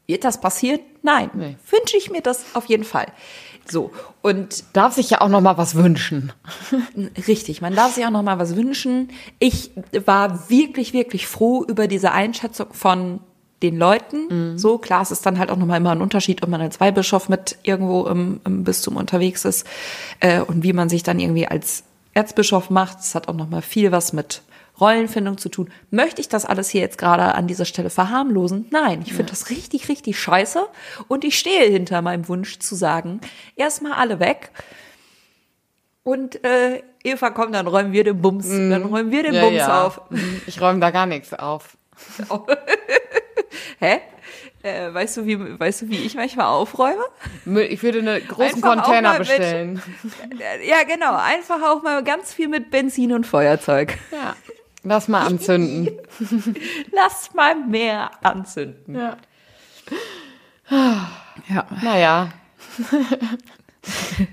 Wird 0.06 0.24
das 0.24 0.40
passiert? 0.40 0.80
Nein. 1.02 1.30
Nee. 1.34 1.56
Wünsche 1.70 1.96
ich 1.96 2.10
mir 2.10 2.20
das 2.20 2.54
auf 2.54 2.66
jeden 2.66 2.84
Fall. 2.84 3.06
So. 3.70 3.92
Und. 4.22 4.64
Darf 4.72 4.94
sich 4.94 5.10
ja 5.10 5.20
auch 5.20 5.28
noch 5.28 5.40
mal 5.40 5.56
was 5.56 5.74
wünschen. 5.74 6.32
Richtig. 7.28 7.60
Man 7.60 7.74
darf 7.74 7.94
sich 7.94 8.04
auch 8.06 8.10
noch 8.10 8.22
mal 8.22 8.38
was 8.38 8.56
wünschen. 8.56 9.10
Ich 9.38 9.70
war 10.04 10.50
wirklich, 10.50 10.92
wirklich 10.92 11.26
froh 11.26 11.64
über 11.64 11.86
diese 11.86 12.12
Einschätzung 12.12 12.68
von 12.72 13.20
den 13.62 13.76
Leuten. 13.76 14.52
Mhm. 14.52 14.58
So, 14.58 14.78
klar, 14.78 15.02
es 15.02 15.10
ist 15.10 15.26
dann 15.26 15.38
halt 15.38 15.50
auch 15.50 15.56
nochmal 15.56 15.78
immer 15.78 15.90
ein 15.90 16.00
Unterschied, 16.00 16.42
ob 16.42 16.48
man 16.48 16.60
als 16.60 16.80
Weihbischof 16.80 17.28
mit 17.28 17.58
irgendwo 17.62 18.06
im, 18.06 18.40
im 18.44 18.64
Bistum 18.64 18.96
unterwegs 18.96 19.44
ist 19.44 19.66
äh, 20.20 20.40
und 20.40 20.62
wie 20.62 20.72
man 20.72 20.88
sich 20.88 21.02
dann 21.02 21.18
irgendwie 21.18 21.46
als 21.46 21.84
Erzbischof 22.14 22.70
macht. 22.70 22.98
Das 22.98 23.14
hat 23.14 23.28
auch 23.28 23.34
nochmal 23.34 23.62
viel 23.62 23.92
was 23.92 24.12
mit 24.12 24.42
Rollenfindung 24.80 25.38
zu 25.38 25.48
tun. 25.48 25.70
Möchte 25.90 26.20
ich 26.20 26.28
das 26.28 26.44
alles 26.44 26.68
hier 26.70 26.80
jetzt 26.80 26.98
gerade 26.98 27.34
an 27.34 27.46
dieser 27.46 27.64
Stelle 27.64 27.90
verharmlosen? 27.90 28.66
Nein, 28.70 29.02
ich 29.02 29.12
finde 29.12 29.24
ja. 29.24 29.30
das 29.30 29.50
richtig, 29.50 29.88
richtig 29.88 30.18
scheiße. 30.18 30.66
Und 31.08 31.24
ich 31.24 31.38
stehe 31.38 31.64
hinter 31.70 32.02
meinem 32.02 32.28
Wunsch 32.28 32.58
zu 32.58 32.74
sagen, 32.74 33.20
erstmal 33.56 33.92
alle 33.92 34.20
weg. 34.20 34.50
Und 36.02 36.42
äh, 36.44 36.82
Eva, 37.04 37.30
komm, 37.30 37.52
dann 37.52 37.66
räumen 37.66 37.92
wir 37.92 38.04
den 38.04 38.20
Bums, 38.20 38.48
mm. 38.48 38.70
dann 38.70 38.84
räumen 38.84 39.10
wir 39.10 39.22
den 39.22 39.34
ja, 39.34 39.42
Bums 39.42 39.56
ja. 39.56 39.86
auf. 39.86 40.00
Ich 40.46 40.60
räume 40.60 40.80
da 40.80 40.90
gar 40.90 41.06
nichts 41.06 41.34
auf. 41.34 41.76
Hä? 43.78 44.00
Äh, 44.62 44.92
weißt 44.92 45.18
du, 45.18 45.26
wie, 45.26 45.58
weißt 45.58 45.82
du, 45.82 45.88
wie 45.88 46.04
ich 46.04 46.14
manchmal 46.14 46.46
aufräume? 46.46 47.02
Ich 47.68 47.82
würde 47.82 48.00
einen 48.00 48.26
großen 48.26 48.62
Einfach 48.62 48.84
Container 48.84 49.18
bestellen. 49.18 49.82
Mit, 50.02 50.40
ja, 50.66 50.82
genau. 50.86 51.16
Einfach 51.16 51.62
auch 51.62 51.82
mal 51.82 52.04
ganz 52.04 52.34
viel 52.34 52.48
mit 52.48 52.70
Benzin 52.70 53.12
und 53.12 53.26
Feuerzeug. 53.26 53.96
Ja. 54.12 54.36
Lass 54.82 55.08
mal 55.08 55.26
anzünden. 55.26 55.90
Lass 56.92 57.34
mal 57.34 57.54
mehr 57.54 58.10
anzünden. 58.24 58.94
Ja. 58.94 59.16
Ja. 61.48 61.66
Naja. 61.82 62.32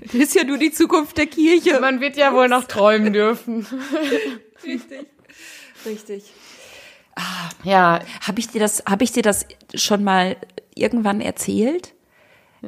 Das 0.02 0.14
ist 0.14 0.34
ja 0.34 0.44
nur 0.44 0.58
die 0.58 0.72
Zukunft 0.72 1.16
der 1.16 1.26
Kirche. 1.26 1.80
Man 1.80 2.00
wird 2.00 2.18
ja 2.18 2.34
wohl 2.34 2.48
noch 2.48 2.64
träumen 2.64 3.14
dürfen. 3.14 3.66
Richtig. 4.62 5.06
Richtig. 5.86 6.24
Ah, 7.16 7.48
ja. 7.64 8.00
Habe 8.26 8.40
ich 8.40 8.48
dir 8.48 8.60
das, 8.60 8.82
habe 8.86 9.04
ich 9.04 9.12
dir 9.12 9.22
das 9.22 9.46
schon 9.74 10.04
mal 10.04 10.36
irgendwann 10.74 11.20
erzählt? 11.22 11.94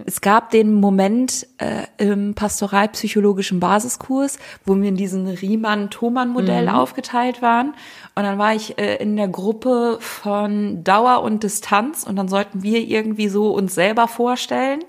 Es 0.06 0.20
gab 0.20 0.50
den 0.50 0.74
Moment 0.74 1.46
äh, 1.58 1.86
im 1.98 2.34
pastoralpsychologischen 2.34 3.58
Basiskurs, 3.58 4.38
wo 4.64 4.76
wir 4.76 4.88
in 4.88 4.96
diesem 4.96 5.26
Riemann-Thomann-Modell 5.26 6.64
mhm. 6.64 6.74
aufgeteilt 6.74 7.42
waren. 7.42 7.74
Und 8.14 8.22
dann 8.22 8.38
war 8.38 8.54
ich 8.54 8.78
äh, 8.78 8.96
in 8.96 9.16
der 9.16 9.28
Gruppe 9.28 9.98
von 10.00 10.84
Dauer 10.84 11.22
und 11.22 11.42
Distanz 11.42 12.04
und 12.04 12.16
dann 12.16 12.28
sollten 12.28 12.62
wir 12.62 12.80
irgendwie 12.80 13.28
so 13.28 13.52
uns 13.52 13.74
selber 13.74 14.06
vorstellen. 14.06 14.80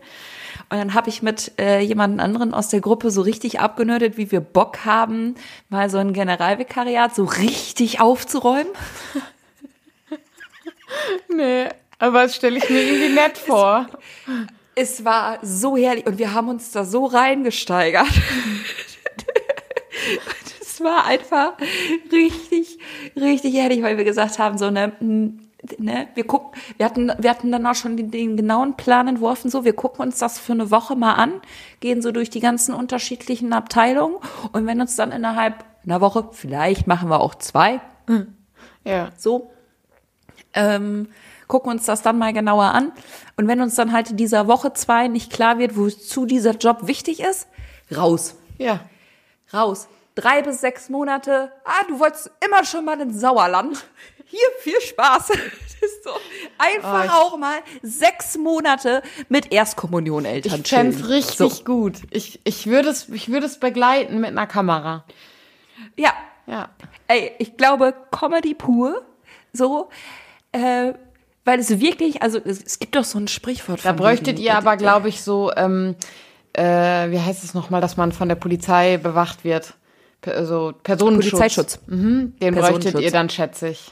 Und 0.70 0.78
dann 0.78 0.93
habe 0.93 1.10
ich 1.10 1.22
mit 1.22 1.52
äh, 1.60 1.82
jemand 1.82 2.22
anderen 2.22 2.54
aus 2.54 2.70
der 2.70 2.80
Gruppe 2.80 3.12
so 3.12 3.22
richtig 3.22 3.60
abgenördet, 3.60 4.18
wie 4.18 4.32
wir 4.32 4.39
Bock 4.39 4.86
haben, 4.86 5.36
mal 5.70 5.89
so 5.89 5.97
ein 5.97 6.14
Generalvikariat 6.14 7.14
so 7.14 7.26
richtig 7.26 7.99
aufzuräumen. 7.99 8.72
nee, 11.28 11.68
aber 11.99 12.24
das 12.24 12.36
stelle 12.36 12.58
ich 12.58 12.70
mir 12.70 12.84
irgendwie 12.84 13.14
nett 13.14 13.38
vor. 13.45 13.88
Es, 14.76 15.03
war 15.03 15.39
so 15.41 15.76
herrlich 15.78 16.05
und 16.05 16.17
wir 16.17 16.34
haben 16.34 16.49
uns 16.49 16.72
da 16.72 16.86
so 16.86 17.05
reingesteigert. 17.05 18.07
Es 20.61 20.84
war 20.84 21.05
einfach 21.05 21.53
richtig, 22.11 22.80
richtig 23.15 23.53
herrlich, 23.53 23.84
weil 23.84 23.97
wir 23.97 24.03
gesagt 24.03 24.39
haben, 24.39 24.57
so 24.57 24.65
eine, 24.65 24.93
ne, 25.78 26.07
wir 26.15 26.24
gucken, 26.26 26.59
wir 26.78 26.86
hatten, 26.86 27.11
wir 27.19 27.30
hatten 27.30 27.51
dann 27.51 27.67
auch 27.67 27.76
schon 27.76 27.97
den, 27.97 28.09
den, 28.09 28.38
genauen 28.38 28.78
Plan 28.78 29.07
entworfen, 29.07 29.51
so, 29.51 29.63
wir 29.63 29.74
gucken 29.74 30.01
uns 30.01 30.17
das 30.17 30.39
für 30.39 30.53
eine 30.53 30.72
Woche 30.72 30.95
mal 30.95 31.13
an, 31.13 31.34
gehen 31.82 32.01
so 32.01 32.11
durch 32.11 32.30
die 32.30 32.39
ganzen 32.39 32.74
unterschiedlichen 32.74 33.53
Abteilungen 33.53 34.15
und 34.53 34.65
wenn 34.65 34.82
uns 34.82 34.95
dann 34.95 35.11
innerhalb 35.11 35.65
einer 35.84 36.01
Woche, 36.01 36.30
vielleicht 36.32 36.88
machen 36.88 37.09
wir 37.09 37.19
auch 37.19 37.36
zwei, 37.36 37.80
ja. 38.84 39.09
so, 39.17 39.51
ähm, 40.53 41.09
gucken 41.52 41.70
uns 41.70 41.86
das 41.86 42.02
dann 42.02 42.18
mal 42.18 42.32
genauer 42.32 42.64
an. 42.64 42.93
Und 43.36 43.49
wenn 43.49 43.60
uns 43.60 43.76
dann 43.76 43.91
halt 43.91 44.12
in 44.12 44.18
dieser 44.18 44.47
Woche 44.47 44.72
zwei 44.74 45.10
nicht 45.10 45.34
klar 45.34 45.60
wird, 45.60 45.76
wozu 45.76 46.26
dieser 46.26 46.52
Job 46.52 46.88
wichtig 46.88 47.20
ist, 47.20 47.47
raus. 47.95 48.36
Ja. 48.58 48.80
Raus. 49.54 49.89
Drei 50.16 50.41
bis 50.43 50.62
sechs 50.62 50.88
Monate. 50.89 51.52
Ah, 51.66 51.84
du 51.89 51.99
wolltest 51.99 52.32
immer 52.45 52.64
schon 52.64 52.86
mal 52.86 52.99
ins 53.02 53.20
Sauerland. 53.20 53.86
Hier, 54.26 54.47
viel 54.60 54.80
Spaß. 54.82 55.32
Das 55.82 55.89
ist 55.89 56.04
so. 56.04 56.12
Einfach 56.60 57.08
oh, 57.08 57.34
auch 57.34 57.38
mal 57.39 57.58
sechs 57.82 58.38
Monate 58.38 59.02
mit 59.30 59.52
Erstkommunioneltern 59.52 60.62
Ich 60.64 60.70
fände 60.70 61.10
richtig 61.10 61.54
so. 61.56 61.64
gut. 61.64 61.95
Ich, 62.12 62.39
ich 62.43 62.68
würde 62.68 62.89
es, 62.89 63.10
ich 63.10 63.32
würde 63.32 63.47
es 63.47 63.60
begleiten 63.60 64.22
mit 64.22 64.30
einer 64.30 64.45
Kamera. 64.45 65.06
Ja. 65.97 66.14
Ja. 66.45 66.70
Ey, 67.08 67.32
ich 67.39 67.58
glaube, 67.58 67.95
Comedy 68.12 68.54
pur. 68.54 69.04
So 69.54 69.89
äh, 70.52 70.93
weil 71.46 71.60
es 71.60 71.80
wirklich, 71.80 72.22
also 72.22 72.39
es, 72.44 72.80
gibt 72.80 72.96
doch 72.96 73.04
so 73.04 73.18
ein 73.20 73.28
Sprichwort. 73.28 73.82
Da 73.84 73.94
bräuchtet 73.94 74.39
ihr 74.39 74.56
aber, 74.56 74.78
glaube 74.78 75.10
ich, 75.10 75.22
so, 75.22 75.52
ähm, 75.56 75.96
äh, 76.54 76.64
wie 77.12 77.20
heißt 77.20 77.44
es 77.44 77.54
nochmal, 77.54 77.82
dass 77.82 77.98
man 77.98 78.12
von 78.12 78.28
der 78.28 78.36
Polizei 78.36 78.98
bewacht 78.98 79.44
wird, 79.44 79.74
Per- 80.22 80.36
Also 80.36 80.74
Personenschutz. 80.84 81.32
Polizeischutz. 81.32 81.80
Mhm, 81.88 82.34
den 82.42 82.54
Personenschutz. 82.54 82.84
bräuchtet 82.94 83.02
ihr 83.02 83.12
dann, 83.12 83.30
schätze 83.30 83.70
ich. 83.70 83.92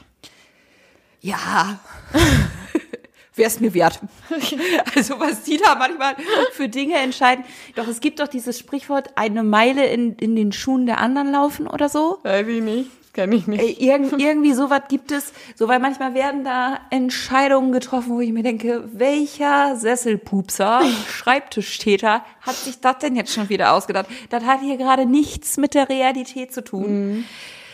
Ja. 1.20 1.80
Wäre 3.36 3.48
es 3.48 3.60
mir 3.60 3.72
wert. 3.74 4.00
Also 4.94 5.18
was 5.18 5.42
die 5.44 5.56
da 5.56 5.74
manchmal 5.76 6.14
für 6.52 6.68
Dinge 6.68 6.96
entscheiden. 6.98 7.44
Doch 7.76 7.86
es 7.88 8.00
gibt 8.00 8.20
doch 8.20 8.28
dieses 8.28 8.58
Sprichwort, 8.58 9.10
eine 9.16 9.42
Meile 9.42 9.86
in, 9.86 10.14
in 10.16 10.36
den 10.36 10.52
Schuhen 10.52 10.86
der 10.86 10.98
anderen 11.00 11.32
laufen 11.32 11.66
oder 11.66 11.88
so. 11.88 12.18
Weiß 12.22 12.46
ich 12.46 12.62
nicht. 12.62 12.90
Kenne 13.12 13.34
ich 13.34 13.48
nicht. 13.48 13.60
Ey, 13.60 13.72
Irgend, 13.72 14.20
irgendwie 14.20 14.52
sowas 14.52 14.82
gibt 14.88 15.10
es. 15.10 15.32
So, 15.56 15.66
weil 15.66 15.80
manchmal 15.80 16.14
werden 16.14 16.44
da 16.44 16.78
Entscheidungen 16.90 17.72
getroffen, 17.72 18.10
wo 18.10 18.20
ich 18.20 18.32
mir 18.32 18.44
denke, 18.44 18.84
welcher 18.92 19.74
Sesselpupser, 19.76 20.80
Schreibtischtäter 21.08 22.24
hat 22.40 22.54
sich 22.54 22.80
das 22.80 22.98
denn 22.98 23.16
jetzt 23.16 23.32
schon 23.32 23.48
wieder 23.48 23.72
ausgedacht? 23.72 24.06
Das 24.30 24.44
hat 24.44 24.60
hier 24.60 24.76
gerade 24.76 25.06
nichts 25.06 25.56
mit 25.56 25.74
der 25.74 25.88
Realität 25.88 26.54
zu 26.54 26.62
tun. 26.62 27.24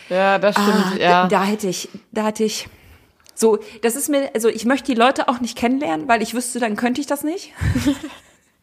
Ja, 0.09 0.39
das 0.39 0.55
stimmt, 0.55 0.95
Ah, 0.95 0.97
ja. 0.99 1.27
Da 1.27 1.43
hätte 1.43 1.67
ich, 1.67 1.89
da 2.11 2.27
hätte 2.27 2.43
ich. 2.43 2.67
So, 3.35 3.59
das 3.83 3.95
ist 3.95 4.09
mir, 4.09 4.31
also 4.33 4.49
ich 4.49 4.65
möchte 4.65 4.91
die 4.91 4.99
Leute 4.99 5.27
auch 5.27 5.39
nicht 5.39 5.55
kennenlernen, 5.55 6.07
weil 6.07 6.23
ich 6.23 6.33
wüsste, 6.33 6.59
dann 6.59 6.75
könnte 6.75 7.01
ich 7.01 7.05
das 7.05 7.23
nicht. 7.23 7.53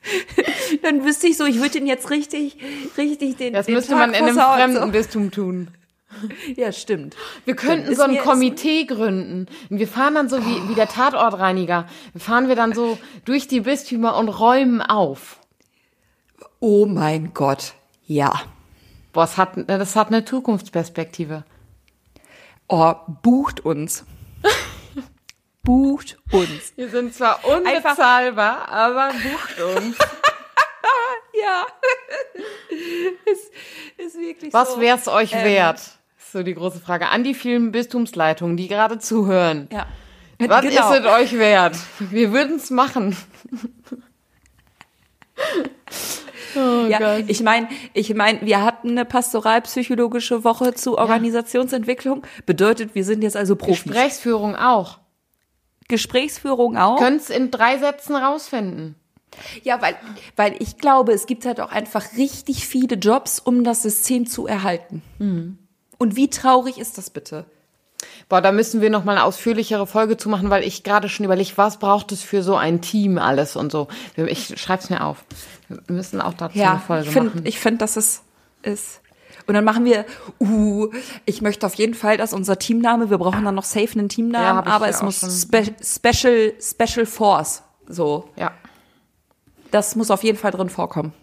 dann 0.83 1.05
wüsste 1.05 1.29
ich 1.29 1.37
so, 1.37 1.45
ich 1.45 1.59
würde 1.59 1.71
den 1.71 1.87
jetzt 1.87 2.11
richtig, 2.11 2.57
richtig 2.99 3.37
den. 3.37 3.53
Das 3.53 3.67
den 3.67 3.77
müsste 3.77 3.93
Tag 3.93 4.01
man 4.01 4.11
in 4.11 4.17
einem 4.25 4.35
versauen, 4.35 4.57
fremden 4.57 4.91
Bistum 4.91 5.31
tun. 5.31 5.69
Ja, 6.57 6.73
stimmt. 6.73 7.17
Wir 7.45 7.57
könnten 7.57 7.95
so 7.95 8.03
ein 8.03 8.19
Komitee 8.19 8.85
gründen. 8.85 9.47
Wir 9.69 9.89
fahren 9.89 10.15
dann 10.15 10.29
so 10.29 10.39
wie, 10.45 10.69
wie 10.69 10.75
der 10.75 10.89
Tatortreiniger. 10.89 11.87
Fahren 12.17 12.49
wir 12.49 12.57
dann 12.57 12.73
so 12.73 12.99
durch 13.25 13.49
die 13.49 13.61
Bistümer 13.61 14.17
und 14.17 14.29
räumen 14.29 14.81
auf. 14.83 15.39
Oh 16.61 16.87
mein 16.87 17.35
Gott. 17.35 17.75
Ja. 18.07 18.33
Boah, 19.13 19.23
das 19.23 19.37
hat, 19.37 19.53
das 19.67 19.97
hat 19.97 20.09
eine 20.09 20.25
Zukunftsperspektive. 20.25 21.45
Oh, 22.69 22.95
bucht 23.23 23.61
uns. 23.61 24.05
bucht 25.63 26.19
uns. 26.33 26.73
Wir 26.77 26.89
sind 26.89 27.15
zwar 27.15 27.45
unbezahlbar, 27.45 28.69
aber 28.69 29.11
bucht 29.13 29.61
uns. 29.77 29.97
Ja. 31.43 31.67
ist, 33.27 33.51
ist 33.99 34.17
wirklich 34.19 34.53
Was 34.53 34.75
so. 34.75 34.81
wär's 34.81 35.09
euch 35.09 35.33
Ähm, 35.33 35.45
wert? 35.45 35.81
So 36.35 36.43
die 36.43 36.55
große 36.55 36.81
Frage. 36.81 37.11
An 37.11 37.23
die 37.23 37.33
vielen 37.33 37.71
Bistumsleitungen, 37.71 38.57
die 38.57 38.67
gerade 38.67 38.99
zuhören. 38.99 39.69
Ja. 39.73 39.87
Was 40.41 40.63
Genau. 40.63 40.93
ist 40.93 40.99
es 41.01 41.07
euch 41.07 41.39
wert? 41.39 41.77
Wir 42.11 42.33
würden's 42.33 42.71
machen. 42.71 43.17
oh 46.57 46.87
Ja, 46.89 46.99
Gott. 46.99 47.25
ich 47.29 47.41
meine, 47.41 47.69
ich 47.93 48.13
mein, 48.17 48.45
wir 48.45 48.63
hatten 48.63 48.91
eine 48.91 49.05
pastoralpsychologische 49.05 50.43
Woche 50.43 50.75
zu 50.75 50.99
Organisationsentwicklung. 50.99 52.25
Bedeutet, 52.47 52.97
wir 52.97 53.05
sind 53.05 53.23
jetzt 53.23 53.37
also 53.37 53.55
Profis. 53.55 53.85
Gesprächsführung 53.85 54.57
auch. 54.57 54.99
Gesprächsführung 55.87 56.77
auch. 56.77 56.99
Könnt's 56.99 57.31
in 57.31 57.53
drei 57.53 57.79
Sätzen 57.79 58.17
rausfinden. 58.17 58.97
Ja, 59.63 59.81
weil, 59.81 59.95
weil 60.35 60.57
ich 60.61 60.79
glaube, 60.79 61.13
es 61.13 61.27
gibt 61.27 61.47
halt 61.47 61.61
auch 61.61 61.71
einfach 61.71 62.17
richtig 62.17 62.67
viele 62.67 62.97
Jobs, 62.97 63.39
um 63.39 63.63
das 63.63 63.83
System 63.83 64.27
zu 64.27 64.49
erhalten. 64.49 65.01
Mhm. 65.21 65.59
Und 66.05 66.17
wie 66.17 66.29
traurig 66.29 66.77
ist 66.77 66.99
das 66.99 67.09
bitte? 67.09 67.47
Boah, 68.29 68.43
da 68.43 68.53
müssen 68.53 68.83
wir 68.83 68.91
noch 68.91 69.05
mal 69.05 69.13
eine 69.13 69.25
ausführlichere 69.25 69.87
Folge 69.87 70.19
zu 70.19 70.29
machen, 70.29 70.51
weil 70.51 70.63
ich 70.63 70.83
gerade 70.83 71.09
schon 71.09 71.25
überlege, 71.25 71.53
was 71.57 71.79
braucht 71.79 72.13
es 72.13 72.23
für 72.23 72.43
so 72.43 72.57
ein 72.57 72.83
Team 72.83 73.17
alles 73.17 73.57
und 73.57 73.73
so. 73.73 73.89
Ich 74.17 74.61
schreib's 74.61 74.91
mir 74.91 75.03
auf. 75.03 75.25
Wir 75.71 75.81
müssen 75.89 76.21
auch 76.21 76.35
dazu 76.35 76.57
eine 76.57 76.63
Ja, 76.63 76.79
Folge 76.87 77.07
ich 77.07 77.11
finde, 77.15 77.31
machen. 77.31 77.47
ich 77.47 77.59
finde, 77.59 77.79
dass 77.79 77.97
es 77.97 78.21
ist. 78.63 79.01
Und 79.47 79.55
dann 79.55 79.65
machen 79.65 79.87
wir, 79.87 80.05
uh, 80.41 80.89
ich 81.25 81.41
möchte 81.41 81.65
auf 81.65 81.75
jeden 81.77 81.95
Fall, 81.95 82.19
dass 82.19 82.35
unser 82.35 82.59
Teamname, 82.59 83.09
wir 83.09 83.17
brauchen 83.17 83.43
dann 83.43 83.55
noch 83.55 83.65
safe 83.65 83.93
einen 83.93 84.09
Ja, 84.11 84.15
Teamnamen, 84.15 84.65
ich 84.67 84.71
aber 84.71 84.85
ja 84.85 84.91
es 84.91 85.01
muss. 85.01 85.21
Spe 85.43 85.75
Special, 85.83 86.53
Special 86.61 87.07
Force. 87.07 87.63
So. 87.89 88.29
Ja. 88.37 88.53
Das 89.71 89.97
muss 89.97 90.11
auf 90.11 90.23
jeden 90.23 90.37
Fall 90.37 90.51
drin 90.51 90.69
vorkommen. 90.69 91.15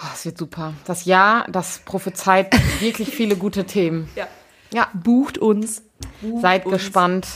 Oh, 0.00 0.06
das 0.10 0.24
wird 0.24 0.38
super. 0.38 0.74
Das 0.86 1.04
Jahr, 1.04 1.46
das 1.50 1.80
prophezeit 1.80 2.54
wirklich 2.80 3.10
viele 3.10 3.36
gute 3.36 3.64
Themen. 3.64 4.08
Ja. 4.14 4.28
Ja, 4.72 4.88
Bucht 4.92 5.38
uns. 5.38 5.82
Bucht 6.20 6.42
seid 6.42 6.66
uns. 6.66 6.74
gespannt. 6.74 7.26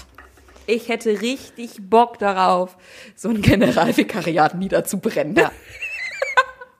Ich 0.67 0.89
hätte 0.89 1.21
richtig 1.21 1.79
Bock 1.81 2.19
darauf, 2.19 2.77
so 3.17 3.31
ein 3.31 3.43
Generalvikariat 3.43 4.55
niederzubrennen. 4.55 5.35
Ja. 5.35 5.51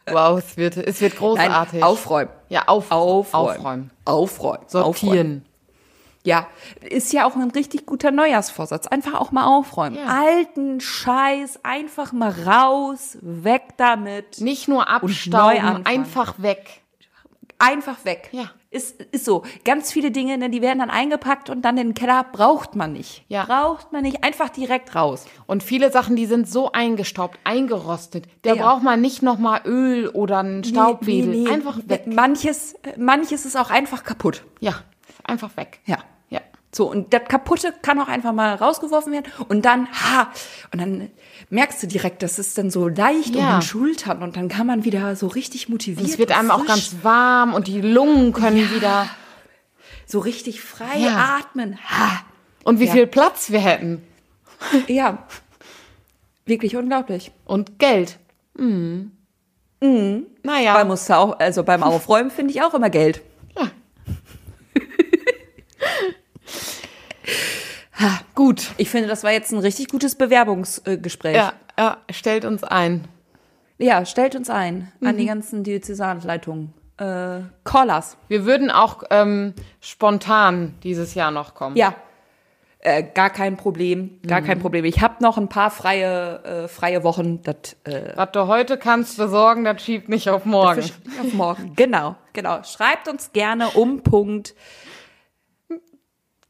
Wow, 0.07 0.39
es 0.39 0.57
wird, 0.57 0.77
es 0.77 1.01
wird 1.01 1.17
großartig. 1.17 1.75
Nein, 1.75 1.83
aufräumen. 1.83 2.31
ja, 2.49 2.67
auf, 2.67 2.91
Aufräumen. 2.91 3.33
aufräumen. 3.33 3.91
Aufräumen. 4.05 4.67
Aufräumen. 4.75 5.45
Ja, 6.25 6.47
ist 6.89 7.13
ja 7.13 7.27
auch 7.27 7.35
ein 7.35 7.51
richtig 7.51 7.85
guter 7.85 8.13
Neujahrsvorsatz. 8.13 8.87
Einfach 8.87 9.15
auch 9.15 9.33
mal 9.33 9.45
aufräumen. 9.45 9.97
Ja. 9.97 10.07
Alten 10.07 10.81
Scheiß 10.81 11.61
einfach 11.65 12.13
mal 12.13 12.31
raus, 12.47 13.19
weg 13.21 13.75
damit. 13.77 14.41
Nicht 14.41 14.69
nur 14.69 14.89
abstauben, 14.89 15.85
einfach 15.85 16.41
weg. 16.41 16.83
Einfach 17.59 18.05
weg. 18.05 18.29
Ja. 18.33 18.51
Ist, 18.71 19.03
ist 19.03 19.25
so. 19.25 19.43
Ganz 19.65 19.93
viele 19.93 20.11
Dinge, 20.11 20.39
ne, 20.39 20.49
die 20.49 20.63
werden 20.63 20.79
dann 20.79 20.91
eingepackt 20.91 21.51
und 21.51 21.63
dann 21.63 21.77
in 21.77 21.89
den 21.89 21.95
Keller 21.95 22.25
braucht 22.25 22.75
man 22.75 22.93
nicht. 22.93 23.25
Ja. 23.29 23.45
Braucht 23.45 23.93
man 23.93 24.03
nicht. 24.03 24.25
Einfach 24.25 24.49
direkt 24.49 24.95
raus. 24.95 25.27
Und 25.47 25.63
viele 25.63 25.93
Sachen, 25.93 26.17
die 26.17 26.27
sind 26.27 26.49
so 26.49 26.73
eingestaubt, 26.73 27.39
eingerostet. 27.45 28.27
Da 28.43 28.55
Ja. 28.55 28.63
braucht 28.63 28.83
man 28.83 29.01
nicht 29.01 29.23
noch 29.23 29.39
mal 29.39 29.61
Öl 29.67 30.09
oder 30.09 30.39
einen 30.39 30.65
Staubwedel. 30.65 31.31
Nee, 31.31 31.37
nee, 31.37 31.45
nee. 31.49 31.51
Einfach 31.55 31.79
weg. 31.87 32.07
Manches, 32.07 32.75
manches 32.97 33.45
ist 33.45 33.57
auch 33.57 33.71
einfach 33.71 34.03
kaputt. 34.05 34.43
Ja, 34.61 34.75
einfach 35.23 35.57
weg. 35.57 35.81
Ja. 35.85 35.99
Ja. 36.73 36.77
So, 36.77 36.91
und 36.91 37.13
das 37.13 37.23
Kaputte 37.29 37.75
kann 37.83 38.01
auch 38.01 38.09
einfach 38.09 38.33
mal 38.33 38.55
rausgeworfen 38.55 39.13
werden 39.13 39.31
und 39.49 39.65
dann, 39.67 39.87
ha, 39.93 40.33
und 40.73 40.81
dann 40.81 41.11
merkst 41.51 41.83
du 41.83 41.87
direkt, 41.87 42.23
das 42.23 42.39
ist 42.39 42.57
dann 42.57 42.71
so 42.71 42.89
leicht 42.89 43.35
um 43.37 43.43
Ja. 43.43 43.59
den 43.59 43.63
Schultern 43.63 44.23
und 44.23 44.37
dann 44.37 44.49
kann 44.49 44.67
man 44.67 44.85
wieder 44.85 45.15
so 45.15 45.27
richtig 45.27 45.69
motiviert. 45.69 46.09
Es 46.09 46.17
wird 46.19 46.31
und 46.31 46.37
einem 46.37 46.51
auch 46.51 46.61
frisch, 46.61 46.69
ganz 46.69 46.97
warm 47.03 47.53
und 47.53 47.67
die 47.67 47.81
Lungen 47.83 48.33
können 48.33 48.71
wieder. 48.75 49.07
so 50.07 50.19
richtig 50.19 50.61
frei 50.61 50.99
Ja. 50.99 51.39
atmen. 51.41 51.79
Ha. 51.89 52.21
Und 52.65 52.81
wie 52.81 52.87
Ja. 52.87 52.93
viel 52.93 53.07
Platz 53.07 53.51
wir 53.51 53.61
hätten. 53.61 54.03
Ja. 54.87 55.19
Wirklich 56.47 56.77
unglaublich. 56.77 57.33
Und 57.45 57.79
Geld. 57.79 58.19
Mhm. 58.57 59.13
Naja. 59.81 60.75
Beim 60.75 60.89
musst 60.89 61.09
du 61.09 61.17
auch, 61.17 61.39
also 61.39 61.65
beim 61.65 61.83
Aufräumen 61.83 62.31
finde 62.31 62.53
ich 62.53 62.63
auch 62.63 62.73
immer 62.75 62.89
Geld. 62.91 63.21
Gut. 68.43 68.73
Ich 68.77 68.91
finde, 68.91 69.07
das 69.07 69.23
war 69.23 69.31
jetzt 69.31 69.53
ein 69.53 69.59
richtig 69.61 69.87
gutes 69.87 70.17
Bewerbungsgespräch. 70.17 71.37
Ja, 71.37 71.53
ja, 71.79 71.99
stellt 72.11 72.45
uns 72.45 72.65
ein. 72.65 73.05
ja, 73.79 74.05
stellt 74.05 74.35
uns 74.35 74.51
ein 74.51 74.91
an 75.01 75.15
Mhm. 75.15 75.19
die 75.19 75.27
ganzen 75.27 75.63
Diözesanleitungen. 75.63 76.73
Äh, 76.97 77.43
Callers. 77.63 78.17
Wir 78.27 78.45
würden 78.45 78.73
auch 78.73 79.05
ähm, 79.11 79.55
spontan 79.81 80.75
dieses 80.83 81.15
Jahr 81.15 81.31
noch 81.31 81.55
kommen. 81.55 81.77
Ja. 81.77 81.95
Äh, 82.81 83.05
gar 83.15 83.31
kein 83.31 83.57
Problem, 83.57 84.19
gar 84.27 84.41
Mhm. 84.41 84.45
kein 84.47 84.59
Problem. 84.59 84.85
Ich 84.87 85.01
habe 85.01 85.23
noch 85.23 85.39
ein 85.39 85.49
paar 85.49 85.71
freie, 85.71 86.43
äh, 86.65 86.67
freie 86.69 87.05
Wochen. 87.05 87.43
Das 87.45 87.77
äh, 87.85 88.13
Was 88.17 88.33
du 88.33 88.49
heute 88.49 88.77
kannst 88.77 89.19
besorgen, 89.19 89.63
das 89.63 89.81
schiebt 89.85 90.09
nicht 90.09 90.29
auf 90.31 90.47
morgen. 90.47 90.81
Auf 91.21 91.33
morgen. 91.33 91.75
Genau, 91.77 92.17
genau. 92.33 92.65
Schreibt 92.65 93.07
uns 93.07 93.31
gerne 93.33 93.69
um 93.71 94.03
Punkt 94.03 94.57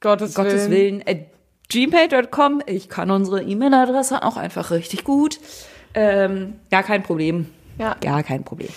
Gottes, 0.01 0.34
Gottes 0.34 0.70
Willen. 0.70 1.03
Willen 1.05 1.05
at 1.07 1.26
gmail.com. 1.73 2.62
Ich 2.66 2.89
kann 2.89 3.11
unsere 3.11 3.43
E-Mail-Adresse 3.43 4.23
auch 4.23 4.37
einfach 4.37 4.70
richtig 4.70 5.05
gut. 5.05 5.41
Ähm, 5.95 6.61
gar 6.70 6.83
kein 6.83 7.03
Problem. 7.03 7.47
Ja. 7.79 7.97
Gar 8.01 8.23
kein 8.23 8.45
Problem. 8.45 8.70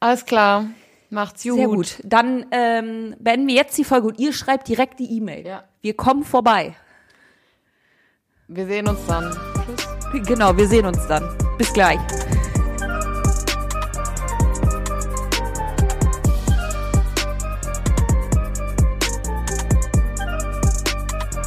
Alles 0.00 0.24
klar. 0.24 0.66
Macht's 1.10 1.42
gut. 1.42 1.56
Sehr 1.56 1.68
gut. 1.68 1.98
Dann 2.04 2.46
ähm, 2.50 3.14
beenden 3.18 3.46
wir 3.48 3.54
jetzt 3.54 3.76
die 3.76 3.84
Folge 3.84 4.08
und 4.08 4.18
ihr 4.18 4.32
schreibt 4.32 4.68
direkt 4.68 4.98
die 4.98 5.16
E-Mail. 5.16 5.46
Ja. 5.46 5.64
Wir 5.82 5.94
kommen 5.94 6.24
vorbei. 6.24 6.74
Wir 8.48 8.66
sehen 8.66 8.88
uns 8.88 9.00
dann. 9.06 9.30
Tschüss. 10.10 10.26
Genau, 10.26 10.56
wir 10.56 10.68
sehen 10.68 10.86
uns 10.86 11.06
dann. 11.06 11.36
Bis 11.58 11.72
gleich. 11.72 12.00